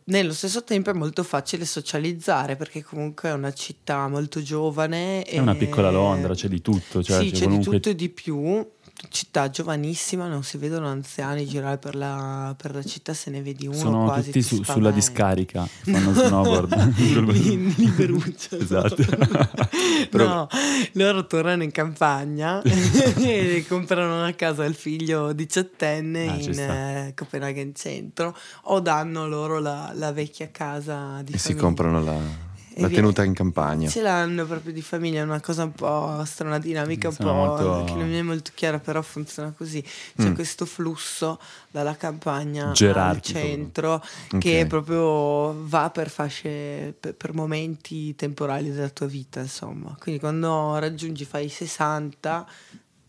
Nello 0.04 0.34
stesso 0.34 0.64
tempo 0.64 0.90
è 0.90 0.94
molto 0.94 1.24
facile 1.24 1.66
socializzare 1.66 2.56
perché 2.56 2.84
comunque 2.84 3.30
è 3.30 3.34
una 3.34 3.54
città 3.54 4.08
molto 4.08 4.42
giovane. 4.42 5.24
È 5.24 5.38
una 5.40 5.56
piccola 5.56 5.92
Londra, 5.92 6.34
c'è 6.34 6.48
di 6.48 6.62
tutto. 6.62 7.04
Cioè 7.04 7.24
sì, 7.24 7.32
c'è 7.32 7.44
comunque... 7.44 7.72
di 7.72 7.78
tutto 7.78 7.90
e 7.90 7.96
di 7.96 8.10
più 8.10 8.66
città 9.10 9.50
giovanissima, 9.50 10.28
non 10.28 10.44
si 10.44 10.58
vedono 10.58 10.88
anziani 10.88 11.46
girare 11.46 11.78
per 11.78 11.96
la, 11.96 12.54
per 12.58 12.74
la 12.76 12.84
città, 12.84 13.14
se 13.14 13.30
ne 13.30 13.42
vedi 13.42 13.68
uno 13.68 13.76
Sono 13.76 14.04
quasi 14.06 14.32
tutti 14.32 14.42
su, 14.42 14.64
sulla 14.64 14.92
discarica, 14.92 15.66
fanno 15.84 16.14
snowboard. 16.14 16.98
Liberuccia. 17.78 18.58
esatto. 18.62 19.04
no, 20.18 20.48
loro 20.94 21.28
tornano 21.28 21.64
in 21.64 21.72
campagna 21.72 22.62
e 22.62 23.66
comprano 23.68 24.18
una 24.18 24.36
casa 24.36 24.64
al 24.64 24.76
figlio 24.76 25.34
diciottenne 25.34 26.28
ah, 26.28 26.36
in 26.36 26.60
eh, 26.60 27.14
Copenaghen 27.16 27.74
centro 27.76 28.38
o 28.64 28.80
danno 28.80 29.28
loro 29.28 29.60
la, 29.60 29.92
la 29.96 30.12
vecchia 30.12 30.50
casa 30.52 31.22
di 31.24 31.34
e 31.34 31.38
famiglia. 31.38 31.40
si 31.40 31.56
comprano 31.56 32.04
la 32.04 32.50
la 32.76 32.90
tenuta 32.90 33.24
in 33.24 33.34
campagna. 33.34 33.90
Ce 33.90 34.02
l'hanno 34.02 34.46
proprio 34.46 34.72
di 34.72 34.82
famiglia, 34.82 35.22
è 35.22 35.24
una 35.24 35.42
cosa 35.42 35.64
un 35.64 35.74
po' 35.74 36.24
strana 36.26 36.60
dinamica, 36.60 37.10
un 37.10 37.16
po' 37.16 37.34
molto... 37.34 37.84
che 37.86 37.94
non 37.94 38.10
mi 38.10 38.18
è 38.18 38.22
molto 38.22 38.52
chiara, 38.54 38.80
però 38.80 39.02
funziona 39.02 39.54
così. 39.56 39.82
C'è 39.82 40.30
mm. 40.30 40.34
questo 40.34 40.66
flusso 40.66 41.40
dalla 41.70 41.96
campagna 41.96 42.72
Gerarchico. 42.72 43.38
al 43.38 43.44
centro 43.44 43.94
okay. 43.94 44.40
che 44.40 44.66
proprio 44.68 45.68
va 45.68 45.90
per 45.90 46.10
fasce, 46.10 46.96
per, 47.00 47.16
per, 47.16 47.34
momenti 47.34 48.16
temporali 48.16 48.72
della 48.72 48.90
tua 48.90 49.08
vita, 49.08 49.42
insomma. 49.42 49.96
Quindi 50.00 50.20
quando 50.20 50.78
raggiungi, 50.78 51.26
fai 51.26 51.50
60... 51.50 52.48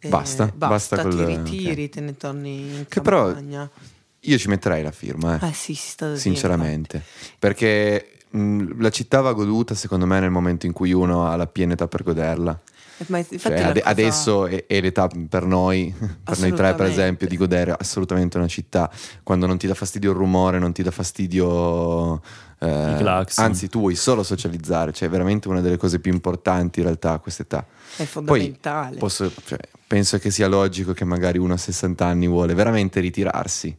Eh, 0.05 0.09
basta, 0.09 0.51
basta, 0.53 0.97
basta 0.97 1.09
ti 1.09 1.25
ritiri, 1.25 1.71
okay. 1.71 1.89
te 1.89 2.01
ne 2.01 2.17
torni 2.17 2.79
in 2.79 2.87
che 2.89 3.01
campagna. 3.01 3.71
Però 3.71 3.91
io 4.25 4.39
ci 4.39 4.49
metterei 4.49 4.83
la 4.83 4.91
firma, 4.91 5.39
eh. 5.41 5.49
eh 5.49 5.53
sì, 5.53 5.75
si 5.75 5.91
sta 5.91 6.17
sinceramente, 6.17 6.99
dire, 6.99 7.37
perché 7.39 8.22
la 8.33 8.91
città 8.91 9.21
va 9.21 9.33
goduta 9.33 9.75
secondo 9.75 10.07
me 10.07 10.21
nel 10.21 10.31
momento 10.31 10.67
in 10.67 10.73
cui 10.73 10.93
uno 10.93 11.27
ha 11.27 11.37
la 11.37 11.47
piena 11.47 11.75
età 11.75 11.87
per 11.87 12.03
goderla. 12.03 12.61
Eh, 12.99 13.39
cioè, 13.39 13.61
ad- 13.61 13.75
cosa... 13.75 13.89
Adesso 13.89 14.47
è, 14.47 14.67
è, 14.67 14.81
l'età 14.81 15.09
per 15.29 15.45
noi, 15.45 15.93
per 16.23 16.39
noi 16.39 16.53
tre 16.53 16.75
per 16.75 16.87
esempio, 16.87 17.27
di 17.27 17.37
godere 17.37 17.75
assolutamente 17.79 18.37
una 18.39 18.47
città 18.47 18.91
quando 19.23 19.47
non 19.47 19.59
ti 19.59 19.67
dà 19.67 19.75
fastidio 19.75 20.11
il 20.11 20.17
rumore, 20.17 20.59
non 20.59 20.73
ti 20.73 20.83
dà 20.83 20.91
fastidio... 20.91 22.21
Eh, 22.63 23.29
anzi, 23.35 23.69
tu 23.69 23.81
vuoi 23.81 23.97
solo 23.97 24.23
socializzare, 24.23 24.93
cioè 24.93 25.09
è 25.09 25.11
veramente 25.11 25.49
una 25.49 25.61
delle 25.61 25.77
cose 25.77 25.99
più 25.99 26.13
importanti 26.13 26.79
in 26.79 26.85
realtà 26.85 27.15
a 27.15 27.19
questa 27.19 27.43
età. 27.43 27.67
È 27.97 28.05
fondamentale. 28.05 28.99
Posso, 28.99 29.33
cioè, 29.45 29.59
penso 29.85 30.19
che 30.19 30.31
sia 30.31 30.47
logico 30.47 30.93
che 30.93 31.05
magari 31.05 31.39
uno 31.39 31.55
a 31.55 31.57
60 31.57 32.07
anni 32.07 32.29
vuole 32.29 32.55
veramente 32.55 33.01
ritirarsi. 33.01 33.77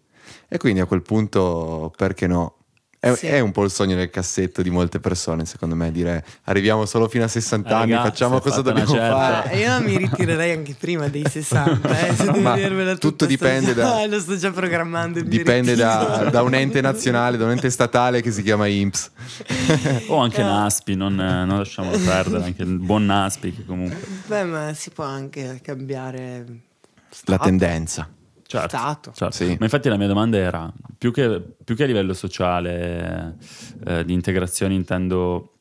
E 0.50 0.58
quindi 0.58 0.82
a 0.82 0.86
quel 0.86 1.02
punto, 1.02 1.94
perché 1.96 2.28
no? 2.28 2.62
È, 3.04 3.13
sì. 3.16 3.28
è, 3.28 3.42
un 3.42 3.52
po' 3.52 3.66
il 3.66 3.70
sogno 3.70 3.98
nel 3.98 4.10
cassetto 4.10 4.62
di 4.62 4.70
molte 4.70 5.02
persone, 5.02 5.44
secondo 5.44 5.76
me, 5.76 5.92
dire 5.92 6.24
arriviamo 6.46 6.86
solo 6.86 7.10
fino 7.10 7.26
a 7.26 7.28
60 7.28 7.70
eh, 7.70 7.74
anni, 7.74 7.92
ragazzi, 7.92 8.10
facciamo 8.10 8.39
cosa 8.39 8.62
dobbiamo 8.62 8.96
fare. 8.96 9.52
Eh, 9.52 9.60
io 9.60 9.82
mi 9.82 9.98
ritirerei 9.98 10.54
anche 10.54 10.74
prima 10.80 11.10
dei 11.10 11.26
60, 11.30 12.08
eh, 12.08 12.16
se 12.16 12.32
devo 12.32 12.98
tutto 12.98 13.26
dipende 13.26 13.74
da... 13.74 14.06
lo 14.08 14.22
sto 14.22 14.38
già 14.38 14.52
programmando. 14.52 15.20
Dipende 15.22 15.76
da, 15.76 16.30
da, 16.32 16.44
un 16.44 16.54
ente 16.54 16.80
nazionale, 16.80 17.36
da 17.36 17.44
un 17.44 17.52
ente 17.52 17.70
statale 17.70 18.22
che 18.22 18.32
si 18.32 18.42
chiama 18.42 18.68
IMPS. 18.68 19.12
o 20.08 20.20
anche 20.20 20.39
eh. 20.39 20.46
NASPI, 20.46 20.96
non, 20.96 21.16
non 21.16 21.58
lasciamolo 21.58 21.98
perdere, 21.98 22.46
anche 22.46 22.62
il 22.62 22.80
buon 22.80 23.04
NASPI 23.04 23.54
che 23.54 23.66
comunque... 23.66 24.00
Beh, 24.28 24.46
ma 24.46 24.74
si 24.74 24.92
può 24.92 25.04
anche 25.04 25.60
cambiare... 25.62 26.46
Stato. 27.10 27.32
La 27.32 27.38
tendenza 27.38 28.08
certo, 28.60 28.78
stato. 28.78 29.12
Certo. 29.13 29.36
Sì. 29.36 29.56
Ma 29.60 29.66
infatti 29.66 29.89
la 29.89 29.98
mia 29.98 30.08
domanda 30.08 30.38
era, 30.38 30.72
più 30.98 31.12
che, 31.12 31.42
più 31.63 31.76
che 31.76 31.84
a 31.84 31.88
livello 31.88 32.13
sociale, 32.13 33.38
eh, 33.86 34.06
di 34.06 34.13
integrazione 34.13 34.74
intendo 34.74 35.54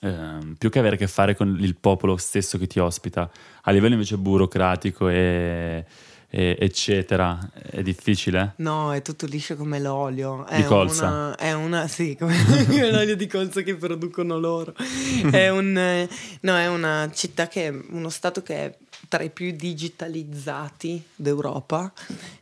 eh, 0.00 0.54
più 0.56 0.70
che 0.70 0.78
avere 0.78 0.94
a 0.94 0.98
che 0.98 1.06
fare 1.06 1.34
con 1.34 1.56
il 1.60 1.76
popolo 1.76 2.16
stesso 2.16 2.58
che 2.58 2.66
ti 2.66 2.78
ospita, 2.78 3.30
a 3.62 3.70
livello 3.70 3.94
invece 3.94 4.16
burocratico 4.16 5.08
e, 5.08 5.84
e 6.28 6.56
eccetera, 6.58 7.50
è 7.52 7.82
difficile? 7.82 8.54
No, 8.56 8.94
è 8.94 9.02
tutto 9.02 9.26
liscio 9.26 9.56
come 9.56 9.80
l'olio. 9.80 10.46
È 10.46 10.56
di 10.56 10.64
colza? 10.64 11.06
Una, 11.06 11.36
è 11.36 11.52
una, 11.52 11.88
sì, 11.88 12.16
come 12.16 12.34
l'olio 12.90 13.16
di 13.16 13.26
colza 13.26 13.62
che 13.62 13.74
producono 13.74 14.38
loro. 14.38 14.72
è, 15.30 15.48
un, 15.48 16.08
no, 16.40 16.56
è 16.56 16.68
una 16.68 17.10
città 17.12 17.48
che 17.48 17.66
è 17.66 17.74
uno 17.90 18.08
stato 18.08 18.42
che 18.42 18.54
è 18.54 18.76
tra 19.10 19.24
i 19.24 19.30
più 19.30 19.50
digitalizzati 19.50 21.02
d'Europa 21.16 21.92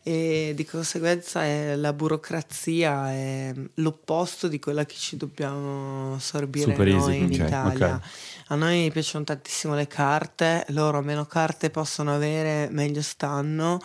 e 0.03 0.53
di 0.55 0.67
conseguenza 0.67 1.43
è 1.43 1.75
la 1.77 1.95
burocrazia 1.95 3.11
è 3.11 3.55
l'opposto 3.77 4.49
di 4.49 4.59
quella 4.59 4.85
che 4.85 4.95
ci 4.95 5.17
dobbiamo 5.17 6.17
assorbire 6.17 6.73
Super 6.73 6.87
noi 6.89 6.95
easy. 6.95 7.17
in 7.17 7.25
okay, 7.25 7.47
Italia. 7.47 7.95
Okay. 7.95 8.09
A 8.49 8.55
noi 8.55 8.91
piacciono 8.91 9.25
tantissimo 9.25 9.75
le 9.75 9.87
carte, 9.87 10.67
loro 10.69 11.01
meno 11.01 11.25
carte 11.25 11.71
possono 11.71 12.15
avere, 12.15 12.69
meglio 12.71 13.01
stanno 13.01 13.81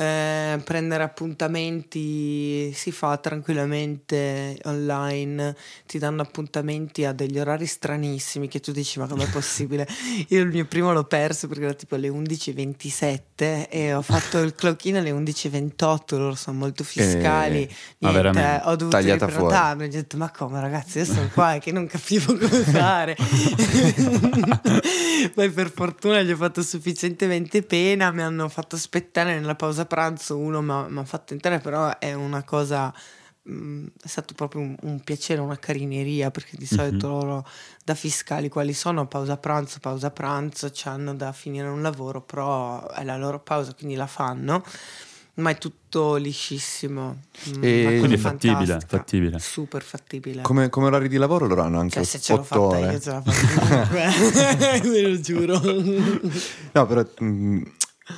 eh, 0.00 0.58
prendere 0.64 1.02
appuntamenti 1.02 2.72
si 2.72 2.90
fa 2.90 3.18
tranquillamente 3.18 4.58
online, 4.64 5.54
ti 5.86 5.98
danno 5.98 6.22
appuntamenti 6.22 7.04
a 7.04 7.12
degli 7.12 7.38
orari 7.38 7.66
stranissimi 7.66 8.48
che 8.48 8.60
tu 8.60 8.72
dici 8.72 8.98
ma 8.98 9.06
com'è 9.06 9.28
possibile? 9.30 9.86
Io 10.28 10.40
il 10.40 10.48
mio 10.48 10.64
primo 10.64 10.94
l'ho 10.94 11.04
perso 11.04 11.48
perché 11.48 11.64
era 11.64 11.74
tipo 11.74 11.96
alle 11.96 12.08
11.27 12.08 13.68
e 13.68 13.92
ho 13.92 14.00
fatto 14.00 14.38
il 14.38 14.54
clock-in 14.54 14.96
alle 14.96 15.10
11.28, 15.10 16.16
loro 16.16 16.34
sono 16.34 16.56
molto 16.56 16.82
fiscali, 16.82 17.64
eh, 17.64 17.74
Niente, 17.98 18.62
ho 18.64 18.76
dovuto 18.76 18.96
riprenotarmi, 18.96 19.84
ho 19.84 19.88
detto 19.88 20.16
ma 20.16 20.30
come 20.30 20.60
ragazzi 20.62 20.98
io 20.98 21.04
sono 21.04 21.28
qua 21.34 21.56
e 21.56 21.58
che 21.58 21.72
non 21.72 21.86
capivo 21.86 22.34
come 22.34 22.48
fare. 22.64 23.16
Poi 25.28 25.50
per 25.50 25.70
fortuna 25.70 26.22
gli 26.22 26.30
ho 26.30 26.36
fatto 26.36 26.62
sufficientemente 26.62 27.62
pena, 27.62 28.10
mi 28.10 28.22
hanno 28.22 28.48
fatto 28.48 28.76
aspettare 28.76 29.38
nella 29.38 29.54
pausa 29.54 29.86
pranzo, 29.86 30.38
uno 30.38 30.62
mi 30.62 30.98
ha 30.98 31.04
fatto 31.04 31.32
entrare, 31.32 31.58
però 31.58 31.98
è 31.98 32.12
una 32.14 32.42
cosa 32.44 32.92
mm, 33.48 33.86
è 34.02 34.06
stato 34.08 34.34
proprio 34.34 34.62
un, 34.62 34.76
un, 34.82 35.00
piacere, 35.00 35.40
una 35.40 35.58
carineria 35.58 36.30
perché 36.30 36.56
di 36.56 36.66
solito 36.66 37.08
mm-hmm. 37.08 37.18
loro 37.18 37.48
da 37.84 37.94
fiscali 37.94 38.48
quali 38.48 38.72
sono 38.72 39.06
pausa 39.06 39.36
pranzo, 39.36 39.78
pausa 39.80 40.10
pranzo, 40.10 40.70
hanno 40.84 41.14
da 41.14 41.32
finire 41.32 41.68
un 41.68 41.82
lavoro, 41.82 42.22
però 42.22 42.88
è 42.88 43.04
la 43.04 43.16
loro 43.16 43.40
pausa, 43.40 43.74
quindi 43.74 43.96
la 43.96 44.06
fanno. 44.06 44.64
Ma 45.40 45.50
è 45.50 45.58
tutto 45.58 46.16
liscissimo. 46.16 47.22
Mm, 47.48 47.62
e 47.62 47.96
quindi 47.98 48.14
è 48.14 48.18
fattibile, 48.18 48.78
fattibile. 48.86 49.38
Super 49.38 49.82
fattibile. 49.82 50.42
Come, 50.42 50.68
come, 50.68 50.86
orari 50.86 51.08
di 51.08 51.16
lavoro 51.16 51.46
loro 51.46 51.62
hanno 51.62 51.80
anche 51.80 51.94
cioè, 51.94 52.04
se 52.04 52.20
ce 52.20 52.34
l'ho 52.34 52.42
fatta 52.42 52.60
ore. 52.60 52.92
io 52.92 53.00
ce 53.00 53.10
la 53.10 53.22
faccio 53.22 54.88
ve 54.88 55.02
lo 55.02 55.20
giuro. 55.20 55.60
no, 56.72 56.86
però 56.86 57.02
mh, 57.18 57.24
mm, 57.24 57.62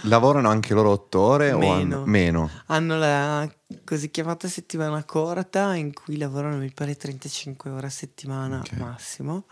lavorano 0.02 0.48
anche 0.48 0.74
loro 0.74 0.90
otto 0.90 1.20
ore 1.20 1.52
meno. 1.54 1.66
o 1.66 1.72
hanno 1.72 2.02
meno? 2.06 2.50
Hanno 2.66 2.98
la 2.98 3.50
così 3.84 4.10
chiamata 4.10 4.48
settimana 4.48 5.02
corta 5.04 5.74
in 5.74 5.92
cui 5.92 6.18
lavorano 6.18 6.56
mi 6.56 6.70
pare 6.72 6.96
35 6.96 7.70
ore 7.70 7.86
a 7.86 7.90
settimana 7.90 8.58
okay. 8.58 8.78
massimo 8.78 9.46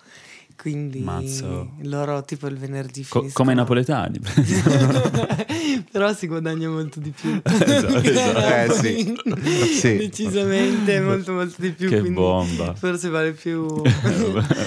quindi 0.60 1.00
Mazzo. 1.00 1.72
loro 1.84 2.22
tipo 2.22 2.46
il 2.46 2.58
venerdì 2.58 3.06
Co- 3.08 3.30
come 3.32 3.52
i 3.52 3.54
napoletani 3.54 4.20
però 5.90 6.12
si 6.12 6.26
guadagna 6.26 6.68
molto 6.68 7.00
di 7.00 7.10
più 7.10 7.40
esatto, 7.42 7.96
esatto. 8.04 8.38
Eh, 8.38 8.68
sì. 8.70 9.74
sì. 9.78 9.96
decisamente 9.96 11.00
molto 11.00 11.32
molto 11.32 11.62
di 11.62 11.70
più 11.70 11.88
che 11.88 12.02
bomba 12.02 12.74
forse 12.74 13.08
vale 13.08 13.32
più 13.32 13.66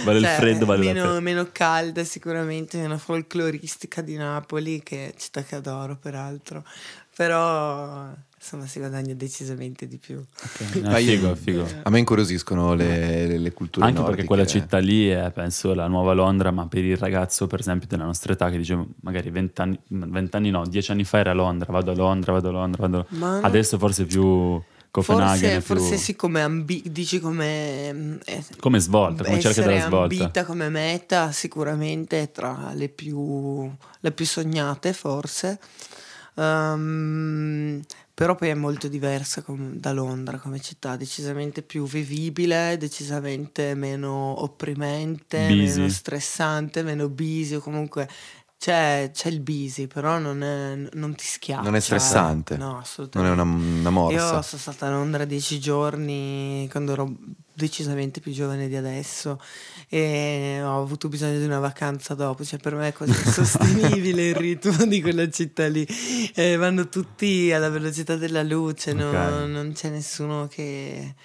vale 0.03 0.17
il 0.17 0.23
cioè, 0.23 0.35
freddo 0.35 0.65
vale 0.65 0.91
meno, 0.91 1.21
meno 1.21 1.47
calda 1.51 2.03
sicuramente 2.03 2.79
meno 2.79 2.97
folcloristica 2.97 4.01
di 4.01 4.15
Napoli 4.15 4.81
che 4.81 5.13
città 5.15 5.43
che 5.43 5.55
adoro 5.55 5.95
peraltro 5.95 6.63
però 7.15 8.11
insomma 8.43 8.67
si 8.67 8.79
guadagna 8.79 9.13
decisamente 9.13 9.87
di 9.87 9.97
più. 9.97 10.21
Okay. 10.21 10.81
No, 10.83 10.95
figo, 10.95 11.35
figo. 11.35 11.65
A 11.83 11.89
me 11.89 11.99
incuriosiscono 11.99 12.73
le, 12.73 13.25
le, 13.25 13.37
le 13.37 13.53
culture 13.53 13.85
Anche 13.85 13.99
nordiche. 13.99 14.15
perché 14.17 14.27
quella 14.27 14.45
città 14.45 14.79
lì 14.79 15.07
è, 15.07 15.31
penso, 15.31 15.73
la 15.73 15.87
nuova 15.87 16.11
Londra, 16.13 16.51
ma 16.51 16.67
per 16.67 16.83
il 16.83 16.97
ragazzo, 16.97 17.47
per 17.47 17.61
esempio, 17.61 17.87
della 17.87 18.03
nostra 18.03 18.33
età 18.33 18.49
che 18.49 18.57
dice 18.57 18.77
magari 19.01 19.29
vent'anni, 19.29 19.79
vent'anni 19.87 20.49
no, 20.49 20.67
dieci 20.67 20.91
anni 20.91 21.05
fa 21.05 21.19
era 21.19 21.31
a 21.31 21.33
Londra, 21.33 21.71
vado 21.71 21.91
a 21.91 21.95
Londra, 21.95 22.33
vado 22.33 22.49
a 22.49 22.51
Londra, 22.51 22.87
vado... 22.87 23.05
No. 23.09 23.39
Adesso 23.41 23.77
forse 23.77 24.05
più... 24.05 24.61
Copenaghen 24.91 25.59
forse, 25.59 25.87
forse 25.87 25.97
sì 25.97 26.15
come 26.15 26.43
ambi- 26.43 26.83
dici 26.91 27.19
come 27.19 28.19
eh, 28.25 28.43
come 28.59 28.77
svolta 28.77 29.23
come 29.23 29.39
cerca 29.39 29.63
della 29.63 29.87
svolta 29.87 30.13
ambita 30.13 30.45
come 30.45 30.69
meta 30.69 31.31
sicuramente 31.31 32.29
tra 32.31 32.73
le 32.75 32.89
più, 32.89 33.67
le 34.01 34.11
più 34.11 34.23
sognate 34.23 34.93
forse 34.93 35.57
um, 36.35 37.81
però 38.13 38.35
poi 38.35 38.49
è 38.49 38.53
molto 38.53 38.87
diversa 38.87 39.41
com- 39.41 39.73
da 39.75 39.91
Londra 39.91 40.37
come 40.37 40.59
città, 40.59 40.95
decisamente 40.95 41.63
più 41.63 41.85
vivibile, 41.85 42.77
decisamente 42.77 43.73
meno 43.73 44.43
opprimente, 44.43 45.47
busy. 45.47 45.77
meno 45.77 45.89
stressante, 45.89 46.83
meno 46.83 47.09
busy 47.09 47.55
o 47.55 47.59
comunque 47.59 48.07
c'è, 48.63 49.11
c'è, 49.13 49.27
il 49.27 49.41
busy, 49.41 49.87
però 49.87 50.19
non, 50.19 50.41
è, 50.41 50.87
non 50.93 51.15
ti 51.15 51.25
schiaccia. 51.25 51.63
Non 51.63 51.75
è 51.75 51.81
stressante. 51.81 52.55
No, 52.55 52.77
assolutamente. 52.77 53.35
Non 53.35 53.45
è 53.45 53.51
una, 53.51 53.79
una 53.79 53.89
morsa. 53.89 54.35
Io 54.35 54.41
sono 54.41 54.61
stata 54.61 54.87
a 54.87 54.91
Londra 54.91 55.25
dieci 55.25 55.59
giorni 55.59 56.65
quando 56.71 56.93
ero 56.93 57.13
decisamente 57.53 58.21
più 58.21 58.31
giovane 58.31 58.69
di 58.69 58.77
adesso 58.77 59.37
e 59.89 60.61
ho 60.63 60.81
avuto 60.81 61.09
bisogno 61.09 61.39
di 61.39 61.43
una 61.43 61.59
vacanza 61.59 62.13
dopo, 62.13 62.45
cioè 62.45 62.57
per 62.57 62.75
me 62.75 62.87
è 62.87 62.93
quasi 62.93 63.11
insostenibile 63.25 64.29
il 64.29 64.35
ritmo 64.35 64.85
di 64.85 65.01
quella 65.01 65.29
città 65.29 65.67
lì, 65.67 65.85
eh, 66.33 66.55
vanno 66.55 66.87
tutti 66.87 67.51
alla 67.51 67.67
velocità 67.67 68.15
della 68.15 68.43
luce, 68.43 68.91
okay. 68.91 69.45
non 69.51 69.73
c'è 69.75 69.89
nessuno 69.89 70.47
che, 70.47 71.15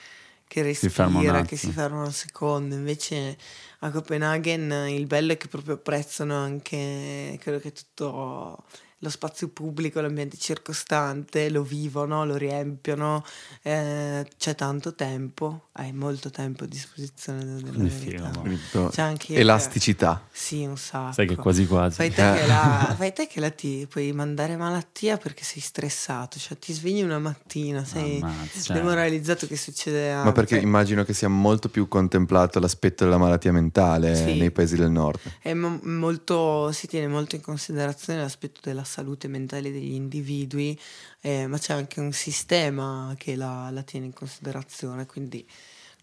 che 0.48 0.62
respira, 0.62 1.42
si 1.42 1.46
che 1.46 1.56
si 1.56 1.70
ferma 1.70 2.02
un 2.02 2.12
secondo, 2.12 2.74
invece 2.74 3.36
a 3.80 3.90
Copenaghen 3.90 4.88
il 4.88 5.06
bello 5.06 5.32
è 5.32 5.36
che 5.36 5.48
proprio 5.48 5.74
apprezzano 5.74 6.36
anche 6.36 7.38
quello 7.42 7.58
che 7.58 7.68
è 7.68 7.72
tutto 7.72 8.64
lo 9.00 9.10
spazio 9.10 9.48
pubblico, 9.48 10.00
l'ambiente 10.00 10.36
circostante, 10.36 11.50
lo 11.50 11.62
vivono, 11.62 12.24
lo 12.24 12.36
riempiono, 12.36 13.24
eh, 13.62 14.26
c'è 14.36 14.54
tanto 14.56 14.94
tempo, 14.94 15.68
hai 15.72 15.92
molto 15.92 16.30
tempo 16.30 16.64
a 16.64 16.66
disposizione 16.66 17.44
della 17.44 17.70
verità. 17.72 18.88
C'è 18.90 19.02
anche 19.02 19.34
elasticità. 19.34 20.24
Che, 20.30 20.36
sì, 20.36 20.64
un 20.64 20.76
sacco. 20.76 21.12
Sai 21.12 21.28
che 21.28 21.36
quasi 21.36 21.66
quasi. 21.66 21.96
Fai 21.96 22.08
te, 22.10 22.40
che, 22.40 22.46
la, 22.46 22.94
fai 22.98 23.12
te 23.12 23.28
che 23.28 23.38
la 23.38 23.50
ti 23.50 23.86
puoi 23.88 24.10
mandare 24.12 24.56
malattia 24.56 25.16
perché 25.16 25.44
sei 25.44 25.60
stressato, 25.60 26.40
cioè 26.40 26.58
ti 26.58 26.72
svegli 26.72 27.02
una 27.02 27.20
mattina, 27.20 27.84
sei 27.84 28.20
Ammazza. 28.20 28.72
demoralizzato 28.72 29.46
che 29.46 29.56
succede 29.56 30.12
a... 30.12 30.24
Ma 30.24 30.32
perché 30.32 30.58
immagino 30.58 31.04
che 31.04 31.12
sia 31.12 31.28
molto 31.28 31.68
più 31.68 31.86
contemplato 31.86 32.58
l'aspetto 32.58 33.04
della 33.04 33.18
malattia 33.18 33.52
mentale 33.52 34.16
sì. 34.16 34.36
nei 34.36 34.50
paesi 34.50 34.74
del 34.74 34.90
nord. 34.90 35.20
È 35.40 35.54
mo- 35.54 35.78
molto, 35.84 36.72
si 36.72 36.88
tiene 36.88 37.06
molto 37.06 37.36
in 37.36 37.42
considerazione 37.42 38.20
l'aspetto 38.20 38.58
della 38.62 38.86
salute 38.88 39.28
mentale 39.28 39.70
degli 39.70 39.92
individui, 39.92 40.78
eh, 41.20 41.46
ma 41.46 41.58
c'è 41.58 41.74
anche 41.74 42.00
un 42.00 42.12
sistema 42.12 43.14
che 43.16 43.36
la, 43.36 43.70
la 43.70 43.82
tiene 43.82 44.06
in 44.06 44.12
considerazione, 44.12 45.06
quindi 45.06 45.46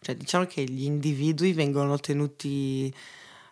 cioè, 0.05 0.15
diciamo 0.15 0.45
che 0.45 0.63
gli 0.63 0.83
individui 0.83 1.53
vengono 1.53 1.97
tenuti, 1.97 2.93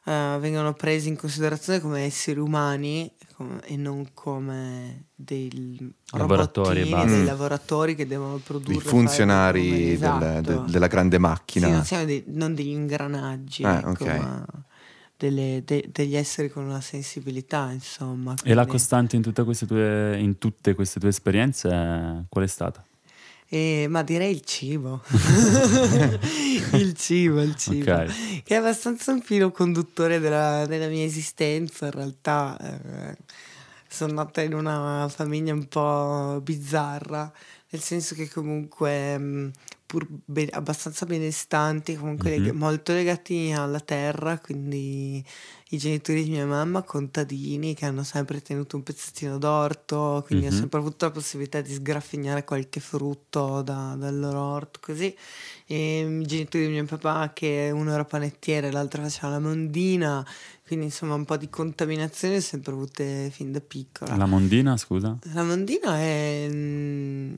uh, 0.04 0.38
vengono 0.38 0.74
presi 0.74 1.08
in 1.08 1.18
considerazione 1.18 1.80
come 1.80 2.02
esseri 2.02 2.40
umani 2.40 3.12
come, 3.36 3.60
e 3.64 3.76
non 3.76 4.10
come 4.14 5.06
dei 5.16 5.94
laboratori, 6.12 6.84
dei 6.84 6.94
mm. 6.94 7.26
lavoratori 7.26 7.96
che 7.96 8.06
devono 8.06 8.38
produrre. 8.38 8.76
I 8.76 8.82
funzionari 8.82 9.70
del, 9.70 9.92
esatto. 9.94 10.42
de, 10.42 10.72
della 10.72 10.86
grande 10.86 11.18
macchina. 11.18 11.66
Sì, 11.66 11.74
non, 11.74 11.86
siamo 11.86 12.06
dei, 12.06 12.24
non 12.28 12.54
degli 12.54 12.68
ingranaggi. 12.68 13.64
Eh, 13.64 13.70
ecco, 13.70 13.90
okay. 13.90 14.20
ma 14.20 14.46
delle, 15.24 15.63
de, 15.63 15.88
degli 15.89 16.17
esseri 16.17 16.49
con 16.49 16.65
una 16.65 16.82
sensibilità, 16.82 17.71
insomma. 17.71 18.34
Quindi... 18.34 18.51
E 18.51 18.53
la 18.53 18.65
costante 18.65 19.15
in, 19.15 19.21
tue, 19.21 20.17
in, 20.19 20.38
tutte 20.38 20.74
queste 20.74 20.99
tue 20.99 21.09
esperienze 21.09 22.26
qual 22.28 22.43
è 22.43 22.47
stata? 22.47 22.84
Eh, 23.47 23.86
ma 23.88 24.03
direi 24.03 24.32
il 24.32 24.41
cibo. 24.41 25.01
il 26.74 26.93
cibo, 26.95 27.41
il 27.41 27.55
cibo. 27.55 27.84
Okay. 27.84 28.07
Che 28.43 28.53
è 28.53 28.55
abbastanza 28.55 29.13
un 29.13 29.21
filo 29.21 29.51
conduttore 29.51 30.19
della, 30.19 30.65
della 30.65 30.88
mia 30.88 31.05
esistenza, 31.05 31.86
in 31.86 31.91
realtà. 31.91 32.57
Eh, 32.59 33.17
sono 33.88 34.13
nata 34.13 34.41
in 34.41 34.55
una 34.55 35.07
famiglia 35.07 35.53
un 35.53 35.67
po' 35.67 36.41
bizzarra, 36.41 37.32
nel 37.69 37.82
senso 37.82 38.15
che 38.15 38.28
comunque 38.28 39.17
mh, 39.17 39.51
pur 39.94 40.08
be- 40.10 40.50
abbastanza 40.52 41.06
benestanti, 41.06 41.96
comunque 41.96 42.32
mm-hmm. 42.32 42.44
leg- 42.46 42.56
molto 42.56 42.94
legati 42.94 43.54
alla 43.56 43.80
terra, 43.80 44.39
quindi 44.39 45.24
i 45.70 45.78
genitori 45.78 46.24
di 46.24 46.32
mia 46.32 46.48
mamma 46.48 46.82
contadini 46.82 47.76
che 47.76 47.86
hanno 47.86 48.02
sempre 48.02 48.41
tenuto 48.41 48.76
un 48.76 48.82
pezzettino 48.82 49.38
d'orto, 49.38 50.24
quindi 50.26 50.46
mm-hmm. 50.46 50.56
ho 50.56 50.60
sempre 50.60 50.80
avuto 50.80 51.06
la 51.06 51.12
possibilità 51.12 51.62
di 51.62 51.72
sgraffignare 51.72 52.44
qualche 52.44 52.80
frutto 52.80 53.62
da, 53.62 53.96
dal 53.96 54.18
loro 54.18 54.39
orto, 54.39 54.80
così. 54.82 55.16
E 55.68 56.00
i 56.00 56.26
genitori 56.26 56.66
di 56.66 56.72
mio 56.72 56.86
papà 56.86 57.30
che 57.32 57.70
uno 57.72 57.94
era 57.94 58.04
panettiere, 58.04 58.72
l'altro 58.72 59.04
faceva 59.04 59.30
la 59.34 59.39
mondina, 59.39 60.26
quindi 60.66 60.86
insomma 60.86 61.14
un 61.14 61.26
po' 61.26 61.38
di 61.38 61.52
contaminazione 61.52 62.38
ho 62.38 62.41
sempre 62.41 62.74
avute 62.74 63.30
fin 63.32 63.52
da 63.52 63.62
piccola. 63.62 64.16
La 64.16 64.26
mondina, 64.26 64.76
scusa? 64.76 65.16
La 65.34 65.44
mondina 65.44 66.00
è... 66.00 66.48
Mh, 66.50 66.56
mm, 66.56 67.34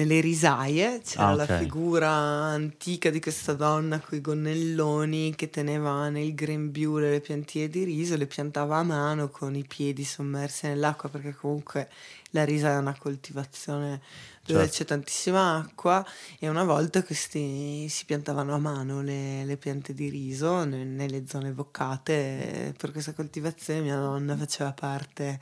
nelle 0.00 0.20
risaie 0.20 1.00
c'era 1.04 1.26
ah, 1.26 1.34
okay. 1.34 1.46
la 1.46 1.58
figura 1.58 2.08
antica 2.08 3.10
di 3.10 3.20
questa 3.20 3.52
donna 3.52 4.00
con 4.00 4.16
i 4.16 4.20
gonnelloni 4.22 5.34
che 5.34 5.50
teneva 5.50 6.08
nel 6.08 6.34
grembiule 6.34 7.10
le 7.10 7.20
piantine 7.20 7.68
di 7.68 7.84
riso, 7.84 8.16
le 8.16 8.26
piantava 8.26 8.78
a 8.78 8.82
mano 8.82 9.28
con 9.28 9.54
i 9.54 9.64
piedi 9.66 10.04
sommersi 10.04 10.66
nell'acqua 10.66 11.10
perché 11.10 11.34
comunque 11.34 11.88
la 12.30 12.44
risa 12.44 12.70
è 12.70 12.76
una 12.76 12.96
coltivazione 12.96 14.00
dove 14.46 14.60
certo. 14.60 14.76
c'è 14.76 14.84
tantissima 14.86 15.56
acqua 15.56 16.04
e 16.38 16.48
una 16.48 16.64
volta 16.64 17.02
questi 17.02 17.86
si 17.88 18.04
piantavano 18.06 18.54
a 18.54 18.58
mano 18.58 19.02
le, 19.02 19.44
le 19.44 19.56
piante 19.56 19.92
di 19.92 20.08
riso 20.08 20.64
ne, 20.64 20.84
nelle 20.84 21.26
zone 21.26 21.50
boccate 21.50 22.74
per 22.76 22.90
questa 22.90 23.12
coltivazione 23.12 23.80
mia 23.80 23.98
nonna 23.98 24.36
faceva 24.36 24.72
parte 24.72 25.40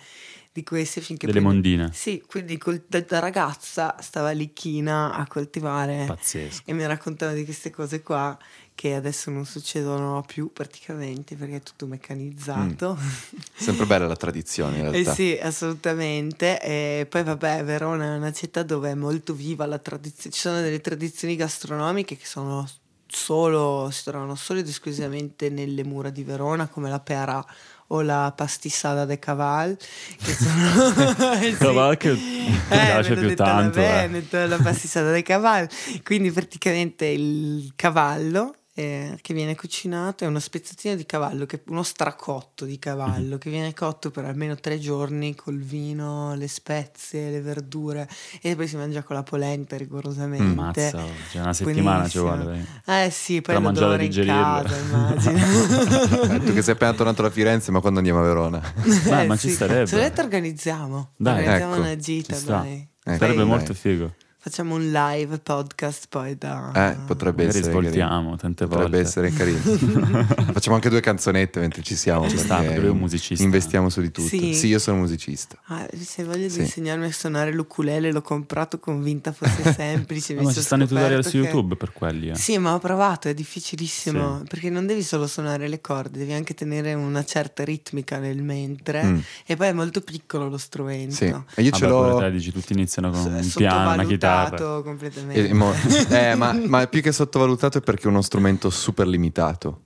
di 0.59 0.65
queste 0.65 1.01
finché 1.01 1.27
delle 1.27 1.41
poi, 1.41 1.53
mondine 1.53 1.91
sì 1.93 2.23
quindi 2.27 2.59
col, 2.59 2.83
da, 2.87 3.01
da, 3.01 3.21
ragazza 3.21 3.97
stava 4.01 4.31
lì 4.31 4.53
china 4.53 5.15
a 5.15 5.27
coltivare 5.27 6.05
pazzesco 6.07 6.63
e 6.65 6.73
mi 6.73 6.85
raccontava 6.87 7.33
di 7.33 7.45
queste 7.45 7.71
cose 7.71 8.03
qua 8.03 8.37
che 8.75 8.95
adesso 8.95 9.33
non 9.33 9.45
succedono 9.45 10.23
più 10.25 10.53
praticamente 10.53 11.35
perché 11.35 11.57
è 11.57 11.63
tutto 11.63 11.87
meccanizzato. 11.87 12.97
Mm. 12.97 13.39
Sempre 13.57 13.87
bella 13.87 14.07
la 14.07 14.15
tradizione 14.15 14.77
in 14.77 14.91
realtà. 14.93 15.11
Eh 15.11 15.15
sì, 15.15 15.37
assolutamente. 15.43 16.63
E 16.63 17.05
poi 17.11 17.25
vabbè, 17.25 17.65
Verona 17.65 18.15
è 18.15 18.17
una 18.17 18.33
città 18.33 18.63
dove 18.63 18.93
è 18.93 18.95
molto 18.95 19.35
viva 19.35 19.67
la 19.67 19.79
tradizione, 19.79 20.33
ci 20.33 20.41
sono 20.41 20.61
delle 20.61 20.81
tradizioni 20.81 21.35
gastronomiche 21.35 22.17
che 22.17 22.25
sono 22.25 22.65
solo, 23.09 23.89
si 23.91 24.05
trovano 24.05 24.37
solo 24.37 24.61
ed 24.61 24.69
esclusivamente 24.69 25.49
nelle 25.49 25.83
mura 25.83 26.11
di 26.11 26.23
Verona 26.23 26.69
come 26.69 26.89
la 26.89 27.01
pera 27.01 27.45
o 27.89 28.03
la 28.03 28.33
pastissada 28.37 29.05
de 29.05 29.19
caval 29.19 29.77
che 30.23 30.33
sono 30.33 31.57
caval 31.59 31.97
che 31.97 32.13
mi 32.13 32.61
eh, 32.69 32.85
piace 32.85 33.15
più 33.15 33.35
tanto 33.35 33.81
eh. 33.81 34.47
la 34.47 34.59
pastissada 34.59 35.11
de 35.11 35.23
caval 35.23 35.69
quindi 36.03 36.31
praticamente 36.31 37.07
il 37.07 37.73
cavallo 37.77 38.55
eh, 38.79 39.19
che 39.21 39.35
viene 39.35 39.57
cucinato 39.57 40.23
è 40.23 40.29
una 40.29 40.39
spezzatina 40.39 40.95
di 40.95 41.05
cavallo, 41.05 41.47
che, 41.47 41.63
uno 41.67 41.83
stracotto 41.83 42.65
di 42.65 42.79
cavallo 42.79 43.31
mm-hmm. 43.31 43.39
che 43.39 43.51
viene 43.51 43.75
cotto 43.75 44.13
per 44.13 44.25
almeno 44.25 44.55
tre 44.55 44.79
giorni 44.79 45.35
col 45.35 45.59
vino, 45.59 46.37
le 46.37 46.47
spezie, 46.47 47.29
le 47.29 47.41
verdure 47.41 48.09
e 48.41 48.55
poi 48.55 48.69
si 48.69 48.77
mangia 48.77 49.03
con 49.03 49.17
la 49.17 49.25
polenta 49.25 49.77
rigorosamente. 49.77 50.55
Mazza, 50.55 51.05
cioè 51.33 51.43
una 51.43 51.53
settimana 51.53 52.07
ci 52.07 52.19
vuole. 52.21 52.65
Eh 52.87 53.11
sì, 53.11 53.41
poi 53.41 53.57
per 53.57 53.65
lo 53.65 53.73
dolore 53.73 54.05
in 54.05 54.25
casa, 54.25 54.77
immagino. 54.77 56.39
tu 56.39 56.53
che 56.53 56.63
sei 56.63 56.75
appena 56.75 56.93
tornato 56.93 57.23
da 57.23 57.31
Firenze, 57.31 57.73
ma 57.73 57.81
quando 57.81 57.99
andiamo 57.99 58.21
a 58.21 58.23
Verona? 58.23 58.75
Beh, 58.77 59.23
eh, 59.23 59.27
ma 59.27 59.35
sì. 59.35 59.49
ci 59.49 59.55
starebbe. 59.55 59.87
Se 59.87 59.97
volete 59.97 60.21
organizziamo. 60.21 61.15
Dai, 61.17 61.39
organizziamo 61.39 61.73
ecco, 61.73 61.83
una 61.83 61.97
gita, 61.97 62.39
dai. 62.39 62.89
Ecco, 63.03 63.19
sarebbe 63.19 63.43
molto 63.43 63.75
figo. 63.75 64.15
Facciamo 64.41 64.77
un 64.77 64.93
live 64.93 65.39
podcast 65.39 66.07
poi 66.09 66.39
da... 66.39 66.71
Eh, 66.73 66.97
potrebbe 67.07 67.45
Magari 67.45 67.59
essere 67.59 67.73
svoltiamo 67.73 68.37
tante 68.37 68.69
potrebbe 68.69 69.03
volte. 69.03 69.11
Potrebbe 69.19 69.33
essere 69.33 69.33
carino. 69.33 70.25
Facciamo 70.55 70.77
anche 70.77 70.89
due 70.89 71.01
canzonette 71.01 71.59
mentre 71.59 71.83
ci 71.83 71.97
siamo. 71.97 72.29
Ci 72.29 72.39
sta, 72.39 72.61
perché 72.61 72.79
lui 72.79 72.87
è 72.87 72.91
un 72.93 72.99
musicista. 72.99 73.43
Investiamo 73.43 73.89
su 73.89 74.01
di 74.01 74.13
tutto. 74.13 74.29
Sì, 74.29 74.55
sì 74.55 74.69
io 74.69 74.79
sono 74.79 74.99
musicista. 74.99 75.59
Ah, 75.65 75.89
se 75.93 76.23
voglio 76.23 76.49
sì. 76.49 76.61
insegnarmi 76.61 77.07
a 77.07 77.13
suonare 77.13 77.53
l'ukulele 77.53 78.13
l'ho 78.13 78.23
comprato 78.23 78.79
convinta 78.79 79.33
fosse 79.33 79.73
semplice. 79.75 80.35
ma 80.35 80.53
ci 80.53 80.63
stanno 80.63 80.85
i 80.85 80.87
tutorial 80.87 81.25
su 81.25 81.37
YouTube 81.37 81.75
per 81.75 81.93
quelli. 81.93 82.29
Eh. 82.29 82.37
Sì, 82.37 82.59
ma 82.59 82.75
ho 82.75 82.79
provato, 82.79 83.27
è 83.27 83.35
difficilissimo. 83.35 84.39
Sì. 84.39 84.45
Perché 84.49 84.71
non 84.71 84.87
devi 84.87 85.03
solo 85.03 85.27
suonare 85.27 85.67
le 85.67 85.81
corde, 85.81 86.17
devi 86.17 86.33
anche 86.33 86.55
tenere 86.55 86.95
una 86.95 87.25
certa 87.25 87.65
ritmica 87.65 88.19
nel 88.19 88.41
mentre. 88.41 89.03
Mm. 89.03 89.19
E 89.47 89.57
poi 89.57 89.67
è 89.67 89.73
molto 89.73 90.01
piccolo 90.01 90.49
lo 90.49 90.59
strumento. 90.59 91.15
Sì. 91.17 91.35
E 91.57 91.63
io 91.63 91.73
ce 91.73 91.89
l'ho... 91.89 92.19
Te, 92.19 92.31
dici, 92.31 92.53
tutti 92.53 92.73
iniziano 92.73 93.11
con 93.11 93.21
un 93.21 93.51
piano, 93.53 93.95
una 93.95 94.05
chitarra. 94.05 94.28
Completamente 94.83 95.49
eh, 95.49 95.53
mo, 95.53 95.73
eh, 96.11 96.35
ma, 96.35 96.53
ma, 96.53 96.87
più 96.87 97.03
che 97.03 97.13
sottovalutato 97.13 97.79
è 97.79 97.81
perché 97.81 98.05
è 98.05 98.07
uno 98.09 98.23
strumento 98.23 98.71
super 98.71 99.07
limitato. 99.07 99.83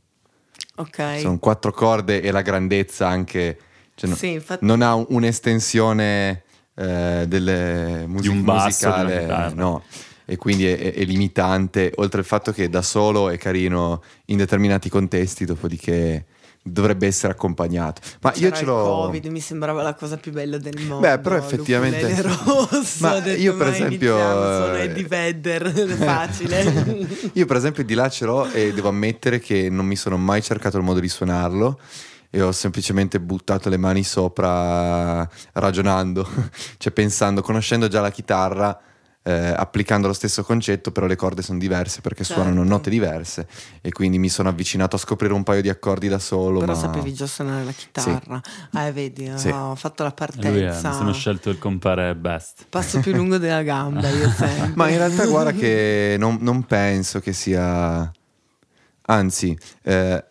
Ok. 0.76 1.18
Sono 1.20 1.38
quattro 1.38 1.72
corde 1.72 2.20
e 2.22 2.30
la 2.30 2.42
grandezza 2.42 3.08
anche... 3.08 3.58
Cioè 3.94 4.10
no, 4.10 4.16
sì, 4.16 4.32
infatti... 4.32 4.64
Non 4.64 4.82
ha 4.82 4.94
un'estensione 4.94 6.42
eh, 6.74 7.24
delle 7.28 8.06
music- 8.06 8.32
di 8.32 8.38
un 8.38 8.44
basso 8.44 8.88
musicale, 8.88 9.52
no. 9.54 9.82
E 10.24 10.36
quindi 10.36 10.66
è, 10.66 10.94
è, 10.94 11.04
limitante, 11.04 11.92
oltre 11.96 12.20
al 12.20 12.24
fatto 12.24 12.52
che 12.52 12.68
da 12.68 12.80
solo 12.80 13.28
è 13.28 13.36
carino 13.36 14.02
in 14.26 14.38
determinati 14.38 14.88
contesti, 14.88 15.44
dopodiché 15.44 16.24
dovrebbe 16.62 17.06
essere 17.06 17.32
accompagnato. 17.32 18.00
Ma 18.20 18.30
C'era 18.30 18.46
io 18.46 18.52
ce 18.54 18.64
l'ho. 18.64 18.82
Covid 18.82 19.26
mi 19.26 19.40
sembrava 19.40 19.82
la 19.82 19.94
cosa 19.94 20.16
più 20.16 20.32
bella 20.32 20.58
del 20.58 20.78
mondo. 20.80 21.00
Beh, 21.00 21.18
però 21.18 21.36
effettivamente. 21.36 22.22
Rosso, 22.22 22.96
ma 23.00 23.18
detto, 23.18 23.40
io, 23.40 23.56
per 23.56 23.68
esempio. 23.68 24.16
Sono 24.16 24.74
eh, 24.76 24.82
Eddie 24.82 25.06
Vedder, 25.06 25.70
facile. 25.98 27.08
io, 27.32 27.46
per 27.46 27.56
esempio, 27.56 27.84
di 27.84 27.94
là 27.94 28.08
ce 28.08 28.24
l'ho 28.24 28.50
e 28.50 28.72
devo 28.72 28.88
ammettere 28.88 29.40
che 29.40 29.68
non 29.68 29.86
mi 29.86 29.96
sono 29.96 30.16
mai 30.16 30.42
cercato 30.42 30.76
il 30.76 30.84
modo 30.84 31.00
di 31.00 31.08
suonarlo 31.08 31.78
e 32.34 32.40
ho 32.40 32.52
semplicemente 32.52 33.20
buttato 33.20 33.68
le 33.68 33.76
mani 33.76 34.02
sopra 34.02 35.28
ragionando, 35.52 36.26
cioè 36.78 36.90
pensando, 36.90 37.42
conoscendo 37.42 37.88
già 37.88 38.00
la 38.00 38.10
chitarra 38.10 38.80
eh, 39.24 39.54
applicando 39.56 40.08
lo 40.08 40.12
stesso 40.12 40.42
concetto, 40.42 40.90
però 40.90 41.06
le 41.06 41.16
corde 41.16 41.42
sono 41.42 41.58
diverse 41.58 42.00
perché 42.00 42.24
certo. 42.24 42.42
suonano 42.42 42.64
note 42.64 42.90
diverse 42.90 43.46
e 43.80 43.92
quindi 43.92 44.18
mi 44.18 44.28
sono 44.28 44.48
avvicinato 44.48 44.96
a 44.96 44.98
scoprire 44.98 45.32
un 45.32 45.42
paio 45.42 45.62
di 45.62 45.68
accordi 45.68 46.08
da 46.08 46.18
solo. 46.18 46.60
Però 46.60 46.72
ma... 46.72 46.78
sapevi 46.78 47.14
già 47.14 47.26
suonare 47.26 47.64
la 47.64 47.72
chitarra. 47.72 48.40
Sì. 48.42 48.78
Eh, 48.78 48.92
vedi, 48.92 49.32
sì. 49.36 49.48
ho 49.48 49.74
fatto 49.74 50.02
la 50.02 50.12
partenza. 50.12 50.50
Lui 50.50 50.62
è, 50.62 50.74
mi 50.74 50.94
sono 50.94 51.12
scelto 51.12 51.50
il 51.50 51.58
compare 51.58 52.14
best. 52.14 52.66
Passo 52.68 53.00
più 53.00 53.14
lungo 53.14 53.38
della 53.38 53.62
gamba, 53.62 54.08
io 54.08 54.30
sempre. 54.36 54.72
ma 54.74 54.88
in 54.88 54.96
realtà 54.96 55.26
guarda 55.26 55.52
che 55.52 56.16
non, 56.18 56.38
non 56.40 56.64
penso 56.64 57.20
che 57.20 57.32
sia... 57.32 58.10
Anzi, 59.04 59.56
eh, 59.82 60.24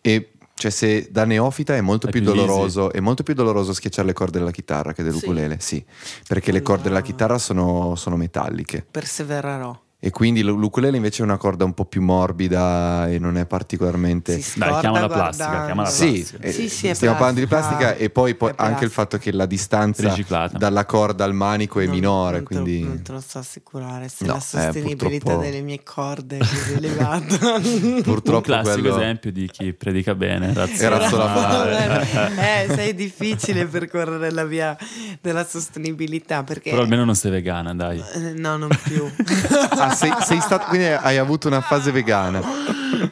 e 0.00 0.29
cioè 0.60 0.70
se 0.70 1.08
da 1.10 1.24
neofita 1.24 1.74
è 1.74 1.80
molto, 1.80 2.08
più, 2.08 2.20
più 2.20 2.34
doloroso, 2.34 2.92
è 2.92 3.00
molto 3.00 3.22
più 3.22 3.32
doloroso 3.32 3.72
schiacciare 3.72 4.08
le 4.08 4.12
corde 4.12 4.38
della 4.38 4.50
chitarra 4.50 4.92
che 4.92 5.02
dell'ukulele, 5.02 5.54
sì, 5.58 5.76
sì 5.76 5.84
perché 6.28 6.50
allora... 6.50 6.58
le 6.58 6.62
corde 6.62 6.82
della 6.82 7.00
chitarra 7.00 7.38
sono, 7.38 7.94
sono 7.96 8.16
metalliche. 8.16 8.84
Persevererò. 8.90 9.80
E 10.02 10.08
quindi 10.08 10.42
l'ukulele 10.42 10.96
invece 10.96 11.20
è 11.20 11.26
una 11.26 11.36
corda 11.36 11.66
un 11.66 11.74
po' 11.74 11.84
più 11.84 12.00
morbida 12.00 13.06
e 13.10 13.18
non 13.18 13.36
è 13.36 13.44
particolarmente. 13.44 14.40
Si 14.40 14.58
Dai, 14.58 14.80
chiama 14.80 14.98
la 14.98 15.08
plastica. 15.08 15.64
Chiama 15.66 15.82
la 15.82 15.88
sì, 15.90 16.12
plastica. 16.12 16.42
Eh, 16.42 16.52
sì, 16.52 16.68
sì, 16.70 16.94
stiamo 16.94 17.16
parlando 17.16 17.40
di 17.40 17.46
plastica 17.46 17.94
e 17.94 18.08
poi, 18.08 18.34
poi 18.34 18.50
anche 18.56 18.86
il 18.86 18.90
fatto 18.90 19.18
che 19.18 19.30
la 19.30 19.44
distanza 19.44 20.08
Riciclata. 20.08 20.56
dalla 20.56 20.86
corda 20.86 21.24
al 21.24 21.34
manico 21.34 21.80
è 21.80 21.84
non, 21.84 21.94
minore. 21.94 22.36
Non, 22.36 22.44
quindi... 22.44 22.80
te, 22.80 22.86
non 22.86 23.02
te 23.02 23.12
lo 23.12 23.20
so 23.20 23.40
assicurare. 23.40 24.08
Se 24.08 24.24
no, 24.24 24.32
la 24.32 24.40
sostenibilità 24.40 25.06
eh, 25.06 25.18
purtroppo... 25.18 25.42
delle 25.42 25.60
mie 25.60 25.82
corde 25.82 26.38
è 26.38 26.38
così 26.38 26.72
elevata. 26.72 27.60
purtroppo 28.02 28.36
un 28.36 28.42
classico 28.42 28.80
quello... 28.80 28.96
esempio 28.96 29.32
di 29.32 29.50
chi 29.50 29.74
predica 29.74 30.14
bene. 30.14 30.54
Era 30.78 31.08
solo 31.10 31.26
male. 31.26 32.06
eh, 32.64 32.74
sei 32.74 32.94
difficile 32.94 33.66
percorrere 33.66 34.30
la 34.30 34.46
via 34.46 34.74
della 35.20 35.44
sostenibilità. 35.44 36.42
Perché... 36.42 36.70
Però 36.70 36.80
almeno 36.80 37.04
non 37.04 37.14
sei 37.14 37.30
vegana, 37.30 37.74
dai. 37.74 38.02
Eh, 38.14 38.32
no, 38.32 38.56
non 38.56 38.70
più. 38.82 39.06
sei, 39.94 40.12
sei 40.22 40.40
stato, 40.40 40.66
quindi 40.66 40.86
hai 40.86 41.18
avuto 41.18 41.48
una 41.48 41.60
fase 41.60 41.90
vegana. 41.90 42.40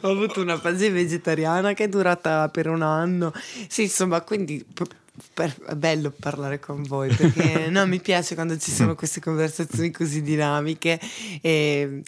Ho 0.01 0.09
avuto 0.09 0.41
una 0.41 0.57
fase 0.57 0.89
vegetariana 0.89 1.73
che 1.73 1.85
è 1.85 1.89
durata 1.89 2.47
per 2.49 2.67
un 2.67 2.81
anno. 2.81 3.33
Sì, 3.67 3.83
insomma, 3.83 4.21
quindi 4.21 4.65
per, 5.33 5.55
è 5.67 5.75
bello 5.75 6.13
parlare 6.17 6.59
con 6.59 6.83
voi 6.83 7.13
perché 7.13 7.67
no, 7.71 7.85
mi 7.85 7.99
piace 7.99 8.35
quando 8.35 8.57
ci 8.57 8.71
sono 8.71 8.95
queste 8.95 9.19
conversazioni 9.19 9.91
così 9.91 10.21
dinamiche 10.21 10.99
e 11.41 12.01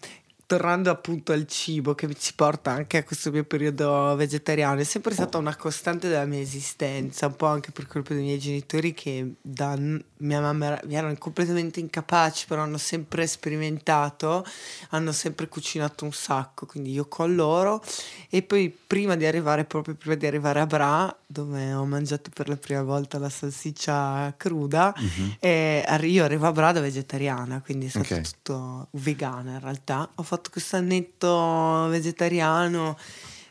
tornando 0.51 0.89
appunto 0.89 1.31
al 1.31 1.47
cibo 1.47 1.95
che 1.95 2.13
ci 2.15 2.33
porta 2.35 2.71
anche 2.71 2.97
a 2.97 3.03
questo 3.05 3.31
mio 3.31 3.45
periodo 3.45 4.13
vegetariano, 4.17 4.81
è 4.81 4.83
sempre 4.83 5.13
stata 5.13 5.37
una 5.37 5.55
costante 5.55 6.09
della 6.09 6.25
mia 6.25 6.41
esistenza, 6.41 7.27
un 7.27 7.37
po' 7.37 7.45
anche 7.45 7.71
per 7.71 7.87
colpa 7.87 8.13
dei 8.13 8.23
miei 8.23 8.37
genitori 8.37 8.93
che 8.93 9.35
da 9.41 9.77
mia 9.77 10.41
mamma 10.41 10.77
mi 10.83 10.95
erano 10.95 11.15
completamente 11.17 11.79
incapaci, 11.79 12.47
però 12.47 12.63
hanno 12.63 12.77
sempre 12.77 13.27
sperimentato, 13.27 14.45
hanno 14.89 15.13
sempre 15.13 15.47
cucinato 15.47 16.03
un 16.03 16.11
sacco, 16.11 16.65
quindi 16.65 16.91
io 16.91 17.07
con 17.07 17.33
loro 17.33 17.81
e 18.29 18.41
poi 18.41 18.69
prima 18.69 19.15
di 19.15 19.25
arrivare 19.25 19.63
proprio 19.63 19.95
prima 19.95 20.15
di 20.15 20.25
arrivare 20.25 20.59
a 20.59 20.65
Bra, 20.65 21.17
dove 21.25 21.71
ho 21.71 21.85
mangiato 21.85 22.29
per 22.33 22.49
la 22.49 22.57
prima 22.57 22.83
volta 22.83 23.17
la 23.19 23.29
salsiccia 23.29 24.33
cruda, 24.35 24.93
mm-hmm. 24.99 26.03
io 26.09 26.23
arrivo 26.25 26.45
a 26.45 26.51
Bra 26.51 26.73
da 26.73 26.81
vegetariana, 26.81 27.61
quindi 27.61 27.85
è 27.85 27.89
stato 27.89 28.13
okay. 28.13 28.23
tutto 28.23 28.87
vegano 28.91 29.51
in 29.51 29.59
realtà. 29.61 30.09
Ho 30.15 30.23
fatto 30.23 30.40
fatto 30.41 30.49
questo 30.49 30.75
annetto 30.75 31.87
vegetariano 31.89 32.97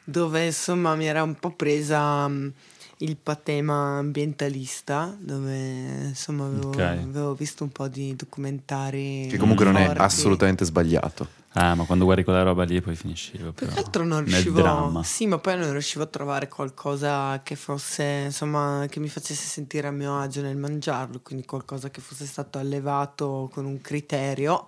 dove 0.03 0.47
insomma 0.47 0.97
mi 0.97 1.07
era 1.07 1.23
un 1.23 1.37
po' 1.37 1.53
presa 1.53 2.25
um, 2.25 2.53
il 2.99 3.17
patema 3.17 3.99
ambientalista 3.99 5.17
dove 5.19 6.09
insomma 6.09 6.47
avevo, 6.47 6.69
okay. 6.69 6.99
avevo, 6.99 7.35
visto 7.35 7.63
un 7.63 7.71
po' 7.71 7.87
di 7.87 8.17
documentari 8.17 9.29
che 9.31 9.39
comunque 9.39 9.65
non 9.65 9.77
è 9.77 9.93
assolutamente 9.97 10.65
sbagliato. 10.65 11.39
Ah 11.53 11.75
ma 11.75 11.85
quando 11.85 12.05
guardi 12.05 12.23
quella 12.23 12.43
roba 12.43 12.63
lì 12.63 12.81
poi 12.81 12.95
finisci 12.95 13.37
più 13.37 13.67
che 13.67 13.77
altro 13.77 14.05
non 14.05 14.25
riuscivo 14.25 15.03
sì 15.03 15.27
ma 15.27 15.39
poi 15.39 15.59
non 15.59 15.73
riuscivo 15.73 16.05
a 16.05 16.07
trovare 16.07 16.47
qualcosa 16.47 17.41
che 17.43 17.57
fosse 17.57 18.05
insomma 18.27 18.87
che 18.89 19.01
mi 19.01 19.09
facesse 19.09 19.49
sentire 19.49 19.89
a 19.89 19.91
mio 19.91 20.17
agio 20.17 20.43
nel 20.43 20.57
mangiarlo 20.57 21.19
quindi 21.25 21.45
qualcosa 21.45 21.91
che 21.91 22.01
fosse 22.01 22.25
stato 22.25 22.59
allevato 22.59 23.51
con 23.53 23.65
un 23.65 23.81
criterio 23.81 24.67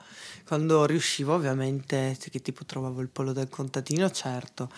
quando 0.53 0.85
riuscivo 0.85 1.33
ovviamente, 1.33 2.15
che 2.31 2.43
tipo 2.43 2.67
trovavo 2.67 3.01
il 3.01 3.09
pollo 3.09 3.33
del 3.33 3.49
contadino, 3.49 4.11
certo. 4.11 4.71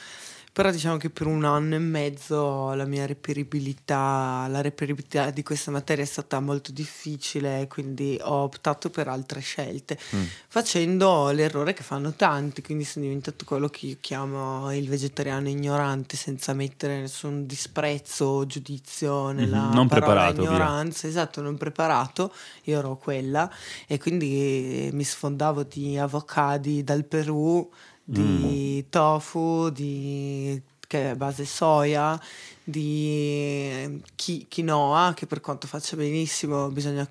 Però 0.54 0.70
diciamo 0.70 0.98
che 0.98 1.10
per 1.10 1.26
un 1.26 1.44
anno 1.44 1.74
e 1.74 1.80
mezzo 1.80 2.74
la 2.74 2.84
mia 2.84 3.06
reperibilità, 3.06 4.46
la 4.48 4.60
reperibilità 4.60 5.30
di 5.30 5.42
questa 5.42 5.72
materia 5.72 6.04
è 6.04 6.06
stata 6.06 6.38
molto 6.38 6.70
difficile, 6.70 7.66
quindi 7.66 8.16
ho 8.22 8.44
optato 8.44 8.88
per 8.88 9.08
altre 9.08 9.40
scelte, 9.40 9.98
mm. 10.14 10.22
facendo 10.46 11.30
l'errore 11.30 11.72
che 11.72 11.82
fanno 11.82 12.12
tanti, 12.12 12.62
quindi 12.62 12.84
sono 12.84 13.04
diventato 13.04 13.44
quello 13.44 13.66
che 13.68 13.86
io 13.86 13.96
chiamo 14.00 14.72
il 14.72 14.88
vegetariano 14.88 15.48
ignorante, 15.48 16.16
senza 16.16 16.52
mettere 16.52 17.00
nessun 17.00 17.46
disprezzo 17.46 18.24
o 18.24 18.46
giudizio 18.46 19.32
nella 19.32 19.60
mm-hmm. 19.60 19.74
non 19.74 19.88
preparato, 19.88 20.40
ignoranza, 20.40 21.08
via. 21.08 21.18
esatto, 21.18 21.40
non 21.40 21.56
preparato, 21.56 22.32
io 22.66 22.78
ero 22.78 22.96
quella 22.96 23.50
e 23.88 23.98
quindi 23.98 24.88
mi 24.92 25.02
sfondavo 25.02 25.64
di 25.64 25.98
avocadi 25.98 26.84
dal 26.84 27.04
Perù 27.04 27.68
di 28.04 28.82
mm. 28.84 28.90
tofu, 28.90 29.70
di 29.70 30.62
che 30.86 31.10
è 31.10 31.14
base 31.16 31.44
soia, 31.44 32.20
di 32.62 34.00
chi, 34.14 34.46
quinoa, 34.48 35.12
che 35.14 35.26
per 35.26 35.40
quanto 35.40 35.66
faccia 35.66 35.96
benissimo 35.96 36.68
bisogna 36.68 37.08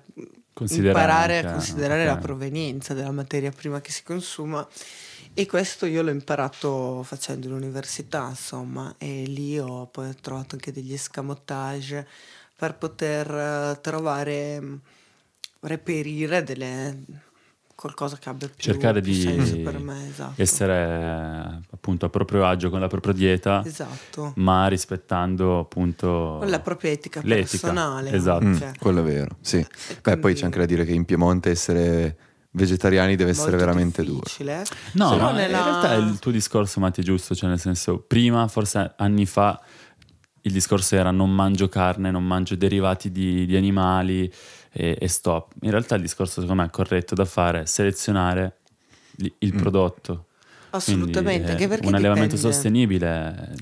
imparare 0.70 1.38
a 1.38 1.52
considerare 1.52 2.02
okay. 2.02 2.14
la 2.14 2.20
provenienza 2.20 2.94
della 2.94 3.10
materia 3.10 3.50
prima 3.50 3.80
che 3.80 3.90
si 3.90 4.02
consuma. 4.02 4.66
E 5.36 5.46
questo 5.46 5.84
io 5.86 6.02
l'ho 6.02 6.10
imparato 6.10 7.02
facendo 7.02 7.48
l'università, 7.48 8.28
insomma, 8.28 8.94
e 8.98 9.24
lì 9.26 9.58
ho 9.58 9.86
poi 9.86 10.14
trovato 10.20 10.54
anche 10.54 10.70
degli 10.70 10.92
escamotage 10.92 12.06
per 12.56 12.76
poter 12.76 13.28
eh, 13.34 13.80
trovare, 13.80 14.62
reperire 15.60 16.44
delle 16.44 17.04
qualcosa 17.74 18.16
che 18.16 18.28
abbia 18.28 18.48
più, 18.48 18.56
cercare 18.58 19.00
più 19.00 19.12
di 19.12 19.60
per 19.62 19.78
me, 19.78 20.08
esatto. 20.08 20.40
essere 20.40 21.60
appunto 21.70 22.06
a 22.06 22.08
proprio 22.08 22.46
agio 22.46 22.70
con 22.70 22.80
la 22.80 22.86
propria 22.86 23.12
dieta, 23.12 23.62
esatto. 23.64 24.32
ma 24.36 24.66
rispettando 24.68 25.58
appunto 25.58 26.36
con 26.40 26.48
la 26.48 26.60
propria 26.60 26.92
etica 26.92 27.20
l'etica. 27.22 27.48
personale. 27.50 28.12
Esatto, 28.12 28.44
mm, 28.46 28.58
quello 28.78 29.00
è 29.00 29.04
vero. 29.04 29.36
Sì. 29.40 29.58
Beh, 29.58 30.00
quindi... 30.00 30.20
poi 30.20 30.34
c'è 30.34 30.44
anche 30.44 30.58
da 30.58 30.66
dire 30.66 30.84
che 30.84 30.92
in 30.92 31.04
Piemonte 31.04 31.50
essere 31.50 32.16
vegetariani 32.54 33.16
deve 33.16 33.30
essere 33.30 33.56
veramente 33.56 34.02
difficile. 34.02 34.64
duro. 34.92 35.08
No, 35.08 35.16
ma 35.16 35.32
nella... 35.32 35.58
in 35.58 35.64
realtà 35.64 35.94
il 35.94 36.18
tuo 36.18 36.30
discorso, 36.30 36.80
Matti, 36.80 37.00
è 37.00 37.04
giusto, 37.04 37.34
cioè 37.34 37.48
nel 37.48 37.58
senso, 37.58 37.98
prima, 37.98 38.46
forse 38.48 38.94
anni 38.96 39.26
fa, 39.26 39.60
il 40.42 40.52
discorso 40.52 40.94
era 40.94 41.10
non 41.10 41.30
mangio 41.34 41.68
carne, 41.68 42.10
non 42.10 42.24
mangio 42.24 42.54
derivati 42.54 43.10
di, 43.10 43.46
di 43.46 43.56
animali 43.56 44.32
e, 44.74 44.98
e, 45.00 45.08
stop. 45.08 45.52
In 45.62 45.70
realtà 45.70 45.94
il 45.94 46.02
discorso 46.02 46.40
secondo 46.40 46.62
me 46.62 46.68
è 46.68 46.70
corretto 46.70 47.14
da 47.14 47.24
fare 47.24 47.62
è 47.62 47.66
selezionare 47.66 48.58
il 49.16 49.54
mm. 49.54 49.58
prodotto. 49.58 50.26
Assolutamente, 50.70 51.54
Quindi, 51.54 51.74
anche 51.74 51.86
un 51.86 51.94
allevamento 51.94 52.36
sostenibile. 52.36 53.54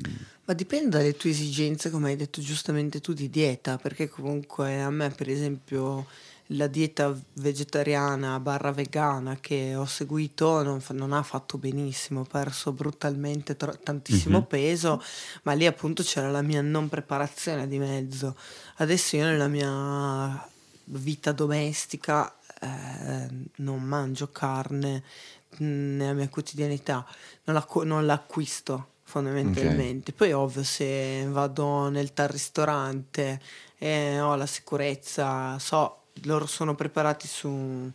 Ma 0.44 0.54
dipende 0.54 0.96
dalle 0.96 1.14
tue 1.14 1.30
esigenze, 1.30 1.90
come 1.90 2.10
hai 2.10 2.16
detto 2.16 2.40
giustamente 2.40 3.00
tu, 3.00 3.12
di 3.12 3.28
dieta, 3.28 3.76
perché 3.76 4.08
comunque 4.08 4.80
a 4.80 4.90
me 4.90 5.10
per 5.10 5.28
esempio 5.28 6.06
la 6.46 6.66
dieta 6.66 7.16
vegetariana 7.34 8.40
barra 8.40 8.72
vegana 8.72 9.38
che 9.40 9.74
ho 9.74 9.86
seguito 9.86 10.62
non, 10.62 10.82
non 10.90 11.12
ha 11.12 11.22
fatto 11.22 11.58
benissimo, 11.58 12.20
ho 12.20 12.24
perso 12.24 12.72
brutalmente 12.72 13.56
tro- 13.56 13.78
tantissimo 13.82 14.38
mm-hmm. 14.38 14.46
peso, 14.48 15.02
ma 15.42 15.52
lì 15.52 15.66
appunto 15.66 16.02
c'era 16.02 16.30
la 16.30 16.42
mia 16.42 16.62
non 16.62 16.88
preparazione 16.88 17.68
di 17.68 17.78
mezzo. 17.78 18.36
Adesso 18.76 19.16
io 19.16 19.24
nella 19.24 19.48
mia 19.48 20.50
vita 20.92 21.32
domestica 21.32 22.34
eh, 22.60 23.28
non 23.56 23.82
mangio 23.82 24.30
carne 24.30 25.02
nella 25.58 26.12
mia 26.12 26.28
quotidianità, 26.28 27.04
non, 27.44 27.56
l'acqu- 27.56 27.84
non 27.84 28.06
l'acquisto 28.06 28.88
fondamentalmente. 29.02 30.12
Okay. 30.12 30.14
Poi 30.14 30.32
ovvio 30.32 30.62
se 30.62 31.26
vado 31.28 31.88
nel 31.88 32.12
tal 32.12 32.28
ristorante 32.28 33.40
e 33.76 34.20
ho 34.20 34.34
la 34.36 34.46
sicurezza, 34.46 35.58
so, 35.58 36.04
loro 36.22 36.46
sono 36.46 36.74
preparati 36.74 37.26
su, 37.26 37.90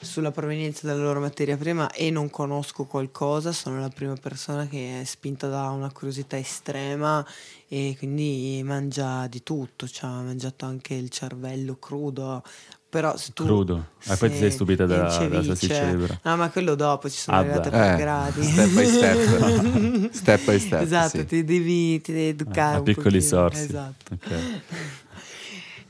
sulla 0.00 0.30
provenienza 0.30 0.86
della 0.86 1.02
loro 1.02 1.20
materia 1.20 1.56
prima 1.56 1.90
e 1.90 2.10
non 2.10 2.30
conosco 2.30 2.84
qualcosa, 2.84 3.52
sono 3.52 3.80
la 3.80 3.88
prima 3.88 4.14
persona 4.14 4.66
che 4.66 5.00
è 5.00 5.04
spinta 5.04 5.48
da 5.48 5.70
una 5.70 5.90
curiosità 5.92 6.36
estrema 6.36 7.26
e 7.68 7.94
quindi 7.98 8.60
mangia 8.64 9.26
di 9.26 9.42
tutto, 9.42 9.88
cioè, 9.88 10.10
ha 10.10 10.22
mangiato 10.22 10.66
anche 10.66 10.94
il 10.94 11.10
cervello 11.10 11.76
crudo. 11.78 12.42
Però 12.88 13.16
se 13.16 13.32
tu 13.34 13.44
crudo, 13.44 13.88
e 14.04 14.12
ah, 14.12 14.16
poi 14.16 14.30
ti 14.30 14.36
sei 14.38 14.50
stupita 14.50 14.86
della, 14.86 15.14
della 15.18 15.42
salsiccia 15.42 15.84
libera. 15.84 16.18
No, 16.22 16.36
ma 16.36 16.48
quello 16.50 16.74
dopo 16.76 17.10
ci 17.10 17.18
sono 17.18 17.36
ah, 17.36 17.40
arrivate 17.40 17.68
per 17.68 17.80
eh, 17.80 17.96
gradi. 17.96 18.42
Step 18.42 18.68
by 18.70 18.86
step. 18.86 20.10
step 20.14 20.44
by 20.44 20.58
step. 20.58 20.82
Esatto, 20.82 21.18
sì. 21.18 21.26
ti, 21.26 21.44
devi, 21.44 22.00
ti 22.00 22.12
devi 22.12 22.28
educare. 22.28 22.78
A 22.78 22.82
piccoli 22.82 23.18
pochino. 23.18 23.22
sorsi. 23.22 23.62
Esatto. 23.64 24.14
Okay. 24.14 24.62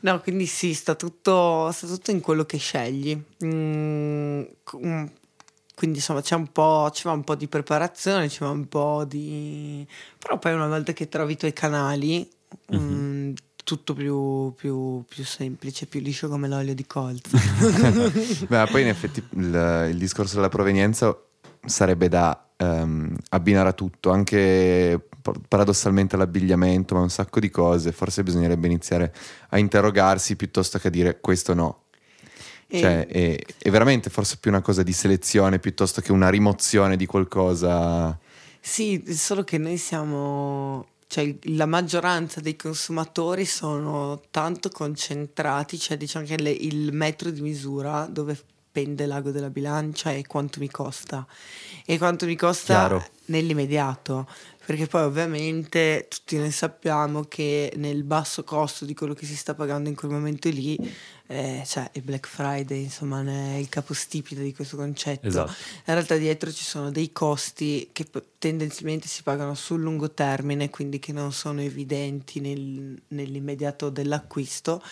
No, 0.00 0.20
quindi 0.20 0.46
sì, 0.46 0.74
sta 0.74 0.94
tutto, 0.94 1.70
sta 1.72 1.86
tutto 1.86 2.10
in 2.10 2.20
quello 2.20 2.44
che 2.44 2.58
scegli. 2.58 3.20
Mm, 3.44 4.42
mm, 4.76 5.06
quindi 5.74 5.98
insomma 5.98 6.22
c'è 6.22 6.34
un 6.34 6.50
po', 6.52 6.90
ci 6.92 7.02
va 7.04 7.12
un 7.12 7.24
po' 7.24 7.34
di 7.34 7.48
preparazione, 7.48 8.28
ci 8.28 8.38
va 8.40 8.50
un 8.50 8.68
po' 8.68 9.04
di... 9.04 9.86
però 10.18 10.38
poi 10.38 10.54
una 10.54 10.68
volta 10.68 10.92
che 10.92 11.08
trovi 11.08 11.32
i 11.32 11.36
tuoi 11.36 11.52
canali, 11.52 12.28
mm-hmm. 12.74 13.28
mh, 13.28 13.34
tutto 13.64 13.94
più, 13.94 14.54
più, 14.54 15.04
più, 15.08 15.24
semplice, 15.24 15.86
più 15.86 16.00
liscio 16.00 16.28
come 16.28 16.48
l'olio 16.48 16.74
di 16.74 16.86
colza. 16.86 17.36
Beh, 18.46 18.66
poi 18.70 18.82
in 18.82 18.88
effetti 18.88 19.22
il, 19.30 19.88
il 19.90 19.98
discorso 19.98 20.36
della 20.36 20.48
provenienza 20.48 21.14
sarebbe 21.64 22.08
da 22.08 22.45
ehm, 22.56 23.16
abbinare 23.30 23.68
a 23.68 23.72
tutto, 23.72 24.10
anche 24.10 25.08
paradossalmente 25.48 26.16
l'abbigliamento, 26.16 26.94
ma 26.94 27.00
un 27.00 27.10
sacco 27.10 27.40
di 27.40 27.50
cose, 27.50 27.92
forse 27.92 28.22
bisognerebbe 28.22 28.66
iniziare 28.66 29.12
a 29.50 29.58
interrogarsi 29.58 30.36
piuttosto 30.36 30.78
che 30.78 30.88
a 30.88 30.90
dire 30.90 31.20
questo 31.20 31.54
no. 31.54 31.82
E... 32.68 32.80
Cioè, 32.80 33.06
è, 33.06 33.38
è, 33.58 33.70
veramente 33.70 34.10
forse 34.10 34.38
più 34.40 34.50
una 34.50 34.60
cosa 34.60 34.82
di 34.82 34.92
selezione 34.92 35.58
piuttosto 35.58 36.00
che 36.00 36.12
una 36.12 36.30
rimozione 36.30 36.96
di 36.96 37.06
qualcosa. 37.06 38.18
Sì, 38.60 39.04
solo 39.08 39.44
che 39.44 39.58
noi 39.58 39.76
siamo 39.76 40.86
cioè 41.08 41.36
la 41.42 41.66
maggioranza 41.66 42.40
dei 42.40 42.56
consumatori 42.56 43.44
sono 43.44 44.20
tanto 44.30 44.70
concentrati, 44.70 45.78
cioè 45.78 45.96
diciamo 45.96 46.26
che 46.26 46.36
le, 46.36 46.50
il 46.50 46.92
metro 46.92 47.30
di 47.30 47.40
misura 47.40 48.06
dove 48.10 48.36
pende 48.76 49.06
l'ago 49.06 49.30
della 49.30 49.48
bilancia 49.48 50.12
è 50.12 50.20
quanto 50.26 50.60
mi 50.60 50.68
costa 50.68 51.26
e 51.86 51.96
quanto 51.96 52.26
mi 52.26 52.36
costa 52.36 52.74
Chiaro. 52.74 53.06
nell'immediato 53.26 54.28
perché 54.66 54.86
poi 54.86 55.02
ovviamente 55.02 56.08
tutti 56.10 56.36
noi 56.36 56.50
sappiamo 56.50 57.22
che 57.22 57.72
nel 57.76 58.02
basso 58.02 58.42
costo 58.42 58.84
di 58.84 58.94
quello 58.94 59.14
che 59.14 59.24
si 59.24 59.36
sta 59.36 59.54
pagando 59.54 59.88
in 59.88 59.94
quel 59.94 60.10
momento 60.10 60.48
lì, 60.48 60.76
eh, 61.28 61.62
cioè 61.64 61.88
il 61.92 62.02
Black 62.02 62.26
Friday 62.26 62.82
insomma 62.82 63.22
è 63.22 63.58
il 63.58 63.68
capostipite 63.68 64.42
di 64.42 64.52
questo 64.52 64.76
concetto. 64.76 65.28
Esatto. 65.28 65.52
In 65.86 65.94
realtà 65.94 66.16
dietro 66.16 66.50
ci 66.50 66.64
sono 66.64 66.90
dei 66.90 67.12
costi 67.12 67.90
che 67.92 68.08
tendenzialmente 68.38 69.06
si 69.06 69.22
pagano 69.22 69.54
sul 69.54 69.80
lungo 69.82 70.10
termine, 70.10 70.68
quindi 70.68 70.98
che 70.98 71.12
non 71.12 71.32
sono 71.32 71.60
evidenti 71.60 72.40
nel, 72.40 73.00
nell'immediato 73.06 73.88
dell'acquisto 73.88 74.82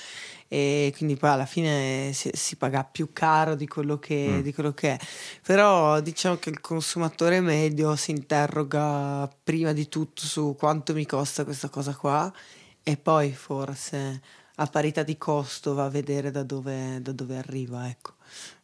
e 0.55 0.92
quindi 0.96 1.16
poi 1.16 1.30
alla 1.30 1.46
fine 1.46 2.12
si, 2.12 2.30
si 2.32 2.55
paga 2.55 2.84
più 2.84 3.09
caro 3.12 3.57
di 3.57 3.66
quello, 3.66 3.98
che, 3.98 4.28
mm. 4.28 4.40
di 4.40 4.55
quello, 4.55 4.72
che, 4.72 4.92
è. 4.92 4.98
Però 5.44 6.00
diciamo 6.00 6.36
che 6.36 6.50
il 6.50 6.61
consumatore 6.61 7.40
medio 7.40 7.96
si 7.96 8.12
interroga 8.12 9.28
prima 9.42 9.72
di 9.72 9.88
tutto 9.88 10.22
su 10.22 10.55
quanto 10.57 10.94
mi 10.94 11.07
costa 11.07 11.42
questa 11.42 11.68
cosa 11.68 11.96
qua 11.96 12.32
e 12.84 12.96
poi 12.96 13.32
forse 13.32 14.20
a 14.55 14.66
parità 14.66 15.02
di 15.02 15.18
costo 15.18 15.74
va 15.74 15.86
a 15.86 15.90
vedere 15.90 16.30
da 16.30 16.44
dove, 16.44 17.02
da 17.02 17.11
dove 17.11 17.36
arriva, 17.36 17.88
ecco. 17.88 18.12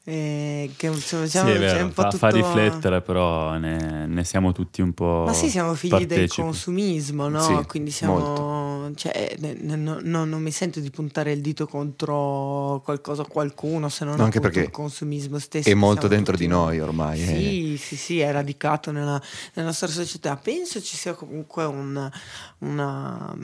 Eh, 0.05 0.71
che 0.77 0.91
diciamo, 0.91 1.27
sì, 1.27 1.39
è 1.39 1.59
vero, 1.59 1.89
fa, 1.91 2.05
tutto... 2.05 2.19
fa, 2.19 2.29
riflettere, 2.29 3.03
però 3.03 3.59
ne, 3.59 4.07
ne, 4.07 4.25
siamo 4.25 4.53
tutti 4.53 4.81
un 4.81 4.93
po'. 4.93 5.25
Ma 5.27 5.33
sì, 5.33 5.51
siamo 5.51 5.75
figli 5.75 5.91
partecipi. 5.91 6.21
del 6.21 6.31
consumismo, 6.31 7.29
no? 7.29 7.43
Sì, 7.43 7.67
Quindi 7.67 7.91
siamo. 7.91 8.19
Cioè, 8.19 8.60
ne, 8.89 9.57
ne, 9.61 9.77
no, 9.77 10.25
non 10.25 10.43
mi 10.43 10.51
sento 10.51 10.81
di 10.81 10.91
puntare 10.91 11.33
il 11.33 11.41
dito 11.41 11.67
contro 11.67 12.81
qualcosa 12.85 13.23
o 13.23 13.27
qualcuno, 13.27 13.89
se 13.89 14.05
non 14.05 14.17
no, 14.17 14.25
anche 14.25 14.41
perché 14.41 14.61
il 14.61 14.71
consumismo 14.71 15.39
stesso. 15.39 15.69
È 15.69 15.75
molto 15.75 16.09
dentro 16.09 16.37
di 16.37 16.47
noi 16.47 16.81
ormai. 16.81 17.19
Sì, 17.19 17.75
eh. 17.75 17.77
sì, 17.77 17.97
sì, 17.97 18.21
è 18.21 18.31
radicato 18.33 18.91
nella, 18.91 19.21
nella 19.55 19.69
nostra 19.69 19.89
società. 19.89 20.37
Penso 20.37 20.81
ci 20.81 20.97
sia 20.97 21.15
comunque 21.15 21.65
un, 21.65 22.11
una 22.59 23.37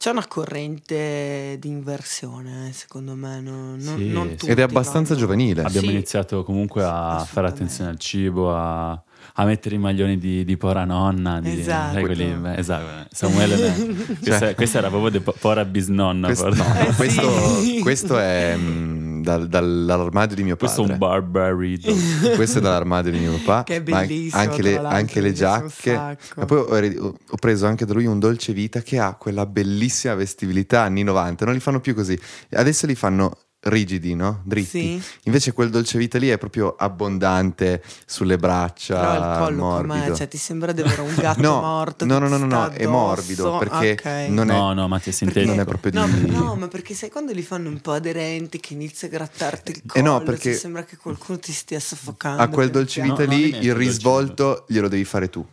c'è 0.00 0.08
una 0.08 0.26
corrente 0.26 1.58
di 1.60 1.68
inversione, 1.68 2.72
secondo 2.72 3.14
me, 3.14 3.38
non, 3.42 3.78
sì, 3.78 4.08
non 4.08 4.30
tutti, 4.30 4.50
ed 4.50 4.58
è 4.58 4.62
abbastanza 4.62 5.12
no? 5.12 5.20
giovanile. 5.20 5.62
Abbiamo 5.62 5.88
sì. 5.88 5.92
iniziato 5.92 6.42
comunque 6.42 6.82
a 6.82 7.22
fare 7.28 7.48
attenzione 7.48 7.90
al 7.90 7.98
cibo, 7.98 8.50
a, 8.56 8.92
a 9.34 9.44
mettere 9.44 9.74
i 9.74 9.78
maglioni 9.78 10.18
di, 10.18 10.44
di 10.44 10.56
Pora 10.56 10.84
Nonna. 10.84 11.40
Di, 11.40 11.60
esatto. 11.60 12.00
Quelli, 12.00 12.36
esatto. 12.56 13.08
Samuele, 13.10 13.56
cioè, 13.56 14.16
questa, 14.22 14.54
questa, 14.54 14.78
era 14.78 14.88
proprio 14.88 15.10
di 15.10 15.20
Pora 15.20 15.64
Bisnonna. 15.64 16.26
Questo, 16.26 16.54
no, 16.54 16.64
eh, 16.78 16.92
questo, 16.94 17.30
questo 17.82 18.18
è... 18.18 18.56
Mh, 18.56 19.00
dal, 19.20 19.48
dall'armadio 19.48 20.36
di 20.36 20.42
mio 20.42 20.56
padre. 20.56 20.74
Questo 20.74 20.90
è 20.90 20.92
un 20.92 20.98
Barbary. 20.98 21.78
Questo 22.34 22.58
è 22.58 22.60
dall'armadio 22.60 23.12
di 23.12 23.18
mio 23.18 23.38
papà. 23.38 23.64
che 23.64 23.76
è 23.76 23.82
bellissimo. 23.82 24.42
Anche 24.42 24.62
le, 24.62 24.78
anche 24.78 25.20
le 25.20 25.32
giacche. 25.32 25.92
Ma 25.92 26.44
poi 26.46 26.96
ho, 26.96 27.14
ho, 27.28 27.36
preso 27.38 27.66
anche 27.66 27.84
da 27.84 27.92
lui 27.92 28.06
un 28.06 28.18
dolce 28.18 28.52
vita 28.52 28.80
che 28.80 28.98
ha 28.98 29.14
quella 29.14 29.46
bellissima 29.46 30.14
vestibilità 30.14 30.82
anni 30.82 31.02
90. 31.02 31.44
Non 31.44 31.54
li 31.54 31.60
fanno 31.60 31.80
più 31.80 31.94
così. 31.94 32.18
Adesso 32.50 32.86
li 32.86 32.94
fanno 32.94 33.36
rigidi, 33.62 34.14
no? 34.14 34.40
Dritti. 34.44 35.00
Sì. 35.00 35.02
Invece 35.24 35.52
quel 35.52 35.70
dolce 35.70 35.98
vita 35.98 36.18
lì 36.18 36.28
è 36.28 36.38
proprio 36.38 36.74
abbondante 36.76 37.82
sulle 38.06 38.38
braccia. 38.38 39.00
Però 39.00 39.14
il 39.14 39.38
collo 39.38 39.62
morbido. 39.62 40.04
com'è? 40.04 40.14
Cioè, 40.14 40.28
ti 40.28 40.38
sembra 40.38 40.72
di 40.72 40.80
avere 40.80 41.02
un 41.02 41.14
gatto 41.14 41.40
no, 41.42 41.60
morto? 41.60 42.04
No, 42.06 42.18
no, 42.18 42.28
no, 42.28 42.38
no, 42.38 42.46
no, 42.46 42.68
è 42.70 42.86
morbido 42.86 43.58
perché 43.58 43.92
okay. 43.92 44.30
non 44.30 44.50
è, 44.50 44.54
no, 44.54 44.72
no, 44.72 44.88
ma 44.88 44.98
ti 44.98 45.12
sentito. 45.12 45.44
Non 45.44 45.60
è 45.60 45.64
proprio 45.64 45.92
no, 45.92 46.06
di... 46.06 46.30
no, 46.30 46.54
ma 46.54 46.68
perché 46.68 46.94
sai 46.94 47.10
quando 47.10 47.32
li 47.32 47.42
fanno 47.42 47.68
un 47.68 47.80
po' 47.80 47.92
aderenti 47.92 48.60
che 48.60 48.72
inizia 48.72 49.08
a 49.08 49.10
grattarti 49.10 49.70
il 49.72 49.82
collo, 49.86 50.04
eh 50.04 50.08
no, 50.08 50.22
perché 50.22 50.54
sembra 50.54 50.84
che 50.84 50.96
qualcuno 50.96 51.38
ti 51.38 51.52
stia 51.52 51.80
soffocando. 51.80 52.42
A 52.42 52.48
quel 52.48 52.70
dolce 52.70 53.02
vita 53.02 53.24
no, 53.24 53.32
lì 53.32 53.56
il 53.60 53.74
risvolto 53.74 54.64
glielo 54.68 54.88
devi 54.88 55.04
fare 55.04 55.28
tu. 55.28 55.46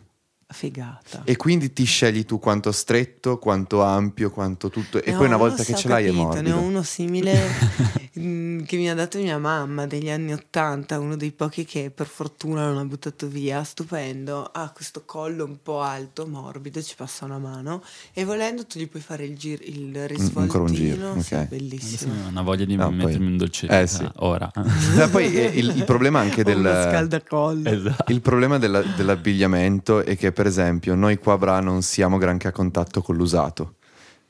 Figata. 0.50 1.22
E 1.24 1.36
quindi 1.36 1.74
ti 1.74 1.84
scegli 1.84 2.24
tu 2.24 2.38
quanto 2.38 2.72
stretto, 2.72 3.38
quanto 3.38 3.82
ampio, 3.82 4.30
quanto 4.30 4.70
tutto. 4.70 5.02
E 5.02 5.10
ne 5.10 5.16
poi 5.18 5.26
una 5.26 5.36
volta 5.36 5.62
che 5.62 5.74
ce 5.74 5.88
l'hai 5.88 6.06
capito, 6.06 6.22
è 6.22 6.24
morbido. 6.24 6.48
Ne 6.48 6.52
ho 6.52 6.60
uno 6.60 6.82
simile 6.82 7.38
mm, 8.18 8.62
che 8.62 8.76
mi 8.78 8.88
ha 8.88 8.94
dato 8.94 9.18
mia 9.18 9.36
mamma 9.36 9.86
degli 9.86 10.08
anni 10.08 10.32
Ottanta, 10.32 10.98
uno 10.98 11.16
dei 11.16 11.32
pochi 11.32 11.66
che 11.66 11.90
per 11.94 12.06
fortuna 12.06 12.66
non 12.66 12.78
ha 12.78 12.84
buttato 12.86 13.28
via, 13.28 13.62
stupendo. 13.62 14.42
Ha 14.50 14.70
questo 14.70 15.02
collo 15.04 15.44
un 15.44 15.58
po' 15.62 15.82
alto, 15.82 16.26
morbido, 16.26 16.80
ci 16.80 16.94
passa 16.96 17.26
una 17.26 17.38
mano. 17.38 17.82
E 18.14 18.24
volendo 18.24 18.64
tu 18.64 18.78
gli 18.78 18.88
puoi 18.88 19.02
fare 19.02 19.26
il, 19.26 19.36
gir- 19.36 19.68
il 19.68 20.08
risvoltino. 20.08 20.40
Ancora 20.40 20.64
un 20.64 20.72
giro, 20.72 21.10
ok. 21.10 21.22
Sì, 21.22 21.36
bellissimo. 21.46 22.14
Sì, 22.14 22.30
una 22.30 22.42
voglia 22.42 22.64
di 22.64 22.74
no, 22.74 22.90
mettermi 22.90 23.18
poi... 23.18 23.26
un 23.26 23.36
dolcetto. 23.36 23.72
Eh 23.74 23.86
sì. 23.86 24.08
ora. 24.16 24.50
Ma 24.54 25.08
poi 25.12 25.26
eh, 25.36 25.44
il, 25.54 25.74
il, 25.76 25.84
problema 25.84 26.20
anche 26.20 26.42
del... 26.42 26.56
scaldacollo. 26.58 27.68
Esatto. 27.68 28.10
Il 28.10 28.22
problema 28.22 28.56
della, 28.56 28.80
dell'abbigliamento 28.80 30.02
è 30.02 30.16
che 30.16 30.28
per 30.38 30.46
esempio, 30.46 30.94
noi 30.94 31.18
qua 31.18 31.32
a 31.32 31.36
Bra 31.36 31.58
non 31.58 31.82
siamo 31.82 32.16
granché 32.16 32.46
a 32.46 32.52
contatto 32.52 33.02
con 33.02 33.16
l'usato, 33.16 33.74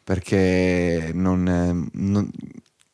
perché 0.02 1.11
non... 1.12 1.90
non 1.92 2.30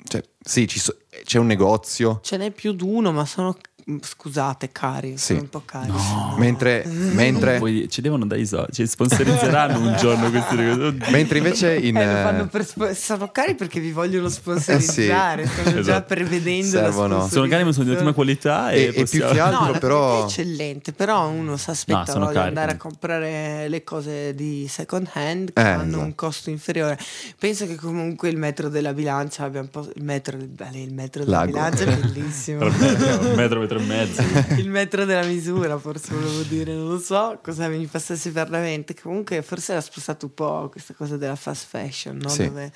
cioè, 0.02 0.20
sì, 0.40 0.66
so, 0.68 0.96
c'è 1.22 1.38
un 1.38 1.46
negozio. 1.46 2.18
Ce 2.24 2.36
n'è 2.36 2.50
più 2.50 2.72
di 2.72 2.82
uno, 2.82 3.12
ma 3.12 3.24
sono 3.24 3.56
scusate, 4.01 4.70
cari, 4.72 5.18
sì. 5.18 5.26
sono 5.26 5.41
un 5.41 5.49
po' 5.49 5.62
cari. 5.64 5.89
No. 5.89 6.35
Mentre, 6.45 6.85
mentre... 6.87 7.59
Poi 7.59 7.89
ci 7.89 8.01
devono 8.01 8.26
dare 8.26 8.41
i 8.41 8.47
soldi, 8.47 8.72
ci 8.72 8.87
sponsorizzeranno 8.87 9.78
un 9.78 9.97
giorno 9.97 10.30
questi 10.30 10.57
ragazzi. 10.57 11.11
Mentre 11.11 11.39
invece 11.39 11.76
in... 11.76 11.97
Eh, 11.97 12.49
per, 12.51 12.97
sono 12.97 13.30
cari 13.30 13.55
perché 13.55 13.80
vi 13.80 13.93
vogliono 13.93 14.28
sponsorizzare, 14.28 15.43
eh 15.43 15.47
sì. 15.47 15.53
stanno 15.53 15.68
esatto. 15.68 15.82
già 15.82 16.03
prevedendo 16.03 16.66
Servono. 16.66 17.28
Sono 17.28 17.47
cari 17.47 17.64
ma 17.64 17.72
sono 17.72 17.85
di 17.85 17.93
ottima 17.93 18.12
qualità 18.12 18.70
e, 18.70 18.85
e, 18.85 18.93
possiamo... 18.93 19.03
e 19.03 19.28
più 19.28 19.37
che 19.37 19.41
altro 19.41 19.72
no, 19.72 19.78
però... 19.78 20.20
È 20.20 20.24
eccellente, 20.24 20.93
però 20.93 21.28
uno 21.28 21.57
si 21.57 21.70
aspetta 21.70 22.14
no, 22.18 22.30
di 22.30 22.37
andare 22.37 22.72
a 22.72 22.76
comprare 22.76 23.68
le 23.68 23.85
cose 23.85 24.35
di 24.35 24.66
second 24.68 25.09
hand 25.12 25.53
che 25.53 25.61
eh, 25.61 25.64
hanno 25.64 25.85
esatto. 25.85 26.05
un 26.05 26.14
costo 26.14 26.51
inferiore. 26.51 26.99
Penso 27.39 27.66
che 27.66 27.76
comunque 27.76 28.28
il 28.28 28.37
metro 28.37 28.68
della 28.68 28.93
bilancia 28.93 29.45
abbia 29.45 29.61
un 29.61 29.68
po'... 29.68 29.89
Il 29.95 30.03
metro, 30.03 30.37
il 30.37 30.93
metro 30.93 31.24
della 31.24 31.39
Lago. 31.39 31.53
bilancia 31.53 31.85
è 31.85 31.97
bellissimo. 31.97 32.66
il 32.66 33.32
metro, 33.37 33.61
metro 33.61 33.74
metro 33.81 34.22
e 34.22 34.27
mezzo. 34.27 34.55
il 34.61 34.68
metro 34.68 35.05
della 35.05 35.27
misura, 35.27 35.79
forse 35.79 36.14
volevo 36.14 36.43
dire, 36.43 36.75
non 36.75 36.89
lo 36.89 36.99
so 36.99 37.39
cosa 37.43 37.68
mi 37.68 37.87
passasse 37.87 38.31
per 38.31 38.51
la 38.51 38.61
mente. 38.61 38.95
Comunque, 38.95 39.43
forse 39.43 39.72
era 39.72 39.81
spostato 39.81 40.27
un 40.27 40.35
po' 40.35 40.68
questa 40.70 40.95
cosa 40.95 41.16
della 41.16 41.37
fast 41.37 41.66
fashion, 41.66 42.16
no? 42.16 42.29
sì. 42.29 42.47
dove 42.47 42.72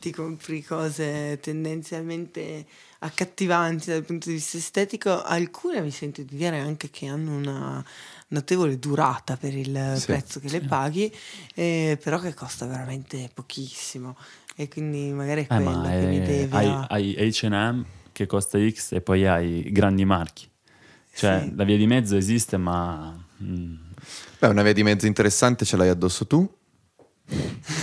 ti 0.00 0.10
compri 0.10 0.62
cose 0.62 1.38
tendenzialmente 1.40 2.64
accattivanti 3.00 3.90
dal 3.90 4.04
punto 4.04 4.28
di 4.28 4.34
vista 4.34 4.56
estetico. 4.56 5.22
Alcune 5.22 5.80
mi 5.80 5.90
sento 5.90 6.22
di 6.22 6.36
dire 6.36 6.58
anche 6.58 6.90
che 6.90 7.06
hanno 7.06 7.36
una 7.36 7.84
notevole 8.28 8.78
durata 8.78 9.36
per 9.36 9.54
il 9.54 9.94
sì. 9.96 10.06
prezzo 10.06 10.40
che 10.40 10.48
le 10.48 10.60
paghi, 10.60 11.12
eh, 11.54 11.98
però 12.02 12.18
che 12.18 12.34
costa 12.34 12.66
veramente 12.66 13.30
pochissimo. 13.32 14.16
E 14.56 14.68
quindi 14.68 15.10
magari 15.12 15.46
è 15.46 15.54
eh, 15.54 15.62
quello 15.62 15.82
che 15.82 16.06
mi 16.06 16.20
devi. 16.20 16.54
Hai, 16.54 17.14
hai 17.16 17.32
HM 17.32 17.84
che 18.20 18.26
costa 18.26 18.58
X 18.58 18.92
e 18.92 19.00
poi 19.00 19.26
hai 19.26 19.70
grandi 19.72 20.04
marchi. 20.04 20.48
Cioè, 21.14 21.44
sì. 21.44 21.54
la 21.56 21.64
via 21.64 21.76
di 21.76 21.86
mezzo 21.86 22.16
esiste, 22.16 22.56
ma. 22.58 23.16
Mm. 23.42 23.74
Beh, 24.38 24.48
una 24.48 24.62
via 24.62 24.72
di 24.72 24.82
mezzo 24.82 25.06
interessante 25.06 25.64
ce 25.64 25.76
l'hai 25.76 25.88
addosso 25.88 26.26
tu. 26.26 26.48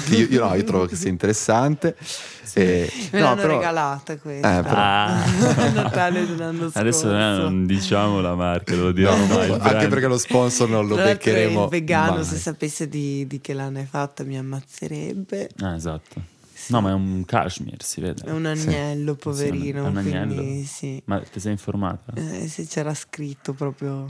io, 0.09 0.27
io, 0.29 0.45
no, 0.45 0.53
io 0.53 0.63
trovo 0.63 0.85
che 0.85 0.95
sia 0.95 1.09
interessante. 1.09 1.95
Sì. 1.99 2.59
E, 2.59 2.91
Me 3.11 3.19
no, 3.19 3.25
l'hanno 3.25 3.41
però... 3.41 3.57
regalata 3.57 4.17
questa. 4.17 4.59
Eh, 4.59 4.61
però... 4.61 4.75
ah. 4.75 5.25
Natale 5.73 6.25
dell'anno 6.27 6.69
scorso. 6.69 6.79
Adesso 6.79 7.11
non 7.11 7.65
diciamo 7.65 8.21
la 8.21 8.35
marca, 8.35 8.75
lo 8.75 8.91
dirò. 8.91 9.15
No, 9.15 9.57
anche 9.59 9.88
perché 9.88 10.07
lo 10.07 10.17
sponsor 10.17 10.69
non 10.69 10.88
lo 10.88 10.95
Tra 10.95 11.05
beccheremo. 11.05 11.63
Il 11.63 11.69
vegano, 11.69 12.15
mai. 12.15 12.23
se 12.25 12.38
sapesse 12.38 12.88
di, 12.88 13.25
di 13.25 13.41
che 13.41 13.53
l'anno 13.53 13.79
è 13.79 13.85
fatta, 13.85 14.23
mi 14.23 14.38
ammazzerebbe. 14.38 15.49
Ah, 15.61 15.75
esatto. 15.75 16.35
No, 16.70 16.82
ma 16.82 16.89
è 16.89 16.93
un 16.93 17.24
cashmere, 17.26 17.78
si 17.80 18.01
vede. 18.01 18.24
È 18.24 18.32
un 18.32 18.45
agnello, 18.45 19.13
sì. 19.13 19.20
poverino. 19.20 19.86
È 19.86 19.88
un 19.88 19.97
agnello. 19.97 20.36
Quindi, 20.36 20.65
sì. 20.65 21.01
Ma 21.05 21.20
ti 21.20 21.39
sei 21.39 21.51
informata? 21.51 22.13
Eh, 22.15 22.47
sì, 22.47 22.68
c'era 22.68 22.93
scritto 22.93 23.53
proprio. 23.53 24.07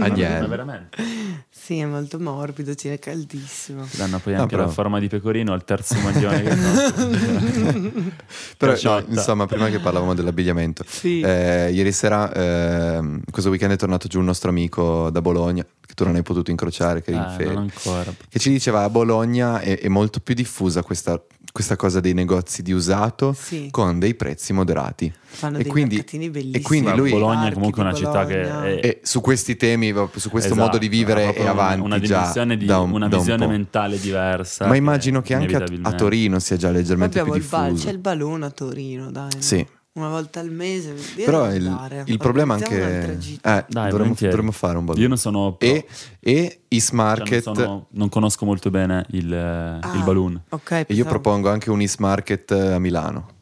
agnello. 0.00 0.40
Ma 0.40 0.46
veramente? 0.46 1.02
Sì, 1.50 1.78
è 1.78 1.86
molto 1.86 2.18
morbido, 2.18 2.74
tiene 2.74 2.98
caldissimo. 2.98 3.86
Danno 3.92 4.18
poi 4.18 4.34
anche 4.34 4.42
no, 4.42 4.46
però... 4.46 4.64
la 4.64 4.68
forma 4.68 4.98
di 4.98 5.08
pecorino 5.08 5.52
al 5.52 5.64
terzo 5.64 5.98
maglione 6.00 6.42
che 6.42 6.52
Però 8.56 8.74
no, 8.82 9.04
insomma, 9.08 9.46
prima 9.46 9.68
che 9.68 9.78
parlavamo 9.78 10.14
dell'abbigliamento, 10.14 10.84
sì. 10.86 11.20
eh, 11.20 11.70
ieri 11.72 11.92
sera, 11.92 12.32
eh, 12.32 13.20
questo 13.30 13.50
weekend 13.50 13.72
è 13.72 13.76
tornato 13.76 14.08
giù 14.08 14.18
un 14.18 14.26
nostro 14.26 14.50
amico 14.50 15.10
da 15.10 15.20
Bologna, 15.20 15.64
che 15.64 15.94
tu 15.94 16.04
non 16.04 16.14
hai 16.16 16.22
potuto 16.22 16.50
incrociare, 16.50 17.02
che, 17.02 17.12
eh, 17.12 17.44
non 17.44 17.56
ancora. 17.56 18.12
che 18.28 18.38
ci 18.38 18.50
diceva 18.50 18.82
a 18.82 18.90
Bologna 18.90 19.60
è, 19.60 19.78
è 19.78 19.88
molto 19.88 20.20
più 20.20 20.34
diffusa 20.34 20.82
questa, 20.82 21.20
questa, 21.54 21.76
cosa 21.76 22.00
dei 22.00 22.14
negozi 22.14 22.62
di 22.62 22.72
usato 22.72 23.32
sì. 23.32 23.68
con 23.70 24.00
dei 24.00 24.16
prezzi 24.16 24.52
moderati. 24.52 25.12
Fanno 25.22 25.58
e 25.58 25.62
dei 25.62 25.70
quindi, 25.70 26.02
bellissimi. 26.02 26.50
E 26.50 26.60
quindi 26.62 26.92
lui, 26.96 27.10
Bologna 27.10 27.48
è 27.48 27.52
comunque 27.52 27.80
una 27.82 27.94
città 27.94 28.26
che 28.26 28.42
è, 28.42 28.80
e 28.84 29.00
su 29.04 29.20
questi 29.20 29.54
temi, 29.56 29.94
su 30.16 30.30
questo 30.30 30.52
esatto, 30.52 30.54
modo 30.56 30.78
di 30.78 30.88
vivere 30.88 31.32
è 31.32 31.46
avanti 31.46 31.78
una, 31.78 31.94
una 31.94 32.56
di, 32.56 32.66
da 32.66 32.80
un, 32.80 32.90
una 32.90 33.06
visione 33.06 33.44
un 33.44 33.50
mentale 33.52 34.00
diversa. 34.00 34.66
Ma 34.66 34.74
immagino 34.74 35.22
che 35.22 35.34
anche 35.34 35.54
a, 35.54 35.64
a, 35.82 35.92
Torino 35.92 36.40
sia 36.40 36.56
già 36.56 36.70
leggermente 36.70 37.22
più 37.22 37.32
diffuso. 37.32 37.56
Bal, 37.56 37.74
c'è 37.74 37.90
il 37.90 37.98
balloon 37.98 38.42
a 38.42 38.50
Torino, 38.50 39.12
dai. 39.12 39.30
Sì 39.38 39.64
una 39.94 40.08
volta 40.08 40.40
al 40.40 40.50
mese. 40.50 40.94
Però 41.16 41.52
il, 41.52 42.02
il 42.06 42.16
problema 42.18 42.54
anche. 42.54 43.12
Eh, 43.12 43.64
Dai, 43.68 43.90
dovremmo, 43.90 44.14
dovremmo, 44.18 44.50
fare 44.50 44.78
un 44.78 44.84
po'. 44.84 44.94
Io 44.96 45.08
non 45.08 45.18
sono. 45.18 45.54
Pro. 45.54 45.68
E, 45.68 45.86
e 46.20 46.60
East 46.68 46.92
Market. 46.92 47.42
Cioè 47.42 47.54
non, 47.54 47.54
sono, 47.54 47.86
non, 47.90 48.08
conosco 48.08 48.44
molto 48.44 48.70
bene 48.70 49.04
il, 49.10 49.32
ah, 49.32 49.94
il 49.94 50.02
balloon. 50.02 50.42
Okay, 50.48 50.84
e 50.86 50.94
io 50.94 51.04
propongo 51.04 51.48
anche 51.48 51.70
un 51.70 51.80
East 51.80 51.98
Market 51.98 52.50
a 52.50 52.78
Milano. 52.78 53.33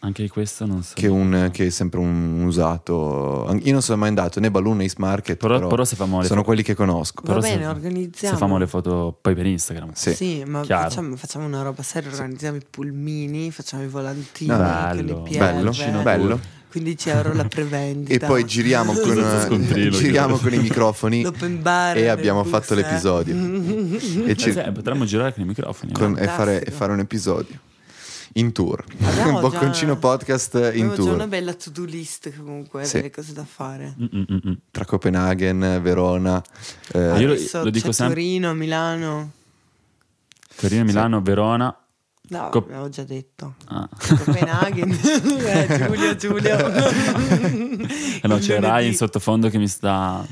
Anche 0.00 0.22
di 0.22 0.28
questo 0.28 0.66
non 0.66 0.82
so. 0.82 0.92
Che, 0.94 1.06
un, 1.06 1.48
che, 1.52 1.66
è 1.66 1.70
sempre 1.70 2.00
un 2.00 2.42
usato. 2.44 3.48
Io 3.62 3.72
non 3.72 3.80
sono 3.80 3.98
mai 3.98 4.08
andato 4.08 4.40
né 4.40 4.50
Balloon 4.50 4.76
né 4.76 4.82
East 4.82 4.98
Market. 4.98 5.38
Però, 5.38 5.54
però, 5.54 5.68
però 5.68 5.84
se 5.84 5.96
famo 5.96 6.18
le 6.20 6.26
sono 6.26 6.40
foto, 6.40 6.46
quelli 6.46 6.62
che 6.62 6.74
conosco. 6.74 7.22
Va 7.24 7.28
però 7.28 7.40
bene, 7.40 7.62
se, 7.62 7.66
organizziamo. 7.68 8.34
Se 8.34 8.40
famo 8.40 8.58
le 8.58 8.66
foto 8.66 9.16
poi 9.18 9.34
per 9.34 9.46
Instagram. 9.46 9.92
Sì, 9.94 10.14
sì 10.14 10.44
ma 10.46 10.62
facciamo, 10.62 11.16
facciamo, 11.16 11.46
una 11.46 11.62
roba 11.62 11.82
seria. 11.82 12.10
Organizziamo 12.10 12.58
i 12.58 12.62
pulmini, 12.68 13.50
facciamo 13.50 13.84
i 13.84 13.88
volantini. 13.88 14.50
No, 14.50 14.58
bello, 14.58 15.22
bello, 15.22 15.70
bello. 15.70 16.02
bello. 16.02 16.40
15 16.68 17.08
euro 17.08 17.32
la 17.32 17.44
prevendita. 17.44 18.12
e 18.12 18.18
poi 18.26 18.44
giriamo 18.44 18.92
con, 19.00 19.90
giriamo 19.90 20.36
con 20.36 20.52
i 20.52 20.58
microfoni 20.58 21.24
e 21.94 22.06
abbiamo 22.08 22.44
fatto 22.44 22.74
l'episodio. 22.74 23.34
e 24.26 24.36
ci... 24.36 24.50
eh, 24.50 24.72
potremmo 24.72 25.06
girare 25.06 25.32
con 25.32 25.42
i 25.42 25.46
microfoni. 25.46 25.92
Con, 25.92 26.18
e, 26.18 26.26
fare, 26.26 26.62
e 26.62 26.70
fare 26.70 26.92
un 26.92 26.98
episodio 26.98 27.58
in 28.34 28.52
tour. 28.52 28.84
Un 29.26 29.40
Bocconcino 29.40 29.94
già, 29.94 29.98
podcast 29.98 30.72
in 30.74 30.92
tour. 30.94 31.08
C'è 31.08 31.14
una 31.14 31.26
bella 31.26 31.54
to-do 31.54 31.84
list 31.84 32.34
comunque, 32.36 32.84
sì. 32.84 32.96
delle 32.96 33.10
cose 33.10 33.32
da 33.32 33.44
fare. 33.44 33.94
Mm-mm-mm. 33.98 34.58
Tra 34.70 34.84
Copenaghen, 34.84 35.80
Verona. 35.82 36.42
Eh. 36.92 37.18
Io 37.18 37.28
lo, 37.28 37.62
lo 37.62 37.70
dico 37.70 37.92
sempre. 37.92 38.14
Torino, 38.16 38.54
Milano. 38.54 39.30
Torino, 40.56 40.84
Milano, 40.84 41.18
sì. 41.18 41.24
Verona. 41.24 41.80
No, 42.28 42.48
Cop- 42.48 42.68
l'avevo 42.68 42.88
già 42.88 43.04
detto. 43.04 43.54
Ah. 43.66 43.88
Copenaghen. 43.88 44.90
eh, 44.90 45.86
Giulio, 45.86 46.16
Giulio. 46.16 46.56
eh 48.20 48.26
no, 48.26 48.38
c'è 48.38 48.80
in 48.80 48.94
sottofondo 48.94 49.48
che 49.48 49.58
mi 49.58 49.68
sta 49.68 50.26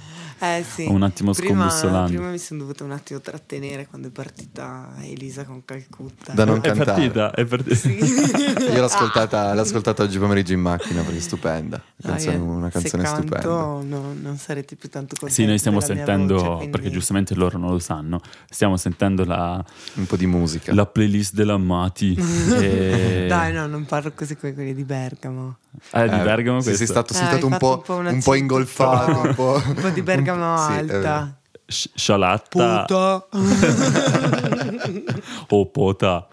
eh, 0.44 0.64
sì. 0.64 0.86
un 0.86 1.02
attimo 1.02 1.32
prima, 1.32 1.68
scombussolando. 1.68 2.10
Prima 2.10 2.30
mi 2.30 2.38
sono 2.38 2.60
dovuta 2.60 2.84
un 2.84 2.92
attimo 2.92 3.20
trattenere 3.20 3.86
quando 3.86 4.08
è 4.08 4.10
partita 4.10 4.94
Elisa 5.00 5.44
con 5.44 5.64
Calcutta. 5.64 6.32
Da 6.32 6.44
non 6.44 6.58
è 6.58 6.60
cantare. 6.60 6.84
Partita, 6.84 7.30
è 7.32 7.44
partita. 7.44 7.74
Sì. 7.74 7.98
Io 8.72 8.78
l'ho 8.78 8.84
ascoltata, 8.84 9.54
l'ho 9.54 9.60
ascoltata, 9.60 10.02
oggi 10.02 10.18
pomeriggio 10.18 10.52
in 10.52 10.60
macchina 10.60 11.02
perché 11.02 11.18
è 11.18 11.20
stupenda. 11.20 11.82
Canzone, 12.00 12.36
una 12.36 12.70
canzone 12.70 13.04
se 13.04 13.08
stupenda. 13.08 13.38
Canto, 13.38 13.82
no, 13.86 14.14
non 14.20 14.36
sarete 14.36 14.76
più 14.76 14.88
tanto 14.88 15.16
contenti. 15.18 15.42
Sì, 15.42 15.46
noi 15.46 15.58
stiamo 15.58 15.80
sentendo, 15.80 16.34
voce, 16.34 16.48
quindi... 16.48 16.70
perché 16.70 16.90
giustamente 16.90 17.34
loro 17.34 17.58
non 17.58 17.70
lo 17.70 17.78
sanno, 17.78 18.20
stiamo 18.48 18.76
sentendo 18.76 19.24
la, 19.24 19.64
un 19.94 20.06
po' 20.06 20.16
di 20.16 20.26
musica. 20.26 20.74
La 20.74 20.86
playlist 20.86 21.34
della 21.34 21.56
Mati. 21.56 22.14
e... 22.60 23.26
Dai, 23.28 23.52
no, 23.52 23.66
non 23.66 23.84
parlo 23.84 24.12
così 24.14 24.36
come 24.36 24.54
quelli 24.54 24.74
di 24.74 24.84
Bergamo. 24.84 25.56
Ah, 25.90 26.06
di 26.06 26.18
eh, 26.18 26.22
Bergamo 26.22 26.60
sì, 26.60 26.74
sei 26.74 26.86
stato, 26.86 27.14
sei 27.14 27.26
stato 27.26 27.46
un, 27.46 27.56
po', 27.58 27.76
un, 27.76 27.82
po 27.82 27.96
un 27.96 28.22
po' 28.22 28.34
ingolfato. 28.34 29.28
Un 29.28 29.34
po', 29.34 29.62
un 29.64 29.74
po' 29.74 29.88
di 29.88 30.02
Bergamo 30.02 30.56
alta. 30.56 31.36
Sì, 31.66 31.90
Scialatta. 31.94 32.84
Puta. 32.86 33.26
oh, 35.48 35.70
pota. 35.70 36.28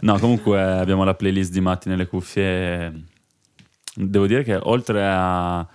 No, 0.00 0.18
comunque 0.18 0.60
abbiamo 0.60 1.04
la 1.04 1.14
playlist 1.14 1.52
di 1.52 1.60
Matti 1.60 1.88
nelle 1.88 2.06
cuffie. 2.06 3.04
Devo 3.94 4.26
dire 4.26 4.42
che 4.42 4.58
oltre 4.60 5.06
a 5.06 5.66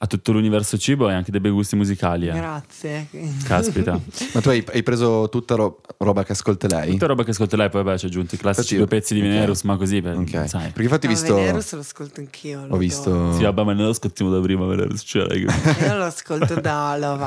a 0.00 0.06
tutto 0.06 0.32
l'universo 0.32 0.78
cibo 0.78 1.10
e 1.10 1.12
anche 1.12 1.32
dei 1.32 1.40
bei 1.40 1.50
gusti 1.50 1.74
musicali. 1.74 2.28
Eh. 2.28 2.32
Grazie. 2.32 3.08
Caspita. 3.44 3.92
Ma 4.32 4.40
tu 4.40 4.48
hai, 4.50 4.64
hai 4.72 4.82
preso 4.82 5.28
tutta 5.28 5.56
ro- 5.56 5.80
roba 5.98 6.24
che 6.24 6.32
ascolta 6.32 6.68
lei? 6.68 6.92
Tutta 6.92 7.06
roba 7.06 7.24
che 7.24 7.30
ascolta 7.30 7.56
lei, 7.56 7.68
poi 7.68 7.82
vabbè, 7.82 7.98
ci 7.98 8.06
aggiunti 8.06 8.36
i 8.36 8.38
classici 8.38 8.76
due 8.76 8.86
pezzi 8.86 9.14
di 9.14 9.20
Venerus, 9.20 9.58
okay. 9.58 9.70
ma 9.70 9.76
così 9.76 10.00
per, 10.00 10.16
okay. 10.16 10.46
sai. 10.46 10.66
Perché 10.66 10.82
infatti 10.82 11.06
ho 11.06 11.08
visto... 11.08 11.34
Venerus 11.34 11.72
lo 11.72 11.80
ascolto 11.80 12.20
anch'io. 12.20 12.66
Ho 12.68 12.76
visto... 12.76 13.32
Sì, 13.32 13.42
vabbè, 13.42 13.64
ma 13.64 13.72
noi 13.72 13.84
lo 13.84 13.90
ascoltiamo 13.90 14.30
da 14.30 14.40
prima 14.40 14.66
Venerus. 14.66 15.02
Cioè, 15.04 15.34
Io 15.34 15.96
lo 15.96 16.04
ascolto 16.04 16.60
da 16.60 16.96
Love 16.96 17.24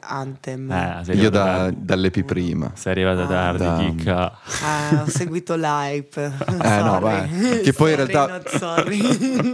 Anthem. 0.00 0.70
Eh, 0.70 1.14
Io 1.14 1.30
da, 1.30 1.72
dall'EP 1.74 2.22
prima. 2.24 2.72
Sei 2.74 2.92
arrivata 2.92 3.22
ah, 3.22 3.26
tardi, 3.26 3.64
da... 3.64 3.76
chicca. 3.78 4.38
Ah, 4.62 5.02
ho 5.06 5.08
seguito 5.08 5.54
l'hype. 5.56 6.32
eh 6.62 6.82
no, 6.82 7.00
vai. 7.00 7.60
Che 7.62 7.72
poi 7.72 7.92
in 7.92 7.96
realtà... 7.96 8.40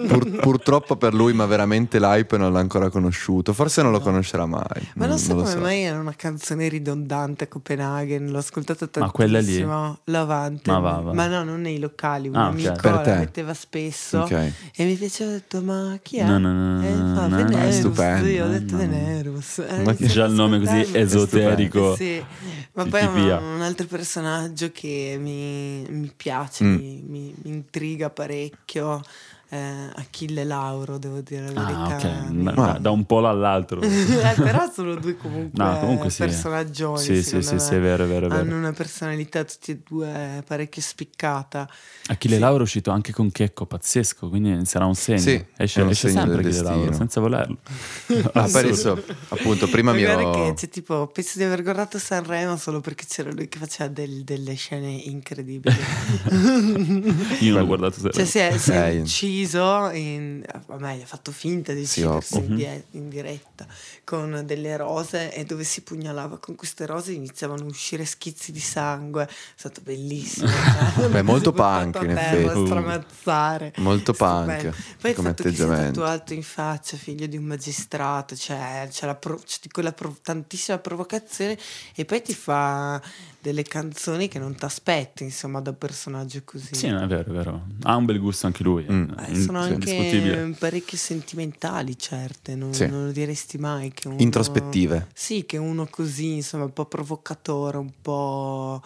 Pur, 0.06 0.30
purtroppo 0.40 0.96
per 0.96 1.14
lui, 1.14 1.32
ma 1.32 1.46
veramente 1.46 2.00
l'hype 2.00 2.36
non 2.36 2.55
l'ha 2.56 2.62
ancora 2.62 2.90
conosciuto. 2.90 3.52
Forse 3.52 3.82
non 3.82 3.92
lo 3.92 4.00
conoscerà 4.00 4.46
mai. 4.46 4.88
Ma 4.94 5.06
non, 5.06 5.18
so 5.18 5.34
non 5.34 5.42
come 5.42 5.54
so. 5.54 5.60
mai 5.60 5.82
era 5.82 5.98
una 5.98 6.14
canzone 6.14 6.68
ridondante 6.68 7.44
a 7.44 7.46
Copenaghen. 7.46 8.30
L'ho 8.30 8.38
ascoltata 8.38 8.86
tantissimo. 8.86 9.06
Ma 9.06 9.12
quella 9.12 9.40
lì? 9.40 10.02
Lavante. 10.04 10.70
Ma, 10.70 10.78
va, 10.78 11.00
va. 11.00 11.12
ma 11.12 11.26
no, 11.26 11.44
non 11.44 11.60
nei 11.60 11.78
locali. 11.78 12.28
Un 12.28 12.36
ah, 12.36 12.46
amico 12.46 12.70
okay. 12.72 13.04
la 13.04 13.14
metteva 13.18 13.54
spesso. 13.54 14.22
Okay. 14.22 14.52
E 14.74 14.84
mi 14.84 14.94
piaceva, 14.94 15.30
ho 15.30 15.34
detto, 15.34 15.62
ma 15.62 15.98
chi 16.02 16.18
è? 16.18 16.24
No, 16.24 16.38
no, 16.38 16.52
no. 16.52 16.82
E 16.82 16.88
fa, 16.88 17.26
no, 17.26 17.36
Venerus. 17.36 17.64
È 17.64 17.70
stupendo. 17.72 18.26
Io 18.26 18.44
ho 18.44 18.48
detto 18.48 18.76
Venerus. 18.76 19.58
Eh, 19.58 19.82
ma 19.84 19.94
che 19.94 20.06
già 20.06 20.24
il 20.24 20.32
nome 20.32 20.58
così 20.58 20.88
esoterico. 20.92 21.94
Sì. 21.96 22.24
Ma 22.72 22.84
poi 22.84 23.00
è 23.00 23.06
un, 23.06 23.60
altro 23.60 23.86
personaggio 23.86 24.70
che 24.72 25.16
mi, 25.18 25.86
mi 25.88 26.12
piace, 26.14 26.64
mm. 26.64 26.76
mi 27.06 27.34
intriga 27.44 28.10
parecchio 28.10 29.02
eh, 29.48 29.90
Achille 29.94 30.44
Lauro, 30.44 30.98
devo 30.98 31.20
dire 31.20 31.52
la 31.52 31.66
ah, 31.66 31.86
verità. 31.88 32.08
Ah, 32.08 32.24
ok, 32.24 32.30
Ma, 32.30 32.78
da 32.78 32.90
un 32.90 33.04
polo 33.04 33.28
all'altro. 33.28 33.80
eh, 33.80 34.34
però 34.36 34.68
sono 34.72 34.94
due 34.96 35.16
comunque, 35.16 35.62
no, 35.62 35.78
comunque 35.78 36.10
sì. 36.10 36.24
personaggioni. 36.24 36.98
Sì, 36.98 37.22
sì, 37.22 37.42
sì, 37.42 37.58
sì, 37.58 37.74
è 37.74 37.80
vero, 37.80 38.04
è 38.04 38.06
vero, 38.08 38.26
è 38.26 38.28
vero. 38.28 38.40
Hanno 38.40 38.56
una 38.56 38.72
personalità 38.72 39.44
tutti 39.44 39.70
e 39.70 39.80
due 39.86 40.42
parecchio 40.44 40.82
spiccata. 40.82 41.68
Achille 42.08 42.34
sì. 42.34 42.40
Lauro 42.40 42.60
è 42.60 42.62
uscito 42.62 42.90
anche 42.90 43.12
con 43.12 43.30
Checco, 43.30 43.66
pazzesco, 43.66 44.28
quindi 44.28 44.64
sarà 44.66 44.84
un 44.84 44.94
segno. 44.94 45.18
Sì, 45.20 45.44
esce, 45.56 45.82
un 45.82 45.90
esce 45.90 46.08
segno 46.08 46.20
sempre 46.22 46.48
Achille 46.48 46.62
Lauro, 46.62 46.92
senza 46.92 47.20
volerlo. 47.20 47.58
ah, 48.32 48.48
per 48.50 48.64
adesso, 48.64 49.00
appunto, 49.28 49.68
prima 49.68 49.92
mi 49.92 50.04
ho... 50.04 50.30
che 50.30 50.54
c'è 50.56 50.68
tipo, 50.68 51.06
penso 51.06 51.38
di 51.38 51.44
aver 51.44 51.62
guardato 51.62 51.98
Sanremo 51.98 52.56
solo 52.56 52.80
perché 52.80 53.04
c'era 53.08 53.30
lui 53.30 53.48
che 53.48 53.58
faceva 53.58 53.88
del, 53.88 54.24
delle 54.24 54.54
scene 54.54 54.90
incredibili. 54.90 55.76
Io 57.40 57.52
non 57.52 57.60
l'ho 57.60 57.66
guardato 57.66 57.94
Sanremo. 57.94 58.14
Cioè 58.14 58.24
si 58.24 58.38
è, 58.38 58.58
si 58.58 58.72
è 58.72 59.04
ucciso 59.42 59.90
in 59.90 60.04
in, 60.16 60.44
vabbè, 60.66 61.02
ha 61.02 61.06
fatto 61.06 61.32
finta 61.32 61.72
di 61.72 61.82
uccidersi 61.82 62.36
in, 62.38 62.56
di- 62.56 62.84
in, 62.92 63.08
diretta 63.08 63.66
con 64.04 64.42
delle 64.44 64.76
rose 64.76 65.32
e 65.32 65.44
dove 65.44 65.64
si 65.64 65.82
pugnalava 65.82 66.38
con 66.38 66.54
queste 66.54 66.86
rose 66.86 67.12
iniziavano 67.12 67.62
a 67.64 67.66
uscire 67.66 68.04
schizzi 68.04 68.52
di 68.52 68.60
sangue. 68.60 69.24
È 69.24 69.28
stato 69.54 69.80
bellissimo. 69.82 70.48
Cioè, 70.96 71.08
Beh, 71.08 71.22
molto 71.22 71.52
punk 71.52 71.98
in 72.02 72.10
effetti. 72.10 72.66
stramazzare. 72.66 73.72
Molto 73.76 74.12
punk. 74.12 74.72
Poi 75.00 75.10
il 75.10 75.16
fatto 75.16 75.42
che 75.42 75.54
sia 75.54 75.66
tatuato 75.66 76.32
in 76.32 76.42
faccia, 76.42 76.96
figlio 76.96 77.26
di 77.26 77.36
un 77.36 77.44
magistrato, 77.44 78.34
cioè 78.34 78.88
c'è, 78.90 79.06
la 79.06 79.14
pro- 79.14 79.38
c'è 79.44 79.58
quella 79.70 79.92
pro- 79.92 80.16
tantissima 80.22 80.78
provocazione 80.78 81.58
e 81.94 82.04
poi 82.04 82.22
ti 82.22 82.34
fa 82.34 83.00
delle 83.46 83.62
canzoni 83.62 84.26
che 84.26 84.40
non 84.40 84.56
ti 84.56 84.64
aspetti, 84.64 85.22
insomma, 85.22 85.60
da 85.60 85.70
un 85.70 85.78
personaggio 85.78 86.40
così. 86.44 86.74
Sì, 86.74 86.88
è 86.88 87.06
vero, 87.06 87.30
è 87.30 87.32
vero. 87.32 87.66
Ha 87.82 87.94
un 87.94 88.04
bel 88.04 88.18
gusto 88.18 88.46
anche 88.46 88.64
lui. 88.64 88.84
Mm. 88.90 89.10
Eh, 89.20 89.34
sono 89.36 89.60
anche 89.60 90.54
parecchio 90.58 90.98
sentimentali, 90.98 91.96
certe, 91.96 92.56
non, 92.56 92.74
sì. 92.74 92.86
non, 92.88 93.06
lo 93.06 93.12
diresti 93.12 93.56
mai. 93.56 93.92
Che 93.92 94.08
uno, 94.08 94.20
Introspettive. 94.20 95.06
Sì, 95.14 95.46
che 95.46 95.58
uno 95.58 95.86
così, 95.88 96.34
insomma, 96.34 96.64
un 96.64 96.72
po' 96.72 96.86
provocatore, 96.86 97.76
un 97.76 97.92
po' 98.02 98.82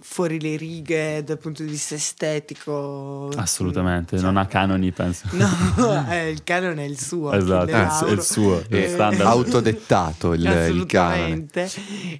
fuori 0.00 0.40
le 0.40 0.56
righe 0.56 1.22
dal 1.24 1.38
punto 1.38 1.62
di 1.62 1.70
vista 1.70 1.94
estetico. 1.94 3.28
Assolutamente, 3.36 4.16
cioè, 4.16 4.24
non 4.24 4.36
ha 4.36 4.46
canoni, 4.46 4.92
penso. 4.92 5.28
No, 5.32 6.06
eh, 6.10 6.30
il 6.30 6.44
canone 6.44 6.84
è 6.84 6.88
il 6.88 7.00
suo. 7.00 7.32
Esatto, 7.32 8.06
è 8.06 8.10
il 8.10 8.22
suo, 8.22 8.62
è 8.68 8.74
eh, 8.74 9.22
autodettato 9.22 10.32
il, 10.34 10.44
il 10.72 10.86
canone. 10.86 11.46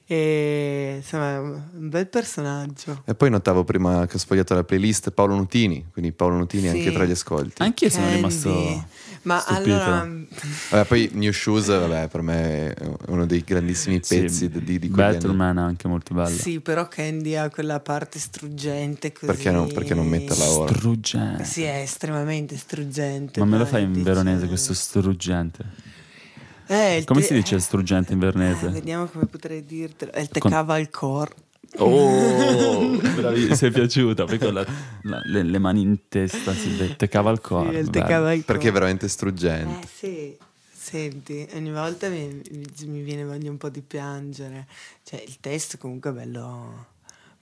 E, 0.07 0.94
insomma, 0.96 1.38
un 1.40 1.88
bel 1.88 2.09
personaggio. 2.09 3.02
E 3.05 3.14
poi 3.14 3.30
notavo 3.30 3.64
prima 3.64 4.07
che 4.07 4.16
ho 4.16 4.18
sfogliato 4.18 4.55
la 4.55 4.64
playlist 4.64 5.11
Paolo 5.12 5.36
Nutini, 5.36 5.86
quindi 5.92 6.12
Paolo 6.12 6.36
Nutini 6.36 6.68
sì. 6.68 6.78
anche 6.78 6.92
tra 6.92 7.05
gli 7.05 7.12
ascolti. 7.12 7.62
Anch'io 7.62 7.90
sono 7.90 8.09
rimasto 8.11 8.84
ma 9.24 9.38
Stupito. 9.40 9.74
allora... 9.74 10.08
Vabbè, 10.70 10.86
poi 10.86 11.10
New 11.12 11.32
Shoes, 11.32 11.66
vabbè, 11.66 12.08
per 12.08 12.22
me 12.22 12.72
è 12.72 12.90
uno 13.08 13.26
dei 13.26 13.42
grandissimi 13.44 14.00
pezzi 14.00 14.28
sì, 14.28 14.48
di, 14.48 14.78
di 14.78 14.88
Batman 14.88 15.58
è 15.58 15.60
anche 15.60 15.88
molto 15.88 16.14
bello. 16.14 16.36
Sì, 16.36 16.60
però 16.60 16.88
Candy 16.88 17.34
ha 17.34 17.48
quella 17.50 17.80
parte 17.80 18.18
struggente 18.18 19.12
così. 19.12 19.26
Perché 19.26 19.50
non, 19.50 19.72
perché 19.72 19.94
non 19.94 20.06
metterla 20.06 20.44
ora? 20.50 20.74
Struggente. 20.74 21.44
Sì, 21.44 21.62
è 21.62 21.80
estremamente 21.80 22.56
struggente. 22.56 23.40
Ma 23.40 23.46
me 23.46 23.58
lo 23.58 23.66
fai 23.66 23.82
in 23.82 24.02
veronese 24.02 24.46
questo 24.46 24.74
struggente? 24.74 25.92
Eh, 26.66 27.02
come 27.04 27.20
te... 27.20 27.26
si 27.26 27.34
dice 27.34 27.58
struggente 27.58 28.12
in 28.12 28.18
veronese? 28.18 28.66
Eh, 28.66 28.70
vediamo 28.70 29.06
come 29.06 29.26
potrei 29.26 29.64
dirtelo. 29.64 30.12
È 30.12 30.20
il 30.20 30.28
te 30.28 30.40
Con... 30.40 30.50
cavalcor. 30.50 31.34
Oh, 31.76 32.98
bravi, 33.16 33.54
sei 33.54 33.70
piaciuta. 33.70 34.24
Poi 34.24 34.38
con 34.38 34.54
la, 34.54 34.66
la, 35.02 35.20
le, 35.24 35.42
le, 35.42 35.58
mani 35.58 35.82
in 35.82 36.08
testa 36.08 36.52
si 36.52 36.76
vede 36.76 37.08
cavalcore. 37.08 37.84
Sì, 37.84 37.90
Perché 38.44 38.68
è 38.68 38.72
veramente 38.72 39.08
struggente. 39.08 39.84
Eh, 39.84 39.88
sì. 39.92 40.36
Senti, 40.84 41.48
ogni 41.54 41.72
volta 41.72 42.08
mi, 42.08 42.42
mi 42.84 43.00
viene 43.00 43.24
voglia 43.24 43.50
un 43.50 43.56
po' 43.56 43.70
di 43.70 43.80
piangere. 43.80 44.66
Cioè, 45.02 45.22
il 45.26 45.38
testo 45.40 45.78
comunque 45.78 46.10
è 46.10 46.12
bello 46.12 46.86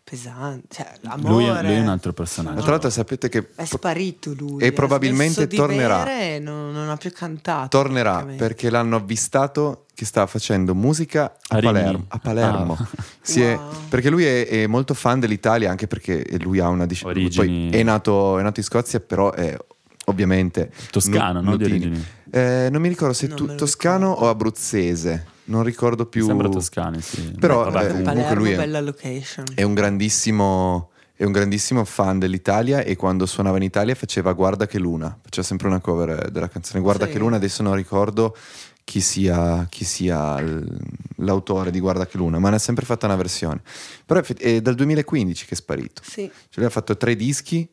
pesante. 0.05 0.67
Cioè, 0.71 0.93
lui, 1.21 1.45
è, 1.45 1.63
lui, 1.63 1.73
è 1.75 1.81
un 1.81 1.89
altro 1.89 2.13
personaggio. 2.13 2.61
Tra 2.61 2.73
l'altro, 2.73 2.91
sapete 2.91 3.29
che 3.29 3.49
è 3.55 3.65
sparito 3.65 4.35
lui. 4.37 4.63
E 4.63 4.73
probabilmente 4.73 5.47
tornerà. 5.47 6.05
Non, 6.39 6.73
non, 6.73 6.89
ha 6.89 6.97
più 6.97 7.13
cantato. 7.13 7.69
Tornerà 7.69 8.25
perché 8.37 8.71
l'hanno 8.71 8.97
avvistato 8.97 9.87
che 9.95 10.05
sta 10.05 10.27
facendo 10.27 10.75
musica 10.75 11.37
a, 11.49 11.57
a 11.57 11.61
Palermo. 11.61 12.05
A 12.09 12.19
Palermo. 12.19 12.77
Ah. 12.79 12.89
Wow. 13.25 13.45
È, 13.45 13.59
perché 13.89 14.11
lui 14.11 14.25
è, 14.25 14.49
è, 14.49 14.67
molto 14.67 14.95
fan 14.95 15.21
dell'Italia, 15.21 15.71
anche 15.71 15.87
perché 15.87 16.27
lui 16.41 16.59
ha 16.59 16.69
una 16.69 16.87
disciplina. 16.87 17.31
Poi 17.33 17.71
è 17.71 17.81
nato, 17.85 18.37
è 18.37 18.43
nato, 18.43 18.59
in 18.59 18.67
Scozia, 18.67 18.99
però 18.99 19.31
è 19.31 19.57
ovviamente 20.07 20.73
toscano, 20.91 21.41
no? 21.41 21.57
Eh, 21.57 22.69
non 22.69 22.81
mi 22.81 22.89
ricordo 22.89 23.15
se 23.15 23.29
tu, 23.29 23.55
toscano 23.55 24.09
ricordo. 24.09 24.25
o 24.25 24.29
abruzzese 24.31 25.27
non 25.45 25.63
ricordo 25.63 26.07
più. 26.07 26.25
Sembra 26.27 26.49
Toscani, 26.49 27.01
sì. 27.01 27.35
Però 27.39 27.71
Beh, 27.71 27.87
eh, 27.87 28.03
comunque 28.03 28.35
lui 28.35 28.53
è, 28.53 28.59
è, 29.55 29.63
un 29.63 29.75
grandissimo. 29.75 30.91
È 31.15 31.25
un 31.25 31.33
grandissimo 31.33 31.85
fan 31.85 32.19
dell'Italia 32.19 32.83
e 32.83 32.97
quando 32.97 33.27
suonava 33.27 33.57
in 33.57 33.63
Italia 33.63 33.95
faceva 33.95 34.33
Guarda 34.33 34.67
che 34.67 34.79
luna, 34.79 35.17
faceva 35.23 35.47
sempre 35.47 35.69
una 35.69 35.79
cover 35.79 36.31
della 36.31 36.49
canzone 36.49 36.81
Guarda 36.81 37.07
sì. 37.07 37.13
che 37.13 37.19
luna, 37.19 37.37
adesso 37.37 37.63
non 37.63 37.77
ricordo 37.77 38.37
chi 38.83 39.01
sia, 39.01 39.67
chi 39.71 39.85
sia 39.85 40.43
l'autore 41.17 41.71
di 41.71 41.79
Guarda 41.79 42.07
che 42.07 42.17
luna, 42.17 42.39
ma 42.39 42.51
ne 42.51 42.57
ha 42.57 42.59
sempre 42.59 42.85
fatta 42.85 43.07
una 43.07 43.17
versione. 43.17 43.61
Però 44.05 44.21
è 44.21 44.61
dal 44.61 44.75
2015 44.75 45.47
che 45.47 45.53
è 45.53 45.57
sparito. 45.57 46.03
Sì. 46.05 46.23
Cioè 46.23 46.57
lui 46.57 46.67
ha 46.67 46.71
fatto 46.71 46.97
tre 46.97 47.15
dischi 47.15 47.69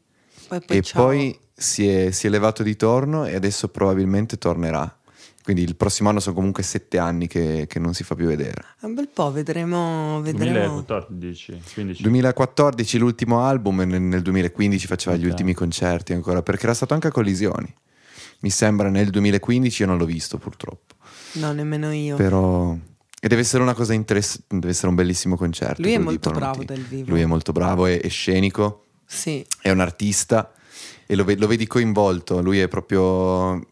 poi, 0.48 0.62
poi 0.62 0.78
e 0.78 0.82
ciao. 0.82 1.04
poi 1.04 1.40
si 1.54 1.88
è, 1.88 2.12
si 2.12 2.28
è 2.28 2.30
levato 2.30 2.64
di 2.64 2.76
torno 2.76 3.26
e 3.26 3.36
adesso 3.36 3.68
probabilmente 3.70 4.38
tornerà. 4.38 4.99
Quindi 5.44 5.64
il 5.64 5.76
prossimo 5.76 6.10
anno 6.10 6.20
sono 6.20 6.36
comunque 6.36 6.64
sette 6.64 6.98
anni 6.98 7.28
che, 7.28 7.66
che 7.68 7.80
non 7.80 7.94
si 7.94 8.04
fa 8.04 8.14
più 8.14 8.28
vedere. 8.28 8.64
Un 8.82 8.94
bel 8.94 9.08
po', 9.08 9.32
vedremo. 9.32 10.22
vedremo. 10.22 10.84
2014, 10.84 11.62
15. 11.74 12.02
2014 12.04 12.98
l'ultimo 12.98 13.42
album 13.42 13.82
e 13.82 13.86
nel 13.86 14.22
2015 14.22 14.88
faceva 14.88 15.16
okay. 15.16 15.26
gli 15.26 15.30
ultimi 15.30 15.54
concerti 15.54 16.14
ancora, 16.14 16.44
perché 16.44 16.66
era 16.66 16.74
stato 16.74 16.94
anche 16.94 17.08
a 17.08 17.12
Collisioni. 17.12 17.74
Mi 18.42 18.50
sembra 18.50 18.90
nel 18.90 19.10
2015, 19.10 19.82
io 19.82 19.88
non 19.88 19.98
l'ho 19.98 20.06
visto 20.06 20.38
purtroppo. 20.38 20.96
No, 21.34 21.52
nemmeno 21.52 21.92
io. 21.92 22.16
Però... 22.16 22.78
E 23.22 23.28
deve 23.28 23.42
essere 23.42 23.62
una 23.64 23.74
cosa 23.74 23.94
interessante, 23.94 24.46
deve 24.48 24.70
essere 24.70 24.88
un 24.88 24.96
bellissimo 24.96 25.36
concerto. 25.36 25.82
Lui 25.82 25.94
è 25.94 25.98
molto 25.98 26.32
bravo 26.32 26.64
dal 26.64 26.78
vivo. 26.78 27.10
Lui 27.10 27.22
è 27.22 27.26
molto 27.26 27.52
bravo, 27.52 27.86
è, 27.86 28.00
è 28.00 28.08
scenico, 28.08 28.86
sì. 29.06 29.46
è 29.62 29.72
un 29.72 29.82
artista 29.82 30.54
e 31.06 31.16
lo, 31.16 31.26
lo 31.28 31.48
vedi 31.48 31.68
coinvolto, 31.68 32.42
lui 32.42 32.60
è 32.60 32.68
proprio 32.68 33.66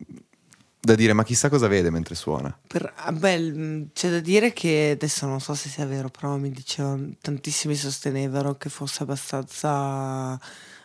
da 0.87 0.95
dire, 0.95 1.11
ma 1.11 1.23
chissà 1.25 1.49
cosa 1.49 1.67
vede 1.67 1.89
mentre 1.89 2.15
suona. 2.15 2.57
Per, 2.65 2.93
ah, 2.95 3.11
beh, 3.11 3.87
c'è 3.93 4.09
da 4.09 4.19
dire 4.21 4.53
che 4.53 4.91
adesso 4.93 5.25
non 5.25 5.41
so 5.41 5.53
se 5.53 5.67
sia 5.67 5.85
vero, 5.85 6.09
però 6.09 6.37
mi 6.37 6.49
dicevano, 6.49 7.11
tantissimi 7.21 7.75
sostenevano 7.75 8.55
che 8.55 8.69
fosse 8.69 9.03
abbastanza 9.03 10.39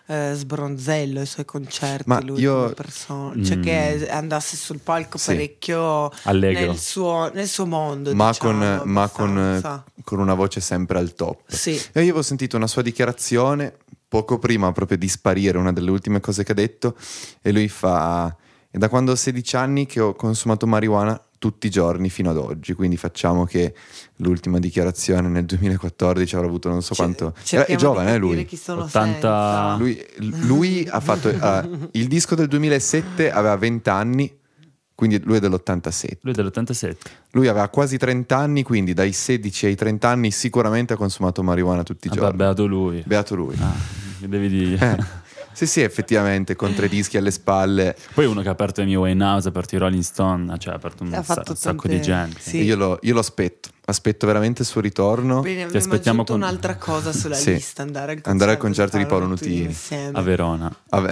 eh, 0.06 0.32
sbronzello 0.34 1.20
i 1.20 1.26
suoi 1.26 1.44
concerti 1.44 2.08
ma 2.08 2.20
lui 2.20 2.40
io... 2.40 2.62
come 2.62 2.74
persona, 2.74 3.44
cioè 3.44 3.56
mm. 3.58 3.62
che 3.62 4.10
andasse 4.10 4.56
sul 4.56 4.80
palco 4.80 5.18
sì. 5.18 5.26
parecchio 5.26 6.10
nel 6.32 6.76
suo, 6.76 7.30
nel 7.32 7.46
suo, 7.46 7.66
mondo. 7.66 8.12
Ma, 8.12 8.30
diciamo, 8.30 8.78
con, 8.78 8.90
ma 8.90 9.08
con, 9.08 9.84
con, 10.02 10.18
una 10.18 10.34
voce 10.34 10.60
sempre 10.60 10.98
al 10.98 11.14
top. 11.14 11.42
Sì. 11.46 11.70
E 11.70 11.76
io 11.76 12.00
avevo 12.00 12.22
sentito 12.22 12.56
una 12.56 12.66
sua 12.66 12.82
dichiarazione 12.82 13.76
poco 14.08 14.40
prima 14.40 14.72
proprio 14.72 14.98
di 14.98 15.08
sparire, 15.08 15.58
una 15.58 15.72
delle 15.72 15.90
ultime 15.90 16.18
cose 16.18 16.42
che 16.42 16.50
ha 16.50 16.56
detto, 16.56 16.96
e 17.40 17.52
lui 17.52 17.68
fa 17.68 18.36
è 18.72 18.78
da 18.78 18.88
quando 18.88 19.12
ho 19.12 19.14
16 19.14 19.56
anni 19.56 19.84
che 19.84 20.00
ho 20.00 20.14
consumato 20.14 20.66
marijuana 20.66 21.22
tutti 21.36 21.66
i 21.66 21.70
giorni 21.70 22.08
fino 22.08 22.30
ad 22.30 22.38
oggi, 22.38 22.72
quindi 22.72 22.96
facciamo 22.96 23.44
che 23.44 23.74
l'ultima 24.16 24.58
dichiarazione 24.58 25.28
nel 25.28 25.44
2014 25.44 26.36
avrà 26.36 26.46
avuto 26.46 26.70
non 26.70 26.80
so 26.82 26.94
quanto... 26.94 27.34
Era, 27.50 27.66
è 27.66 27.76
giovane, 27.76 28.14
eh, 28.14 28.16
lui. 28.16 28.48
80... 28.66 29.76
Lui, 29.78 30.02
lui 30.46 30.88
ha 30.88 31.00
fatto... 31.00 31.28
Uh, 31.28 31.88
il 31.92 32.06
disco 32.06 32.34
del 32.34 32.48
2007 32.48 33.30
aveva 33.30 33.56
20 33.56 33.90
anni, 33.90 34.38
quindi 34.94 35.20
lui 35.22 35.36
è 35.36 35.40
dell'87. 35.40 36.18
Lui 36.22 36.32
è 36.32 36.36
dell'87. 36.36 36.96
Lui 37.32 37.48
aveva 37.48 37.68
quasi 37.68 37.98
30 37.98 38.34
anni, 38.34 38.62
quindi 38.62 38.94
dai 38.94 39.12
16 39.12 39.66
ai 39.66 39.74
30 39.74 40.08
anni 40.08 40.30
sicuramente 40.30 40.94
ha 40.94 40.96
consumato 40.96 41.42
marijuana 41.42 41.82
tutti 41.82 42.06
i 42.06 42.10
ah, 42.10 42.14
giorni. 42.14 42.36
beato 42.36 42.66
lui. 42.66 43.02
Beato 43.04 43.34
lui. 43.34 43.54
Ah, 43.58 43.74
che 44.18 44.28
devi 44.28 44.48
dire? 44.48 44.96
Eh. 44.96 45.20
Sì, 45.52 45.66
sì, 45.66 45.80
effettivamente, 45.82 46.56
con 46.56 46.74
tre 46.74 46.88
dischi 46.88 47.16
alle 47.16 47.30
spalle. 47.30 47.96
Poi 48.14 48.26
uno 48.26 48.42
che 48.42 48.48
ha 48.48 48.52
aperto 48.52 48.80
i 48.80 48.84
miei 48.84 48.96
Way 48.96 49.14
Now, 49.14 49.38
ha 49.38 49.42
aperto 49.44 49.76
i 49.76 49.78
Rolling 49.78 50.02
Stone, 50.02 50.58
cioè 50.58 50.72
ha 50.72 50.76
aperto 50.76 51.02
un 51.02 51.10
sa- 51.22 51.34
tante... 51.34 51.54
sacco 51.56 51.88
di 51.88 52.00
gente. 52.00 52.40
Sì. 52.40 52.62
Io, 52.62 52.76
lo, 52.76 52.98
io 53.02 53.14
lo 53.14 53.20
aspetto 53.20 53.70
aspetto 53.84 54.26
veramente 54.26 54.62
il 54.62 54.68
suo 54.68 54.80
ritorno. 54.80 55.40
Bene, 55.40 55.66
Ti 55.66 55.76
aspettiamo 55.76 56.24
con 56.24 56.36
un'altra 56.36 56.76
cosa 56.76 57.12
sulla 57.12 57.34
sì. 57.34 57.54
lista: 57.54 57.82
andare 57.82 58.12
al 58.12 58.20
concerto, 58.20 58.30
andare 58.30 58.50
al 58.52 58.56
concerto 58.58 58.96
di 58.96 59.06
Paolo 59.06 59.26
Nutini 59.26 59.76
a 60.12 60.20
Verona 60.20 60.74
a 60.90 61.02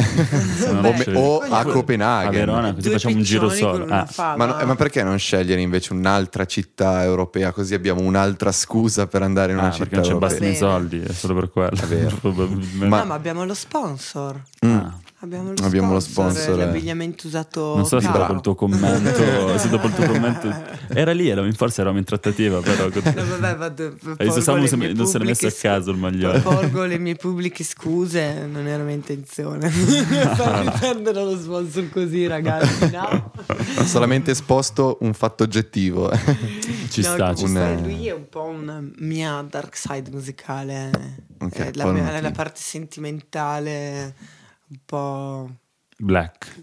o 1.14 1.39
a 1.41 1.64
Copenaghen. 1.64 2.29
A 2.29 2.31
Verona, 2.31 2.75
così 2.75 2.91
facciamo 2.91 3.16
un 3.16 3.23
giro 3.23 3.49
solo. 3.49 3.87
Ah. 3.89 4.07
Ma, 4.37 4.45
no, 4.47 4.66
ma, 4.66 4.75
perché 4.77 5.03
non 5.03 5.18
scegliere 5.18 5.61
invece 5.61 5.93
un'altra 5.93 6.45
città 6.45 7.03
europea? 7.03 7.53
Così 7.53 7.75
abbiamo 7.75 8.01
un'altra 8.03 8.53
scusa 8.53 9.07
per 9.07 9.23
andare 9.23 9.53
in 9.53 9.59
una 9.59 9.68
ah, 9.68 9.73
città 9.73 9.89
perché 9.89 10.09
europea. 10.09 10.29
Perché 10.29 10.45
non 10.45 10.59
c'è 10.59 10.61
bastano 10.61 10.81
i 10.81 11.01
soldi, 11.01 11.03
è 11.03 11.12
solo 11.12 11.35
per 11.35 11.51
quello. 11.51 11.81
È 11.81 11.87
vero. 11.87 12.18
ma, 12.87 12.99
no, 12.99 13.05
ma 13.05 13.14
abbiamo 13.14 13.45
lo 13.45 13.55
sponsor. 13.55 14.41
Mm. 14.64 14.77
Ah. 14.77 14.99
Abbiamo 15.23 15.53
lo 15.53 15.64
Abbiamo 15.64 16.01
sponsor, 16.01 16.25
lo 16.25 16.33
sponsor. 16.35 16.57
L'abbigliamento 16.57 17.27
usato. 17.27 17.77
Non 17.77 17.85
so 17.85 18.01
se 18.01 18.11
dopo 18.11 18.33
il 18.33 18.41
tuo 18.41 18.55
commento. 18.55 19.12
se 19.59 19.68
dopo 19.68 19.89
il 19.89 19.93
tuo 19.93 20.07
commento. 20.07 20.51
Era 20.89 21.12
lì, 21.12 21.29
eravamo, 21.29 21.53
forse 21.53 21.83
eravamo 21.83 21.99
in 21.99 22.07
trattativa, 22.07 22.61
però. 22.61 22.89
No, 22.89 23.25
vabbè, 23.39 23.57
vado, 23.57 23.97
Samu 24.41 24.66
non 24.95 25.07
se 25.07 25.18
l'è 25.18 25.25
messo 25.27 25.47
a 25.47 25.53
caso 25.53 25.91
il 25.91 25.99
maglione. 25.99 26.41
Porgo 26.41 26.85
le 26.87 26.97
mie 26.97 27.16
pubbliche 27.16 27.64
scuse, 27.64 28.47
non 28.47 28.66
era 28.66 28.83
mia 28.83 28.95
intenzione. 28.95 29.68
Farmi 29.68 30.73
perdere 30.81 31.23
lo 31.23 31.39
sponsor 31.39 31.91
così, 31.91 32.27
ragazzi. 32.27 32.91
No? 32.91 33.33
Ho 33.77 33.85
solamente 33.85 34.31
esposto 34.31 34.97
un 35.03 35.12
fatto 35.12 35.43
oggettivo. 35.43 36.11
ci 36.89 37.03
no, 37.03 37.12
sta, 37.12 37.35
ci 37.35 37.47
sta. 37.47 37.75
Lui 37.75 38.07
è 38.07 38.12
un 38.12 38.27
po' 38.27 38.45
una 38.45 38.83
mia 39.01 39.45
dark 39.47 39.77
side 39.77 40.11
musicale. 40.11 40.91
Okay, 41.39 41.68
eh, 41.68 41.73
la, 41.75 41.93
mia, 41.93 42.21
la 42.23 42.31
parte 42.31 42.61
sentimentale 42.62 44.39
un 44.71 44.79
po'... 44.85 45.51
Black. 45.99 46.59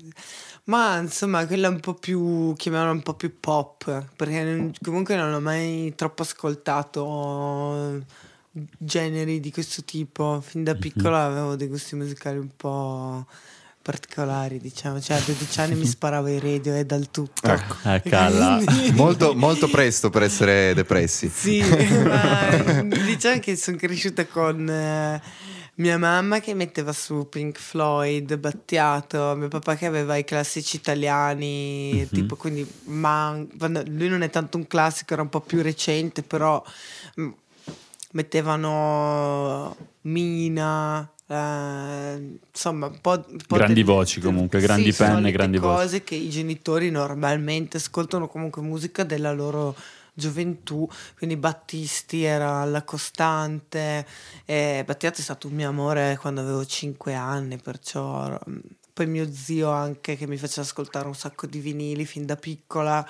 Ma 0.66 0.97
insomma, 0.97 1.45
quella 1.45 1.70
un 1.70 1.80
po' 1.80 1.93
più, 1.93 2.53
chiamiamola 2.55 2.91
un 2.91 3.03
po' 3.03 3.14
più 3.14 3.39
pop, 3.39 4.08
perché 4.16 4.72
comunque 4.84 5.16
non 5.16 5.34
ho 5.34 5.39
mai 5.39 5.93
troppo 5.95 6.24
ascoltato 6.24 8.03
generi 8.78 9.39
di 9.39 9.51
questo 9.51 9.84
tipo. 9.84 10.41
Fin 10.45 10.64
da 10.64 10.74
mhm. 10.74 10.80
piccola 10.80 11.24
avevo 11.26 11.55
dei 11.55 11.68
gusti 11.68 11.95
musicali 11.95 12.38
un 12.38 12.49
po' 12.55 13.26
particolari, 13.82 14.60
diciamo. 14.60 14.99
Cioè, 14.99 15.18
a 15.18 15.22
12 15.22 15.60
anni 15.62 15.76
mi 15.76 15.86
sparavo 15.88 16.28
i 16.28 16.39
radio 16.39 16.76
e 16.76 16.86
dal 16.86 17.10
tutto. 17.12 17.47
Ecco, 17.47 17.76
eh, 17.89 18.01
quindi... 18.01 18.91
molto, 18.91 19.36
molto 19.36 19.70
presto 19.70 20.10
per 20.10 20.24
essere 20.24 20.74
depressi. 20.74 21.30
sì, 21.34 21.62
ma 21.62 22.84
diciamo 23.05 23.39
che 23.39 23.55
sono 23.55 23.78
cresciuta 23.78 24.26
con... 24.26 24.70
Eh, 24.70 25.22
mia 25.78 25.97
mamma 25.97 26.39
che 26.39 26.53
metteva 26.53 26.91
su 26.91 27.28
Pink 27.30 27.57
Floyd, 27.59 28.38
Battiato, 28.38 29.36
mio 29.36 29.47
papà 29.47 29.75
che 29.75 29.86
aveva 29.86 30.15
i 30.15 30.23
classici 30.23 30.78
italiani, 30.78 31.91
mm-hmm. 31.93 32.07
tipo 32.07 32.36
quindi, 32.36 32.67
ma 32.86 33.36
lui 33.86 34.07
non 34.07 34.21
è 34.21 34.30
tanto 34.30 34.57
un 34.57 34.67
classico, 34.67 35.13
era 35.13 35.21
un 35.21 35.30
po' 35.30 35.41
più 35.41 35.61
recente, 35.61 36.23
però 36.23 36.63
mm, 37.19 37.30
mettevano 38.11 39.75
Mina, 40.01 41.09
eh, 41.28 42.39
insomma, 42.51 42.88
un 42.88 43.01
po', 43.01 43.23
un 43.28 43.38
po 43.45 43.55
grandi 43.57 43.84
delle, 43.84 43.86
voci 43.86 44.19
comunque, 44.19 44.59
grandi 44.59 44.91
sì, 44.91 45.03
penne, 45.03 45.32
grandi 45.32 45.57
cose 45.57 45.59
voci. 45.59 45.75
cose 45.75 46.03
che 46.03 46.15
i 46.15 46.30
genitori 46.30 46.89
normalmente 46.89 47.78
ascoltano 47.78 48.28
comunque 48.28 48.61
musica 48.63 49.03
della 49.03 49.32
loro 49.32 49.75
gioventù, 50.18 50.89
quindi 51.15 51.38
Battisti 51.38 52.24
era 52.24 52.61
alla 52.61 52.84
costante, 52.84 54.05
e 54.45 54.84
Battiato 54.84 55.20
è 55.20 55.24
stato 55.24 55.47
un 55.47 55.53
mio 55.53 55.70
amore 55.70 56.18
quando 56.20 56.41
avevo 56.41 56.65
5 56.65 57.13
anni, 57.13 57.57
perciò 57.57 58.39
poi 58.93 59.05
mio 59.05 59.32
zio 59.32 59.70
anche 59.70 60.18
che 60.18 60.26
mi 60.26 60.38
faceva 60.38 60.61
ascoltare 60.63 61.05
un 61.07 61.15
sacco 61.15 61.45
di 61.45 61.59
vinili 61.59 62.03
fin 62.05 62.26
da 62.26 62.36
piccola, 62.36 63.07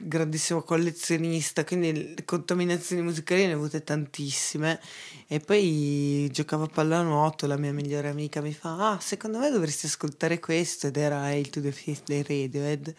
grandissimo 0.00 0.62
collezionista, 0.62 1.64
quindi 1.64 2.14
le 2.14 2.24
contaminazioni 2.24 3.02
musicali 3.02 3.46
ne 3.46 3.54
ho 3.54 3.56
avute 3.56 3.84
tantissime. 3.84 4.80
E 5.26 5.40
poi 5.40 6.28
giocavo 6.32 6.64
a 6.64 6.68
pallanuoto, 6.68 7.46
la 7.46 7.56
mia 7.56 7.72
migliore 7.72 8.08
amica 8.08 8.40
mi 8.40 8.54
fa: 8.54 8.92
Ah, 8.92 9.00
secondo 9.00 9.38
me 9.38 9.50
dovresti 9.50 9.86
ascoltare 9.86 10.38
questo. 10.38 10.86
Ed 10.86 10.96
era 10.96 11.20
Hail 11.20 11.50
to 11.50 11.60
the 11.60 11.72
Fifth 11.72 12.04
dei 12.06 12.22
Radiohead 12.22 12.94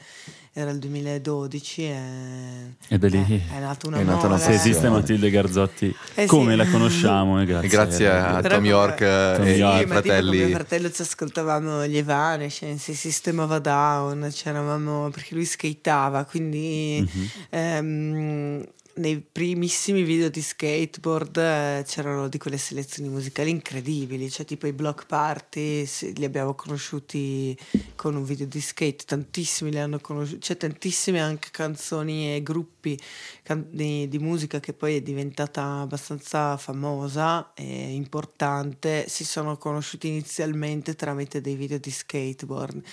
era 0.52 0.72
il 0.72 0.80
2012 0.80 1.84
e, 1.84 2.76
e 2.88 2.98
da 2.98 3.08
lì 3.08 3.24
è, 3.24 3.56
è 3.56 3.60
nata 3.60 3.88
una, 3.88 4.00
è 4.00 4.04
nata 4.04 4.28
una 4.28 4.38
Se 4.38 4.52
esiste 4.52 4.90
Matilde 4.90 5.30
Garzotti 5.30 5.96
eh 6.16 6.26
come 6.26 6.52
sì. 6.52 6.58
la 6.58 6.68
conosciamo? 6.68 7.44
grazie, 7.46 7.70
grazie 7.70 8.10
a 8.10 8.42
Tom 8.42 8.66
York 8.66 9.02
e 9.02 9.58
i 9.58 9.62
miei 9.62 9.86
fratelli. 9.86 10.38
Con 10.38 10.48
mio 10.48 10.56
fratello 10.56 10.92
ci 10.92 11.02
ascoltavamo 11.02 11.86
gli 11.86 11.98
Evanescence, 11.98 12.94
si 12.94 12.96
sistemava 12.96 13.60
down, 13.60 14.30
c'eravamo 14.32 15.10
perché 15.10 15.36
lui 15.36 15.46
skateava, 15.46 16.26
quindi 16.26 17.08
mm-hmm. 17.08 17.28
ehm, 17.50 18.66
nei 18.96 19.20
primissimi 19.22 20.04
video 20.04 20.30
di 20.30 20.42
skateboard 20.42 21.38
eh, 21.38 21.84
c'erano 21.86 22.28
di 22.28 22.38
quelle 22.38 22.58
selezioni 22.58 23.10
musicali 23.10 23.50
incredibili, 23.50 24.30
cioè 24.30 24.46
tipo 24.46 24.68
i 24.68 24.74
block 24.74 25.06
party, 25.06 25.88
li 26.16 26.26
abbiamo 26.26 26.54
conosciuti 26.56 27.58
con 27.96 28.16
un 28.16 28.24
video 28.24 28.46
di 28.46 28.60
skate, 28.60 29.06
tantissimi 29.06 29.72
li 29.72 29.80
hanno 29.80 30.00
conosciuti, 30.00 30.40
c'è 30.40 30.58
tantissime 30.58 31.22
anche 31.22 31.50
canzoni 31.52 32.36
e 32.36 32.44
gruppi 32.44 33.00
can- 33.44 33.68
di, 33.70 34.08
di, 34.08 34.20
musica 34.20 34.60
che 34.60 34.74
poi 34.74 34.98
è 34.98 35.02
diventata 35.02 35.80
abbastanza 35.80 36.58
famosa 36.58 37.54
e 37.54 37.94
importante, 37.94 39.06
si 39.08 39.24
sono 39.24 39.58
conosciuti 39.58 40.08
inizialmente 40.08 40.96
tramite 40.96 41.42
dei 41.42 41.56
video 41.56 41.78
di 41.78 41.92
skateboard 41.92 42.84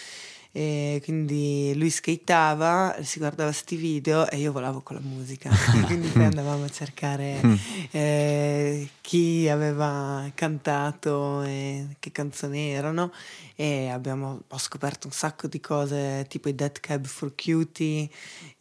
e 0.57 1.02
quindi 1.04 1.74
lui 1.76 1.90
skateava, 1.90 3.00
si 3.02 3.18
guardava 3.18 3.50
questi 3.50 3.76
video 3.76 4.26
e 4.30 4.38
io 4.38 4.52
volavo 4.52 4.80
con 4.80 4.96
la 4.96 5.02
musica. 5.02 5.50
quindi 5.84 6.09
poi 6.09 6.24
andavamo 6.24 6.64
a 6.64 6.70
cercare 6.70 7.38
mm. 7.44 7.54
eh, 7.90 8.88
chi 9.02 9.50
aveva 9.50 10.24
cantato 10.34 11.42
e 11.42 11.88
che 11.98 12.11
canzoni 12.11 12.70
erano 12.70 13.12
e 13.54 13.90
abbiamo, 13.90 14.44
ho 14.48 14.59
scoperto 14.59 15.09
un 15.09 15.12
sacco 15.12 15.46
di 15.46 15.61
cose 15.61 16.24
tipo 16.26 16.48
i 16.48 16.54
Dead 16.54 16.80
Cab 16.80 17.04
for 17.04 17.34
Cutie, 17.34 18.09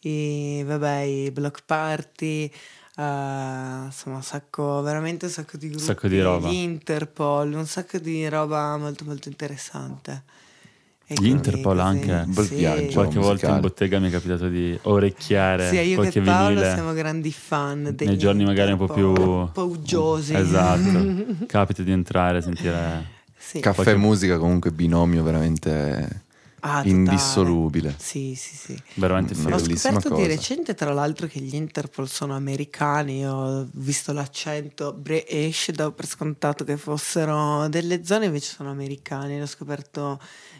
i, 0.00 0.62
vabbè, 0.66 0.98
i 0.98 1.30
Block 1.30 1.62
Party. 1.64 2.52
Uh, 2.94 3.84
insomma, 3.86 4.16
un 4.16 4.22
sacco, 4.22 4.82
veramente 4.82 5.24
un 5.26 5.30
sacco 5.30 5.56
di 5.56 5.68
gruppi, 5.68 5.82
un 5.82 5.88
sacco 5.88 6.08
di 6.08 6.20
roba. 6.20 6.48
Interpol, 6.48 7.54
un 7.54 7.66
sacco 7.66 7.96
di 7.96 8.28
roba 8.28 8.76
molto 8.76 9.06
molto 9.06 9.28
interessante. 9.28 10.44
Gli 11.08 11.28
Interpol 11.28 11.78
anche 11.78 12.10
un 12.10 12.34
bel 12.34 12.44
sì. 12.46 12.56
viaggio 12.56 12.94
qualche 12.94 13.18
musicale. 13.18 13.20
volta 13.20 13.54
in 13.54 13.60
bottega 13.60 13.98
mi 14.00 14.08
è 14.08 14.10
capitato 14.10 14.48
di 14.48 14.76
orecchiare 14.82 15.68
sì, 15.68 15.78
io 15.78 15.94
qualche 15.94 16.18
e 16.18 16.22
Paolo 16.22 16.48
vinile 16.48 16.72
siamo 16.72 16.92
grandi 16.94 17.30
fan 17.30 17.92
degli 17.94 18.08
nei 18.08 18.18
giorni 18.18 18.44
magari 18.44 18.72
un 18.72 18.78
po' 18.78 18.88
più 18.88 19.62
uggiosi 19.62 20.34
esatto 20.34 21.46
capita 21.46 21.84
di 21.84 21.92
entrare 21.92 22.42
sentire 22.42 23.04
sì. 23.36 23.60
caffè 23.60 23.82
qualche... 23.82 23.92
e 23.92 24.04
musica 24.04 24.36
comunque 24.36 24.72
binomio 24.72 25.22
veramente 25.22 26.24
ah, 26.66 26.82
indissolubile 26.84 27.94
sì 27.98 28.34
sì 28.34 28.54
sì 28.56 28.82
veramente 28.94 29.34
sì. 29.34 29.46
ho 29.46 29.58
scoperto 29.58 30.08
cosa. 30.10 30.22
di 30.22 30.26
recente 30.26 30.74
tra 30.74 30.92
l'altro 30.92 31.26
che 31.26 31.40
gli 31.40 31.54
Interpol 31.54 32.08
sono 32.08 32.34
americani 32.34 33.26
ho 33.26 33.66
visto 33.72 34.12
l'accento 34.12 34.92
British 34.92 35.70
davo 35.70 35.92
per 35.92 36.06
scontato 36.06 36.64
che 36.64 36.76
fossero 36.76 37.68
delle 37.68 38.04
zone 38.04 38.26
invece 38.26 38.54
sono 38.54 38.70
americani 38.70 39.38
l'ho 39.38 39.46
scoperto 39.46 40.18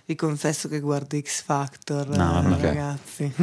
vi 0.09 0.14
confesso 0.14 0.68
che 0.68 0.78
guardo 0.78 1.18
X 1.18 1.42
Factor, 1.42 2.07
no, 2.11 2.40
eh, 2.40 2.52
okay. 2.52 2.62
ragazzi. 2.62 3.34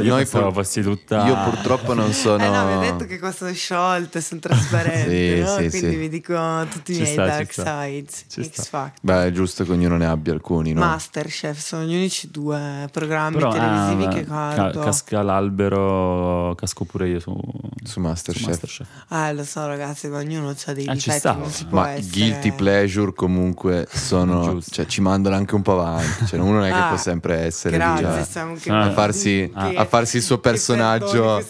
Io 0.00 0.24
fossi 0.50 0.80
tutta... 0.80 1.26
Io 1.26 1.50
purtroppo 1.50 1.92
non 1.92 2.10
sono... 2.14 2.40
Eh 2.42 2.48
no, 2.48 2.64
mi 2.64 2.72
ha 2.72 2.90
detto 2.90 3.04
che 3.04 3.18
qua 3.18 3.30
sono 3.32 3.52
sciolte, 3.52 4.22
sono 4.22 4.40
trasparenti, 4.48 5.10
sì, 5.10 5.40
no? 5.40 5.58
sì, 5.58 5.68
Quindi 5.68 5.90
sì. 5.90 5.96
vi 5.96 6.08
dico 6.08 6.66
tutti 6.70 6.92
i 6.92 7.00
miei 7.00 7.12
sta, 7.12 7.26
dark 7.26 7.52
sides. 7.52 8.24
X. 8.30 8.66
Factor. 8.66 9.00
Beh, 9.02 9.26
è 9.26 9.30
giusto 9.30 9.64
che 9.64 9.72
ognuno 9.72 9.98
ne 9.98 10.06
abbia 10.06 10.32
alcuni, 10.32 10.72
no? 10.72 10.80
Masterchef, 10.80 11.41
sono 11.54 11.84
gli 11.84 11.94
unici 11.94 12.30
due 12.30 12.88
programmi 12.90 13.36
Però, 13.36 13.50
televisivi 13.52 14.04
ah, 14.04 14.08
che 14.08 14.24
guardo. 14.24 14.78
Ca- 14.78 14.84
casca 14.86 15.22
l'albero, 15.22 16.54
casco 16.54 16.84
pure 16.84 17.08
io 17.08 17.20
su, 17.20 17.36
su 17.82 18.00
Masterchef. 18.00 18.42
Su 18.42 18.48
Masterchef. 18.48 18.88
Eh, 19.10 19.34
lo 19.34 19.44
so 19.44 19.66
ragazzi, 19.66 20.08
ma 20.08 20.18
ognuno 20.18 20.50
ha 20.50 20.72
dei 20.72 20.84
eh, 20.84 20.92
difetti, 20.92 21.26
non 21.26 21.50
si 21.50 21.66
può 21.66 21.80
Ma 21.80 21.90
essere... 21.90 22.10
guilty 22.10 22.52
pleasure 22.52 23.12
comunque 23.12 23.86
sono... 23.90 24.60
cioè 24.70 24.86
ci 24.86 25.00
mandano 25.00 25.34
anche 25.34 25.54
un 25.54 25.62
po' 25.62 25.80
avanti. 25.80 26.26
Cioè, 26.26 26.38
uno 26.38 26.52
non 26.52 26.64
è 26.64 26.70
che 26.70 26.78
ah, 26.78 26.88
può 26.88 26.96
sempre 26.96 27.36
essere 27.38 27.76
grazie, 27.76 28.06
lì, 28.06 28.60
cioè, 28.60 28.72
a, 28.74 28.90
farsi, 28.92 29.50
ah. 29.52 29.72
a, 29.74 29.84
farsi, 29.84 30.16
il 30.18 30.22
suo 30.22 30.38
personaggio. 30.38 31.42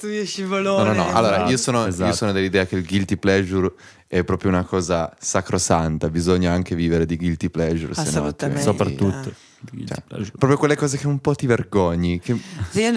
No, 0.48 0.82
no, 0.82 0.92
no. 0.92 1.12
Allora, 1.12 1.48
io 1.48 1.56
sono, 1.56 1.86
esatto. 1.86 2.08
io 2.08 2.14
sono 2.14 2.32
dell'idea 2.32 2.66
che 2.66 2.76
il 2.76 2.84
guilty 2.86 3.16
pleasure 3.16 3.72
è 4.06 4.24
proprio 4.24 4.50
una 4.50 4.64
cosa 4.64 5.14
sacrosanta. 5.18 6.08
Bisogna 6.08 6.52
anche 6.52 6.74
vivere 6.74 7.06
di 7.06 7.16
guilty 7.16 7.48
pleasure. 7.48 7.92
Assolutamente. 7.94 8.62
Soprattutto. 8.62 9.50
Cioè, 9.86 10.02
proprio 10.38 10.58
quelle 10.58 10.76
cose 10.76 10.98
che 10.98 11.06
un 11.06 11.20
po' 11.20 11.34
ti 11.34 11.46
vergogni, 11.46 12.18
che 12.18 12.36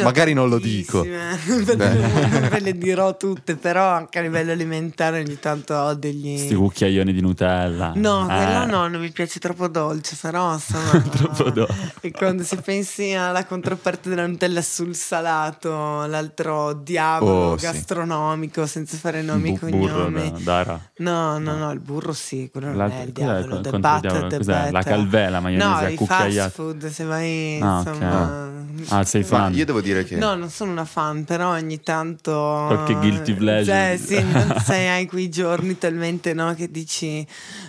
magari 0.01 0.33
non 0.33 0.49
lo 0.49 0.57
dico. 0.57 1.01
Ve 1.03 2.59
le 2.59 2.77
dirò 2.77 3.15
tutte, 3.17 3.55
però 3.55 3.87
anche 3.87 4.19
a 4.19 4.21
livello 4.23 4.51
alimentare 4.51 5.19
ogni 5.19 5.39
tanto 5.39 5.75
ho 5.75 5.93
degli... 5.93 6.35
Questi 6.35 6.55
cucchiaioni 6.55 7.13
di 7.13 7.21
Nutella. 7.21 7.93
No, 7.95 8.23
eh. 8.23 8.35
quello 8.35 8.65
no, 8.65 8.87
non 8.87 8.99
mi 8.99 9.11
piace 9.11 9.39
troppo 9.39 9.67
dolce, 9.67 10.17
però 10.19 10.53
insomma... 10.53 10.99
troppo 11.07 11.49
dolce. 11.51 11.93
E 12.01 12.11
quando 12.11 12.43
si 12.43 12.55
pensi 12.57 13.13
alla 13.13 13.45
controparte 13.45 14.09
della 14.09 14.25
Nutella 14.25 14.61
sul 14.61 14.95
salato, 14.95 16.05
l'altro 16.07 16.73
diavolo 16.73 17.51
oh, 17.51 17.55
gastronomico, 17.55 18.65
sì. 18.65 18.71
senza 18.71 18.97
fare 18.97 19.21
nomi 19.21 19.53
e 19.53 19.59
cognomi. 19.59 20.33
Dara. 20.43 20.79
No, 20.97 21.37
no, 21.37 21.55
no, 21.57 21.71
il 21.71 21.79
burro 21.79 22.13
sì, 22.13 22.49
quello 22.51 22.71
non 22.71 22.89
è 22.89 23.03
il 23.03 23.11
diavolo. 23.11 23.61
È, 23.61 24.37
Cos'è? 24.37 24.71
La 24.71 24.81
calvela, 24.81 25.39
maionese 25.39 25.89
no, 25.89 25.95
cucchiaiata 25.95 26.54
food, 26.55 26.87
se 26.87 27.03
vai 27.03 27.59
ah, 27.61 27.77
insomma... 27.79 28.23
Okay. 28.23 28.53
Ah, 28.89 29.03
sei 29.03 29.23
fan? 29.23 29.53
io 29.53 29.65
devo 29.65 29.81
dire 29.81 30.05
che... 30.05 30.15
No, 30.15 30.35
non 30.35 30.49
sono 30.49 30.71
una 30.71 30.85
fan, 30.85 31.25
però 31.25 31.51
ogni 31.51 31.81
tanto... 31.81 32.31
Qualche 32.67 32.95
guilty 32.95 33.33
pleasure. 33.33 33.97
Cioè, 33.97 33.99
sì, 34.01 34.23
non 34.31 34.61
sai, 34.63 34.87
hai 34.87 35.05
quei 35.05 35.29
giorni 35.29 35.77
talmente, 35.77 36.33
no, 36.33 36.53
che 36.53 36.71
dici... 36.71 37.25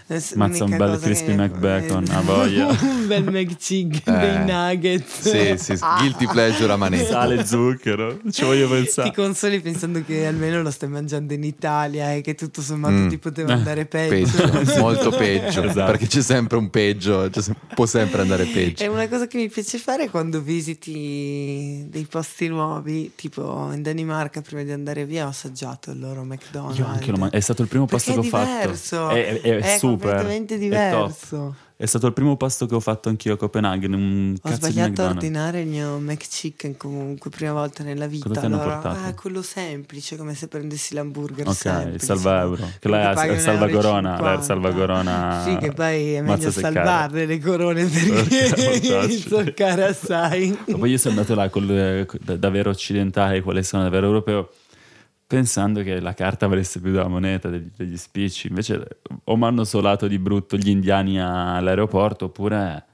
Eh, 0.08 0.22
Mazza 0.34 0.64
un 0.64 0.76
bel 0.76 1.00
crispy 1.00 1.34
che... 1.34 1.34
McBacon, 1.34 2.04
a 2.10 2.20
voglia. 2.20 2.66
un 2.66 3.06
bel 3.08 3.24
McChicken, 3.24 4.14
eh. 4.14 4.18
dei 4.18 4.38
nuggets. 4.44 5.28
Sì, 5.28 5.56
sì, 5.58 5.84
guilty 5.98 6.26
pleasure 6.26 6.72
a 6.72 6.76
manetta. 6.76 7.10
Sale 7.10 7.40
e 7.40 7.44
zucchero, 7.44 8.18
ci 8.30 8.44
voglio 8.44 8.68
pensare. 8.68 9.08
Ti 9.08 9.14
consoli 9.14 9.60
pensando 9.60 10.02
che 10.04 10.26
almeno 10.26 10.62
lo 10.62 10.70
stai 10.70 10.88
mangiando 10.88 11.34
in 11.34 11.42
Italia 11.42 12.12
e 12.12 12.20
che 12.20 12.34
tutto 12.34 12.62
sommato 12.62 12.94
mm. 12.94 13.08
ti 13.08 13.18
poteva 13.18 13.54
andare 13.54 13.86
peggio. 13.86 14.48
peggio 14.48 14.78
molto 14.78 15.10
peggio, 15.16 15.62
esatto. 15.64 15.90
perché 15.90 16.06
c'è 16.06 16.22
sempre 16.22 16.56
un 16.56 16.70
peggio, 16.70 17.28
cioè, 17.30 17.54
può 17.74 17.86
sempre 17.86 18.22
andare 18.22 18.44
peggio. 18.44 18.75
È 18.84 18.86
una 18.86 19.08
cosa 19.08 19.26
che 19.26 19.36
mi 19.36 19.48
piace 19.48 19.78
fare 19.78 20.08
quando 20.10 20.40
visiti 20.40 21.84
dei 21.88 22.04
posti 22.04 22.48
nuovi, 22.48 23.12
tipo 23.14 23.72
in 23.72 23.82
Danimarca 23.82 24.40
prima 24.40 24.62
di 24.62 24.72
andare 24.72 25.04
via 25.04 25.26
ho 25.26 25.28
assaggiato 25.28 25.90
il 25.90 25.98
loro 25.98 26.22
McDonald's. 26.24 26.78
Io 26.78 26.86
anche 26.86 27.10
lo 27.10 27.16
man- 27.18 27.30
è 27.32 27.40
stato 27.40 27.62
il 27.62 27.68
primo 27.68 27.86
posto 27.86 28.12
che 28.12 28.18
ho 28.18 28.22
diverso. 28.22 28.96
fatto. 28.96 29.14
È, 29.14 29.26
è, 29.26 29.40
è, 29.40 29.56
è 29.56 29.78
super. 29.78 30.08
completamente 30.08 30.58
diverso. 30.58 31.56
È 31.78 31.84
stato 31.84 32.06
il 32.06 32.14
primo 32.14 32.38
pasto 32.38 32.64
che 32.64 32.74
ho 32.74 32.80
fatto 32.80 33.10
anch'io 33.10 33.34
a 33.34 33.36
Copenaghen. 33.36 33.92
Un 33.92 34.34
ho 34.40 34.50
sbagliato 34.50 35.02
a 35.02 35.08
ordinare 35.10 35.60
il 35.60 35.66
mio 35.66 35.98
McChicken 35.98 36.78
comunque, 36.78 37.28
prima 37.28 37.52
volta 37.52 37.82
nella 37.82 38.06
vita. 38.06 38.28
Cosa 38.28 38.40
ti 38.40 38.46
allora, 38.46 38.62
hanno 38.62 38.80
portato? 38.80 39.04
Ah, 39.04 39.12
quello 39.12 39.42
semplice, 39.42 40.16
come 40.16 40.34
se 40.34 40.48
prendessi 40.48 40.94
l'hamburger 40.94 41.46
Ok, 41.46 41.54
semplice. 41.54 41.94
il 41.96 42.00
salva 42.00 42.40
euro. 42.40 42.66
Che 42.78 42.88
è 42.88 43.30
il 43.30 43.38
salva 43.40 43.68
corona. 43.68 44.40
Salva 44.40 44.72
corona. 44.72 45.42
Sì, 45.44 45.56
che 45.56 45.72
poi 45.72 46.14
è 46.14 46.22
meglio 46.22 46.50
salvarle 46.50 47.26
le 47.26 47.38
corone 47.40 47.84
perché 47.84 49.04
inzoccare 49.12 49.84
assai. 49.84 50.58
Ma 50.68 50.78
poi 50.78 50.90
io 50.90 50.96
sono 50.96 51.20
andato 51.20 51.34
là 51.34 51.50
col, 51.50 52.06
davvero 52.38 52.70
occidentale, 52.70 53.42
quale 53.42 53.62
sono 53.62 53.82
davvero 53.82 54.06
europeo 54.06 54.48
pensando 55.26 55.82
che 55.82 56.00
la 56.00 56.14
carta 56.14 56.46
valesse 56.46 56.80
più 56.80 56.92
della 56.92 57.08
moneta 57.08 57.48
degli, 57.48 57.70
degli 57.76 57.96
spicci. 57.96 58.48
Invece 58.48 59.00
o 59.24 59.36
mi 59.36 59.44
hanno 59.44 59.64
solato 59.64 60.06
di 60.06 60.18
brutto 60.18 60.56
gli 60.56 60.68
indiani 60.68 61.20
all'aeroporto 61.20 62.26
oppure 62.26 62.84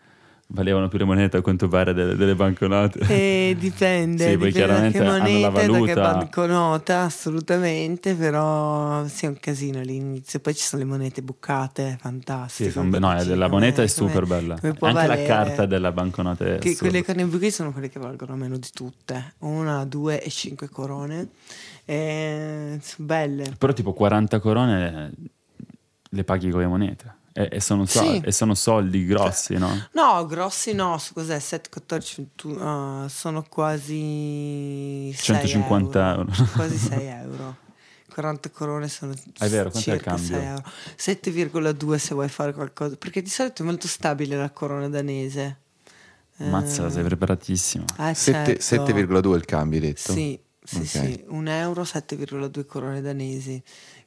valevano 0.53 0.89
più 0.89 0.99
le 0.99 1.05
monete 1.05 1.39
a 1.39 1.41
quanto 1.41 1.67
pare 1.69 1.93
delle, 1.93 2.15
delle 2.15 2.35
banconote. 2.35 3.01
Eh, 3.09 3.57
dipende, 3.59 4.29
sì, 4.31 4.37
poi 4.37 4.53
chiaramente 4.53 4.99
da 4.99 5.05
che 5.05 5.21
moneta, 5.21 5.51
valuta. 5.51 5.79
da 5.79 5.85
che 5.85 5.95
banconota, 5.95 7.01
assolutamente, 7.01 8.15
però 8.15 9.07
sì, 9.07 9.25
è 9.25 9.29
un 9.29 9.39
casino 9.41 9.81
all'inizio. 9.81 10.41
Poi 10.41 10.55
ci 10.55 10.63
sono 10.63 10.83
le 10.83 10.89
monete 10.89 11.23
buccate, 11.23 11.97
fantastiche. 12.01 12.71
Sì, 12.71 12.75
son, 12.75 12.89
no, 12.91 13.25
la 13.25 13.49
moneta 13.49 13.83
è 13.83 13.87
super 13.87 14.27
bella. 14.27 14.55
Anche 14.61 14.77
valere, 14.79 15.07
la 15.07 15.23
carta 15.23 15.67
della 15.67 15.93
banconota 15.93 16.45
è 16.45 16.59
che 16.59 16.77
Quelle 16.77 17.05
con 17.05 17.19
i 17.19 17.25
buchi 17.25 17.51
sono 17.51 17.73
quelle 17.73 17.89
che 17.89 17.99
valgono 17.99 18.37
meno 18.37 18.57
di 18.57 18.69
tutte. 18.73 19.35
Una, 19.39 19.85
due 19.85 20.23
e 20.23 20.31
cinque 20.31 20.69
corone. 20.69 21.29
E, 21.85 22.79
sono 22.83 23.07
belle. 23.07 23.55
Però 23.59 23.73
tipo 23.73 23.93
40 23.93 24.41
corone 24.41 25.13
le 26.09 26.25
paghi 26.25 26.51
con 26.51 26.61
le 26.61 26.67
monete. 26.67 27.21
E, 27.33 27.49
e, 27.53 27.61
sono, 27.61 27.87
sì. 27.87 28.21
e, 28.21 28.31
sono, 28.31 28.55
soldi 28.55 29.07
grossi, 29.07 29.57
no? 29.57 29.71
No, 29.93 30.27
grossi 30.27 30.75
no, 30.75 31.01
cos'è? 31.15 31.39
7, 31.39 31.71
14, 31.71 32.15
21, 32.37 33.05
uh, 33.05 33.09
sono 33.09 33.43
quasi 33.49 35.15
150 35.17 36.11
euro. 36.11 36.31
euro. 36.31 36.49
quasi 36.53 36.77
6 36.79 37.07
euro. 37.07 37.57
40 38.13 38.51
corone 38.51 38.89
sono 38.89 39.15
è 39.39 39.49
vero, 39.49 39.71
quanto 39.71 39.91
è 39.91 39.95
il 39.95 40.03
cambio? 40.03 40.39
7,2 40.99 41.95
se 41.97 42.13
vuoi 42.13 42.29
fare 42.29 42.53
qualcosa, 42.53 42.97
perché 42.97 43.23
di 43.23 43.31
solito 43.31 43.63
è 43.63 43.65
molto 43.65 43.89
stabile 43.89 44.37
la 44.37 44.51
corona 44.51 44.87
danese. 44.91 45.61
Mazza, 46.37 46.87
eh, 46.87 46.91
sei 46.91 47.05
preparatissimo. 47.05 47.85
Eh, 47.99 48.13
7, 48.13 48.59
certo. 48.59 48.93
7,2 48.93 49.35
il 49.35 49.45
cambio, 49.47 49.79
hai 49.79 49.87
detto? 49.87 50.13
Sì, 50.13 50.39
sì, 50.63 50.77
okay. 50.77 50.87
sì, 50.87 51.25
un 51.29 51.49
euro, 51.49 51.83
7,2 51.83 52.65
corone 52.67 53.01
danesi 53.01 53.63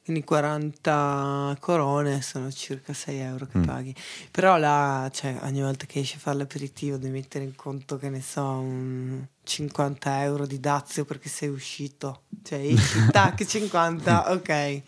quindi 0.06 0.22
40 0.22 1.56
corone 1.58 2.22
sono 2.22 2.48
circa 2.52 2.92
6 2.92 3.18
euro 3.18 3.46
che 3.46 3.58
mm. 3.58 3.62
paghi. 3.64 3.92
Però 4.30 4.56
là, 4.56 5.10
cioè, 5.12 5.36
ogni 5.42 5.62
volta 5.62 5.84
che 5.84 5.98
esci 5.98 6.14
a 6.14 6.20
fare 6.20 6.38
l'aperitivo 6.38 6.96
devi 6.96 7.12
mettere 7.12 7.42
in 7.42 7.56
conto, 7.56 7.96
che 7.96 8.08
ne 8.08 8.20
so, 8.20 8.40
un 8.40 9.26
50 9.42 10.22
euro 10.22 10.46
di 10.46 10.60
dazio 10.60 11.04
perché 11.04 11.28
sei 11.28 11.48
uscito. 11.48 12.22
Cioè, 12.44 12.60
esci, 12.60 13.04
tac, 13.10 13.44
50, 13.44 14.30
ok. 14.30 14.82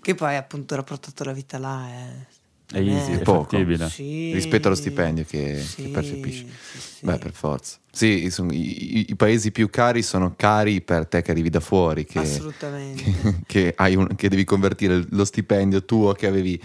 Che 0.00 0.14
poi 0.14 0.36
appunto 0.36 0.76
rapportato 0.76 1.24
alla 1.24 1.32
vita 1.32 1.58
là 1.58 1.88
è 1.88 2.26
è 2.72 2.78
easy, 2.78 3.12
eh, 3.12 3.20
è 3.20 3.22
poco 3.22 3.56
sì, 3.88 4.32
rispetto 4.32 4.66
allo 4.66 4.76
stipendio 4.76 5.24
che, 5.24 5.60
sì, 5.60 5.82
che 5.82 5.88
percepisci. 5.88 6.48
Sì, 6.78 7.04
Beh, 7.04 7.18
per 7.18 7.32
forza. 7.32 7.78
Sì, 7.96 8.28
sono, 8.28 8.52
i, 8.52 9.06
i, 9.08 9.16
paesi 9.16 9.50
più 9.52 9.70
cari 9.70 10.02
sono 10.02 10.34
cari 10.36 10.82
per 10.82 11.06
te 11.06 11.22
che 11.22 11.30
arrivi 11.30 11.48
da 11.48 11.60
fuori. 11.60 12.04
Che, 12.04 12.18
Assolutamente. 12.18 13.04
Che, 13.46 13.74
che, 13.74 13.96
un, 13.96 14.14
che 14.14 14.28
devi 14.28 14.44
convertire 14.44 15.02
lo 15.08 15.24
stipendio 15.24 15.82
tuo 15.82 16.12
che 16.12 16.26
avevi 16.26 16.62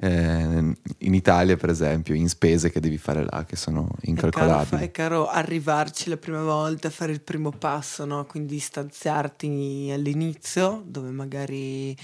eh, 0.00 0.76
in 0.98 1.14
Italia, 1.14 1.56
per 1.56 1.70
esempio, 1.70 2.14
in 2.14 2.28
spese 2.28 2.70
che 2.70 2.80
devi 2.80 2.98
fare 2.98 3.24
là, 3.24 3.46
che 3.46 3.56
sono 3.56 3.88
incalcolabili. 4.02 4.84
È 4.84 4.90
caro, 4.90 5.22
è 5.22 5.24
caro 5.24 5.28
arrivarci 5.28 6.10
la 6.10 6.18
prima 6.18 6.42
volta, 6.42 6.90
fare 6.90 7.12
il 7.12 7.22
primo 7.22 7.50
passo, 7.50 8.04
no? 8.04 8.26
quindi 8.26 8.58
stanziarti 8.58 9.90
all'inizio, 9.90 10.82
dove 10.84 11.08
magari 11.08 11.96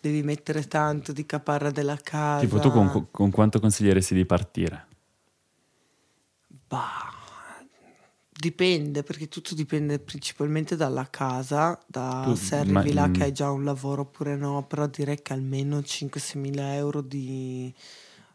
devi 0.00 0.22
mettere 0.22 0.68
tanto 0.68 1.10
di 1.10 1.26
caparra 1.26 1.72
della 1.72 1.98
casa. 2.00 2.44
Tipo, 2.44 2.60
tu 2.60 2.70
con, 2.70 3.08
con 3.10 3.32
quanto 3.32 3.58
consiglieresti 3.58 4.14
di 4.14 4.24
partire? 4.24 4.86
Bah 6.68 7.07
Dipende, 8.40 9.02
perché 9.02 9.26
tutto 9.26 9.56
dipende 9.56 9.98
principalmente 9.98 10.76
dalla 10.76 11.08
casa, 11.10 11.76
da 11.88 12.22
tu, 12.24 12.36
se 12.36 12.54
arrivi 12.54 12.92
ma, 12.92 13.06
là 13.06 13.10
che 13.10 13.24
hai 13.24 13.32
già 13.32 13.50
un 13.50 13.64
lavoro 13.64 14.02
oppure 14.02 14.36
no, 14.36 14.64
però 14.64 14.86
direi 14.86 15.20
che 15.20 15.32
almeno 15.32 15.78
5-6 15.78 16.38
mila 16.38 16.74
euro 16.76 17.00
di, 17.00 17.74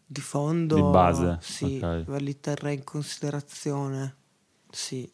di 0.06 0.20
fondo 0.20 0.76
di 0.76 0.82
base 0.82 1.38
sì, 1.40 1.80
okay. 1.82 2.22
li 2.22 2.38
terrei 2.38 2.76
in 2.76 2.84
considerazione. 2.84 4.16
Sì. 4.70 5.10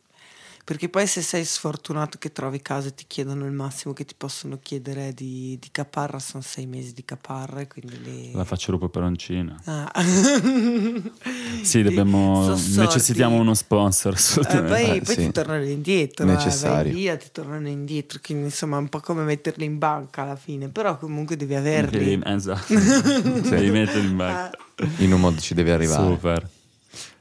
Perché 0.70 0.88
poi 0.88 1.08
se 1.08 1.24
sei 1.24 1.46
sfortunato 1.46 2.20
che 2.20 2.32
trovi 2.32 2.62
case 2.62 2.90
e 2.90 2.94
ti 2.94 3.06
chiedono 3.08 3.44
il 3.46 3.52
massimo 3.52 3.92
che 3.92 4.06
ti 4.06 4.14
possono 4.16 4.60
chiedere 4.62 5.16
di, 5.16 5.58
di 5.60 5.70
caparra, 5.72 6.20
sono 6.20 6.44
sei 6.44 6.68
mesi 6.68 6.94
di 6.94 7.04
caparra. 7.04 7.66
Quindi 7.66 8.00
lì... 8.04 8.32
La 8.34 8.44
faccio 8.44 8.78
peperoncina. 8.78 9.60
Ah. 9.64 9.92
sì, 11.64 11.82
dobbiamo, 11.82 12.50
necessitiamo 12.50 13.36
uno 13.36 13.56
sponsor. 13.56 14.14
Eh, 14.14 14.62
poi, 14.62 14.98
eh, 14.98 15.02
poi 15.02 15.16
sì. 15.16 15.26
ti 15.26 15.32
tornano 15.32 15.64
indietro. 15.64 16.28
Necessario. 16.28 16.92
Eh, 16.92 16.94
vai 16.94 17.02
via, 17.02 17.18
ti 17.18 17.30
tornano 17.32 17.68
indietro. 17.68 18.20
Quindi 18.24 18.44
insomma 18.44 18.78
è 18.78 18.80
un 18.80 18.90
po' 18.90 19.00
come 19.00 19.24
metterli 19.24 19.66
in 19.66 19.80
banca 19.80 20.22
alla 20.22 20.36
fine. 20.36 20.70
Però 20.70 21.00
comunque 21.00 21.36
devi 21.36 21.56
averli. 21.56 22.22
Esatto. 22.24 22.72
devi 22.78 23.72
metterli 23.72 24.08
in 24.08 24.18
banca. 24.18 24.56
In 24.98 25.14
un 25.14 25.20
modo 25.20 25.42
ci 25.42 25.56
devi 25.56 25.72
arrivare. 25.72 26.04
Super. 26.04 26.50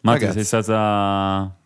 Matti, 0.02 0.32
sei 0.32 0.44
stata 0.44 1.57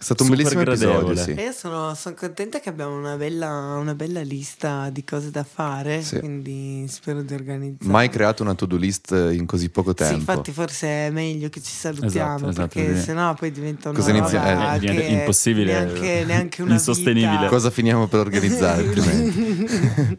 è 0.00 0.02
stato 0.02 0.22
un 0.22 0.30
bellissimo 0.30 0.62
gradevole. 0.62 1.12
episodio. 1.12 1.34
Sì. 1.36 1.42
Io 1.42 1.52
sono, 1.52 1.94
sono, 1.94 2.14
contenta 2.14 2.58
che 2.58 2.70
abbiamo 2.70 2.96
una 2.96 3.16
bella, 3.16 3.76
una 3.78 3.94
bella, 3.94 4.22
lista 4.22 4.88
di 4.88 5.04
cose 5.04 5.30
da 5.30 5.44
fare, 5.44 6.00
sì. 6.00 6.18
quindi 6.20 6.86
spero 6.88 7.20
di 7.20 7.34
organizzare. 7.34 7.90
Mai 7.90 8.08
creato 8.08 8.42
una 8.42 8.54
to-do 8.54 8.76
list 8.76 9.10
in 9.10 9.44
così 9.44 9.68
poco 9.68 9.92
tempo. 9.92 10.14
Sì, 10.14 10.20
infatti 10.20 10.52
forse 10.52 10.86
è 10.86 11.10
meglio 11.10 11.50
che 11.50 11.60
ci 11.60 11.70
salutiamo, 11.70 12.36
esatto, 12.36 12.48
esatto, 12.48 12.68
perché 12.68 12.96
sì. 12.96 13.02
sennò 13.02 13.34
poi 13.34 13.52
diventa 13.52 13.90
una 13.90 13.98
Cosa 13.98 14.10
inizia? 14.10 14.74
Eh, 14.76 14.78
che 14.78 14.90
impossibile, 14.90 15.70
neanche, 15.70 16.24
neanche 16.24 16.62
una 16.62 16.72
insostenibile. 16.72 17.36
Vita. 17.36 17.48
Cosa 17.48 17.68
finiamo 17.68 18.06
per 18.06 18.20
organizzare? 18.20 18.88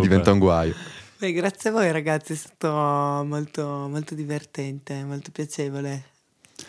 diventa 0.00 0.30
un 0.30 0.38
guaio. 0.38 0.74
Beh, 1.18 1.32
grazie 1.32 1.70
a 1.70 1.72
voi 1.72 1.90
ragazzi, 1.90 2.34
è 2.34 2.36
stato 2.36 3.24
molto, 3.24 3.88
molto 3.90 4.14
divertente, 4.14 5.02
molto 5.02 5.32
piacevole. 5.32 6.09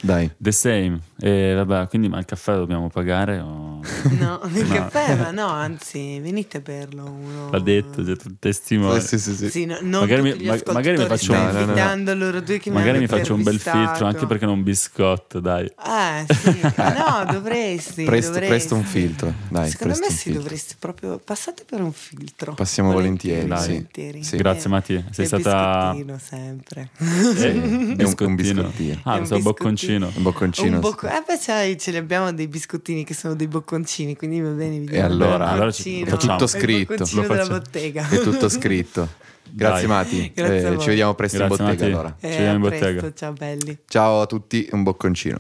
Dai. 0.02 0.32
The 0.38 0.52
same. 0.52 1.00
E 1.20 1.54
vabbè, 1.54 1.88
quindi 1.88 2.10
ma 2.10 2.18
il 2.18 2.26
caffè 2.26 2.54
lo 2.54 2.60
dobbiamo 2.60 2.90
pagare? 2.90 3.40
O... 3.40 3.80
No, 4.20 4.42
il 4.54 4.68
no. 4.68 4.74
caffè, 4.74 5.16
ma 5.16 5.32
no, 5.32 5.48
anzi, 5.48 6.20
venite 6.20 6.58
a 6.58 6.60
berlo. 6.60 7.04
Uno... 7.04 7.50
L'ha 7.52 7.60
detto, 7.60 8.04
c'è 8.04 8.16
un 8.26 8.36
testimone. 8.40 9.00
Sì, 9.00 9.20
sì, 9.20 9.34
sì. 9.34 9.50
sì 9.50 9.66
no, 9.66 10.00
magari, 10.00 10.22
mi, 10.22 10.44
ma, 10.44 10.58
magari 10.74 10.98
mi 10.98 11.06
faccio 11.06 11.34
un, 11.34 11.74
no, 11.76 11.96
no, 11.96 12.14
loro 12.14 12.42
due 12.42 12.60
che 12.60 12.72
magari 12.72 13.00
mi 13.00 13.08
faccio 13.08 13.36
un 13.36 13.44
bel 13.44 13.60
filtro, 13.60 14.06
anche 14.06 14.26
perché 14.26 14.46
non 14.46 14.58
un 14.58 14.64
biscotto, 14.64 15.40
dai. 15.40 15.66
Eh, 15.66 16.34
sì. 16.34 16.60
no, 16.78 17.32
dovresti. 17.32 18.04
Presto, 18.04 18.32
dovresti. 18.32 18.48
presto 18.48 18.76
un 18.76 18.84
filtro. 18.84 19.34
Dai, 19.50 19.70
Secondo 19.70 19.98
me 20.00 20.10
sì, 20.10 20.32
dovresti 20.32 20.76
proprio. 20.80 21.20
Passate 21.24 21.64
per 21.64 21.82
un 21.82 21.94
filtro. 21.94 22.54
Passiamo 22.54 22.92
volentieri. 22.92 23.48
volentieri. 23.48 24.24
Sì. 24.24 24.38
Grazie, 24.38 24.70
Matti. 24.70 25.04
Sei 25.12 25.26
stata. 25.26 25.96
sempre. 26.20 26.90
Eh, 26.98 27.50
un, 27.52 27.96
un 28.20 28.36
biscottino. 28.36 28.72
Ah, 29.04 29.18
un 29.18 29.42
bocconcino 29.42 29.91
bocconcino. 30.00 30.12
Un 30.16 30.24
bocconcino. 30.24 30.76
Un 30.76 30.82
bocco- 30.82 31.08
eh 31.08 31.24
beh, 31.26 31.38
sai, 31.38 31.78
ce 31.78 31.92
li 31.92 31.98
abbiamo 31.98 32.32
dei 32.34 32.48
biscottini 32.48 33.04
che 33.04 33.14
sono 33.14 33.36
dei 33.36 33.48
bocconcini, 33.48 34.16
quindi 34.16 34.40
va 34.40 34.50
bene. 34.50 34.84
E 34.86 35.00
allora, 35.00 35.50
allora 35.50 35.72
ci, 35.72 36.06
tutto 36.06 36.48
scritto. 36.48 37.06
Lo 37.14 37.22
della 37.22 37.48
bottega. 37.48 38.08
È 38.08 38.20
tutto 38.22 38.50
scritto. 38.50 39.08
Grazie 39.54 39.86
Dai. 39.86 39.96
Mati, 39.96 40.32
Grazie 40.34 40.74
eh, 40.74 40.80
ci 40.80 40.88
vediamo 40.88 41.14
presto 41.14 41.38
Grazie 41.38 41.56
in 41.58 41.66
bottega 41.66 41.84
Mati. 41.84 41.94
allora. 41.94 42.16
Eh, 42.20 42.32
ci 42.32 42.38
vediamo 42.38 42.54
in 42.54 42.62
bottega. 42.72 43.14
Ciao 43.14 43.34
belli. 43.34 43.78
Ciao 43.86 44.22
a 44.22 44.26
tutti, 44.26 44.68
un 44.72 44.84
bocconcino. 44.84 45.38